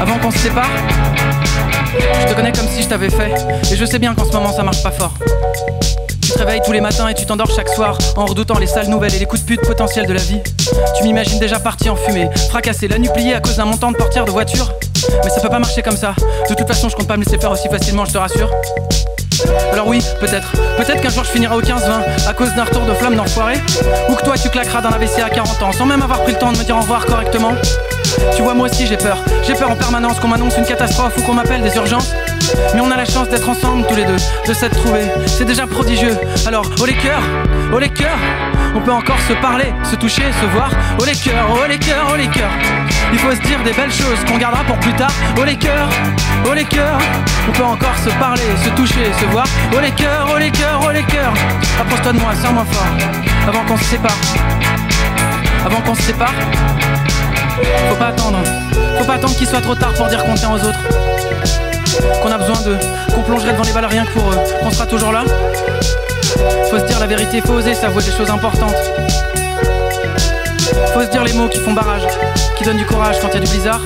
Avant 0.00 0.18
qu'on 0.18 0.30
se 0.30 0.38
sépare. 0.38 0.70
Je 2.22 2.28
te 2.30 2.34
connais 2.34 2.52
comme 2.52 2.68
si 2.68 2.82
je 2.82 2.88
t'avais 2.88 3.10
fait, 3.10 3.32
et 3.70 3.76
je 3.76 3.84
sais 3.84 3.98
bien 3.98 4.14
qu'en 4.14 4.24
ce 4.24 4.32
moment 4.32 4.52
ça 4.52 4.62
marche 4.62 4.82
pas 4.82 4.92
fort. 4.92 5.12
Tu 6.30 6.34
te 6.34 6.44
réveilles 6.44 6.62
tous 6.64 6.70
les 6.70 6.80
matins 6.80 7.08
et 7.08 7.14
tu 7.14 7.26
t'endors 7.26 7.50
chaque 7.50 7.68
soir 7.70 7.98
en 8.14 8.24
redoutant 8.24 8.56
les 8.60 8.68
sales 8.68 8.86
nouvelles 8.86 9.12
et 9.16 9.18
les 9.18 9.26
coups 9.26 9.42
de 9.42 9.46
pute 9.46 9.62
potentiels 9.62 10.06
de 10.06 10.12
la 10.12 10.20
vie. 10.20 10.38
Tu 10.96 11.02
m'imagines 11.02 11.40
déjà 11.40 11.58
parti 11.58 11.90
en 11.90 11.96
fumée, 11.96 12.30
fracassé, 12.50 12.86
la 12.86 12.98
nuit 12.98 13.08
pliée 13.12 13.34
à 13.34 13.40
cause 13.40 13.56
d'un 13.56 13.64
montant 13.64 13.90
de 13.90 13.96
portière 13.96 14.24
de 14.26 14.30
voiture. 14.30 14.72
Mais 15.24 15.30
ça 15.30 15.40
peut 15.40 15.48
pas 15.48 15.58
marcher 15.58 15.82
comme 15.82 15.96
ça. 15.96 16.14
De 16.48 16.54
toute 16.54 16.68
façon, 16.68 16.88
je 16.88 16.94
compte 16.94 17.08
pas 17.08 17.16
me 17.16 17.24
laisser 17.24 17.36
faire 17.36 17.50
aussi 17.50 17.68
facilement, 17.68 18.04
je 18.04 18.12
te 18.12 18.18
rassure. 18.18 18.48
Alors 19.72 19.88
oui, 19.88 20.04
peut-être. 20.20 20.52
Peut-être 20.76 21.00
qu'un 21.00 21.10
jour 21.10 21.24
je 21.24 21.30
finirai 21.30 21.56
au 21.56 21.62
15-20 21.62 22.28
à 22.28 22.32
cause 22.32 22.54
d'un 22.54 22.64
retour 22.64 22.86
de 22.86 22.94
flamme 22.94 23.16
d'enfoiré. 23.16 23.56
Ou 24.08 24.14
que 24.14 24.22
toi 24.22 24.34
tu 24.40 24.50
claqueras 24.50 24.82
dans 24.82 24.90
la 24.90 24.98
WC 24.98 25.22
à 25.22 25.30
40 25.30 25.62
ans 25.64 25.72
sans 25.72 25.86
même 25.86 26.02
avoir 26.02 26.22
pris 26.22 26.34
le 26.34 26.38
temps 26.38 26.52
de 26.52 26.58
me 26.58 26.62
dire 26.62 26.76
au 26.76 26.80
revoir 26.80 27.06
correctement. 27.06 27.54
Tu 28.34 28.42
vois, 28.42 28.54
moi 28.54 28.68
aussi 28.68 28.86
j'ai 28.86 28.96
peur. 28.96 29.18
J'ai 29.46 29.54
peur 29.54 29.70
en 29.70 29.76
permanence 29.76 30.20
qu'on 30.20 30.28
m'annonce 30.28 30.56
une 30.56 30.64
catastrophe 30.64 31.16
ou 31.18 31.22
qu'on 31.22 31.34
m'appelle 31.34 31.62
des 31.62 31.74
urgences. 31.76 32.14
Mais 32.74 32.80
on 32.80 32.90
a 32.90 32.96
la 32.96 33.04
chance 33.04 33.28
d'être 33.28 33.48
ensemble 33.48 33.86
tous 33.86 33.96
les 33.96 34.04
deux, 34.04 34.16
de 34.48 34.52
s'être 34.54 34.76
trouvés. 34.76 35.10
C'est 35.26 35.44
déjà 35.44 35.66
prodigieux. 35.66 36.16
Alors, 36.46 36.66
oh 36.80 36.86
les 36.86 36.94
cœurs, 36.94 37.22
oh 37.72 37.78
les 37.78 37.88
cœurs, 37.88 38.18
on 38.74 38.80
peut 38.80 38.92
encore 38.92 39.20
se 39.28 39.34
parler, 39.34 39.72
se 39.84 39.96
toucher, 39.96 40.24
se 40.40 40.46
voir. 40.46 40.70
Oh 41.00 41.04
les 41.04 41.14
cœurs, 41.14 41.46
oh 41.50 41.66
les 41.68 41.78
cœurs, 41.78 42.08
oh 42.12 42.16
les 42.16 42.28
cœurs. 42.28 42.50
Il 43.12 43.18
faut 43.18 43.32
se 43.32 43.40
dire 43.42 43.62
des 43.64 43.72
belles 43.72 43.92
choses 43.92 44.18
qu'on 44.26 44.38
gardera 44.38 44.64
pour 44.64 44.78
plus 44.78 44.94
tard. 44.94 45.12
Oh 45.38 45.44
les 45.44 45.56
cœurs, 45.56 45.88
oh 46.48 46.54
les 46.54 46.64
cœurs, 46.64 46.98
on 47.48 47.52
peut 47.52 47.64
encore 47.64 47.96
se 48.04 48.10
parler, 48.18 48.42
se 48.64 48.70
toucher, 48.70 49.12
se 49.20 49.26
voir. 49.26 49.46
Oh 49.72 49.80
les 49.80 49.92
cœurs, 49.92 50.28
oh 50.34 50.38
les 50.38 50.50
cœurs, 50.50 50.80
oh 50.84 50.90
les 50.92 51.04
cœurs. 51.04 51.34
Approche-toi 51.80 52.12
de 52.12 52.18
moi, 52.18 52.34
serre-moi 52.34 52.64
fort, 52.70 52.86
avant 53.48 53.64
qu'on 53.64 53.76
se 53.76 53.84
sépare. 53.84 54.18
Avant 55.64 55.80
qu'on 55.82 55.94
se 55.94 56.02
sépare. 56.02 56.34
Faut 57.88 57.96
pas 57.96 58.08
attendre, 58.08 58.38
faut 58.98 59.04
pas 59.04 59.14
attendre 59.14 59.34
qu'il 59.36 59.46
soit 59.46 59.60
trop 59.60 59.74
tard 59.74 59.92
pour 59.94 60.06
dire 60.06 60.24
qu'on 60.24 60.34
tient 60.34 60.52
aux 60.52 60.58
autres. 60.58 60.78
Qu'on 62.22 62.30
a 62.30 62.38
besoin 62.38 62.60
d'eux, 62.62 62.78
qu'on 63.14 63.22
plongerait 63.22 63.52
devant 63.52 63.64
les 63.64 63.72
balles 63.72 63.86
rien 63.86 64.04
que 64.04 64.12
pour 64.12 64.30
eux, 64.30 64.38
qu'on 64.60 64.70
sera 64.70 64.86
toujours 64.86 65.12
là. 65.12 65.24
Faut 66.70 66.78
se 66.78 66.84
dire 66.84 67.00
la 67.00 67.06
vérité, 67.06 67.40
faut 67.40 67.54
oser 67.54 67.74
s'avouer 67.74 68.02
des 68.02 68.12
choses 68.12 68.30
importantes. 68.30 68.76
Faut 70.94 71.02
se 71.02 71.10
dire 71.10 71.24
les 71.24 71.32
mots 71.32 71.48
qui 71.48 71.58
font 71.58 71.72
barrage, 71.72 72.02
qui 72.56 72.64
donnent 72.64 72.76
du 72.76 72.86
courage 72.86 73.16
quand 73.20 73.28
y 73.28 73.36
a 73.36 73.40
du 73.40 73.50
blizzard. 73.50 73.80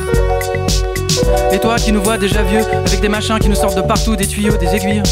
Et 1.52 1.58
toi 1.58 1.76
qui 1.76 1.92
nous 1.92 2.02
vois 2.02 2.18
déjà 2.18 2.42
vieux, 2.42 2.62
avec 2.86 3.00
des 3.00 3.08
machins 3.08 3.38
qui 3.38 3.48
nous 3.48 3.54
sortent 3.54 3.76
de 3.76 3.82
partout, 3.82 4.16
des 4.16 4.26
tuyaux, 4.26 4.56
des 4.56 4.74
aiguilles. 4.74 5.02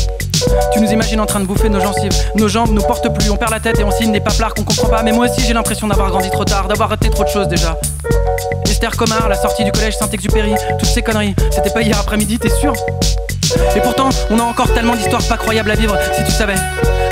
Tu 0.72 0.80
nous 0.80 0.90
imagines 0.90 1.20
en 1.20 1.26
train 1.26 1.40
de 1.40 1.46
bouffer 1.46 1.68
nos 1.68 1.80
gencives. 1.80 2.12
Nos 2.34 2.48
jambes 2.48 2.70
nous 2.70 2.82
portent 2.82 3.12
plus, 3.14 3.30
on 3.30 3.36
perd 3.36 3.50
la 3.52 3.60
tête 3.60 3.78
et 3.78 3.84
on 3.84 3.90
signe 3.90 4.12
des 4.12 4.20
paplards 4.20 4.54
qu'on 4.54 4.64
comprend 4.64 4.88
pas. 4.88 5.02
Mais 5.02 5.12
moi 5.12 5.26
aussi 5.26 5.40
j'ai 5.46 5.54
l'impression 5.54 5.86
d'avoir 5.86 6.10
grandi 6.10 6.30
trop 6.30 6.44
tard, 6.44 6.68
d'avoir 6.68 6.88
raté 6.88 7.10
trop 7.10 7.24
de 7.24 7.28
choses 7.28 7.48
déjà. 7.48 7.78
Esther 8.82 8.98
Comard, 8.98 9.28
la 9.28 9.36
sortie 9.36 9.62
du 9.62 9.70
collège 9.70 9.96
Saint-Exupéry, 9.96 10.54
toutes 10.76 10.88
ces 10.88 11.02
conneries, 11.02 11.36
c'était 11.52 11.70
pas 11.70 11.82
hier 11.82 11.96
après-midi, 11.96 12.36
t'es 12.40 12.48
sûr 12.48 12.72
Et 13.76 13.80
pourtant, 13.80 14.08
on 14.28 14.40
a 14.40 14.42
encore 14.42 14.74
tellement 14.74 14.96
d'histoires 14.96 15.22
pas 15.22 15.36
croyables 15.36 15.70
à 15.70 15.76
vivre, 15.76 15.96
si 16.16 16.24
tu 16.24 16.32
savais. 16.32 16.56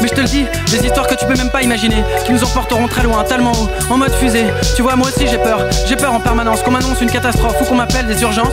Mais 0.02 0.08
je 0.08 0.12
te 0.12 0.20
le 0.20 0.26
dis, 0.26 0.46
des 0.66 0.84
histoires 0.84 1.06
que 1.06 1.14
tu 1.14 1.24
peux 1.26 1.36
même 1.36 1.50
pas 1.50 1.62
imaginer, 1.62 2.02
qui 2.26 2.32
nous 2.32 2.42
emporteront 2.42 2.88
très 2.88 3.04
loin, 3.04 3.22
tellement 3.22 3.52
haut, 3.52 3.68
en 3.88 3.98
mode 3.98 4.12
fusée. 4.14 4.46
Tu 4.74 4.82
vois, 4.82 4.96
moi 4.96 5.06
aussi 5.06 5.28
j'ai 5.28 5.38
peur, 5.38 5.60
j'ai 5.86 5.94
peur 5.94 6.12
en 6.12 6.18
permanence 6.18 6.60
qu'on 6.62 6.72
m'annonce 6.72 7.00
une 7.02 7.10
catastrophe 7.12 7.60
ou 7.60 7.64
qu'on 7.64 7.76
m'appelle 7.76 8.08
des 8.08 8.20
urgences. 8.20 8.48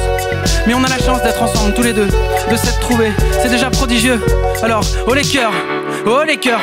Mais 0.67 0.75
on 0.75 0.83
a 0.83 0.87
la 0.87 0.99
chance 0.99 1.23
d'être 1.23 1.41
ensemble 1.41 1.73
tous 1.73 1.81
les 1.81 1.93
deux, 1.93 2.09
de 2.51 2.55
s'être 2.55 2.79
trouvés, 2.81 3.13
c'est 3.41 3.49
déjà 3.49 3.71
prodigieux. 3.71 4.21
Alors, 4.61 4.83
oh 5.07 5.15
les 5.15 5.23
cœurs, 5.23 5.53
oh 6.05 6.21
les 6.21 6.37
cœurs. 6.37 6.61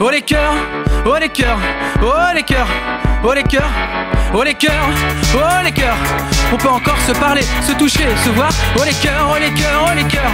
Oh 0.00 0.08
les 0.08 0.22
cœurs, 0.22 0.54
oh 1.04 1.16
les 1.20 1.28
cœurs, 1.28 1.58
oh 2.02 2.34
les 2.34 2.42
cœurs, 2.42 2.68
oh 3.26 3.32
les 3.34 3.42
cœurs, 3.42 3.70
oh 4.34 4.42
les 4.42 4.54
cœurs, 4.54 4.88
oh 5.34 5.64
les 5.64 5.72
cœurs. 5.72 5.96
On 6.52 6.56
peut 6.56 6.68
encore 6.68 6.98
se 7.06 7.12
parler, 7.12 7.42
se 7.62 7.72
toucher, 7.72 8.06
se 8.24 8.30
voir. 8.30 8.50
Oh 8.78 8.82
les 8.84 8.94
cœurs, 8.94 9.28
oh 9.32 9.38
les 9.38 9.50
cœurs, 9.50 9.84
oh 9.88 9.94
les 9.96 10.04
cœurs. 10.04 10.30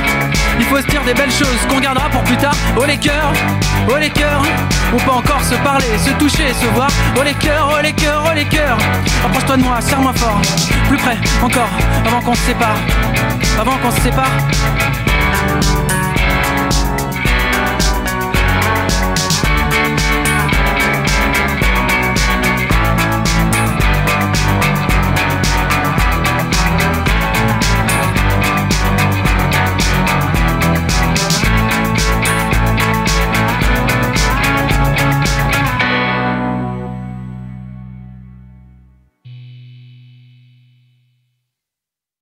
Il 0.58 0.66
faut 0.66 0.76
se 0.76 0.86
dire 0.86 1.02
des 1.02 1.14
belles 1.14 1.30
choses 1.30 1.58
qu'on 1.68 1.80
gardera 1.80 2.08
pour 2.10 2.22
plus 2.24 2.36
tard. 2.36 2.54
Oh 2.76 2.84
les 2.84 2.98
cœurs, 2.98 3.32
oh 3.88 3.96
les 3.96 4.10
cœurs. 4.10 4.42
On 4.92 4.98
peut 4.98 5.10
encore 5.10 5.42
se 5.42 5.54
parler, 5.56 5.86
se 6.04 6.10
toucher, 6.12 6.52
se 6.52 6.66
voir. 6.74 6.88
Oh 7.18 7.22
les 7.22 7.34
cœurs, 7.34 7.70
oh 7.72 7.82
les 7.82 7.94
cœurs, 7.94 8.24
oh 8.26 8.34
les 8.34 8.44
cœurs. 8.44 8.78
Approche-toi 9.24 9.56
de 9.56 9.62
moi, 9.62 9.80
serre-moi 9.80 10.12
fort. 10.14 10.40
Plus 10.88 10.98
près, 10.98 11.16
encore, 11.42 11.70
avant 12.06 12.20
qu'on 12.20 12.34
se 12.34 12.42
sépare. 12.42 12.76
Avant 13.58 13.76
qu'on 13.78 13.90
se 13.90 14.00
sépare. 14.02 14.30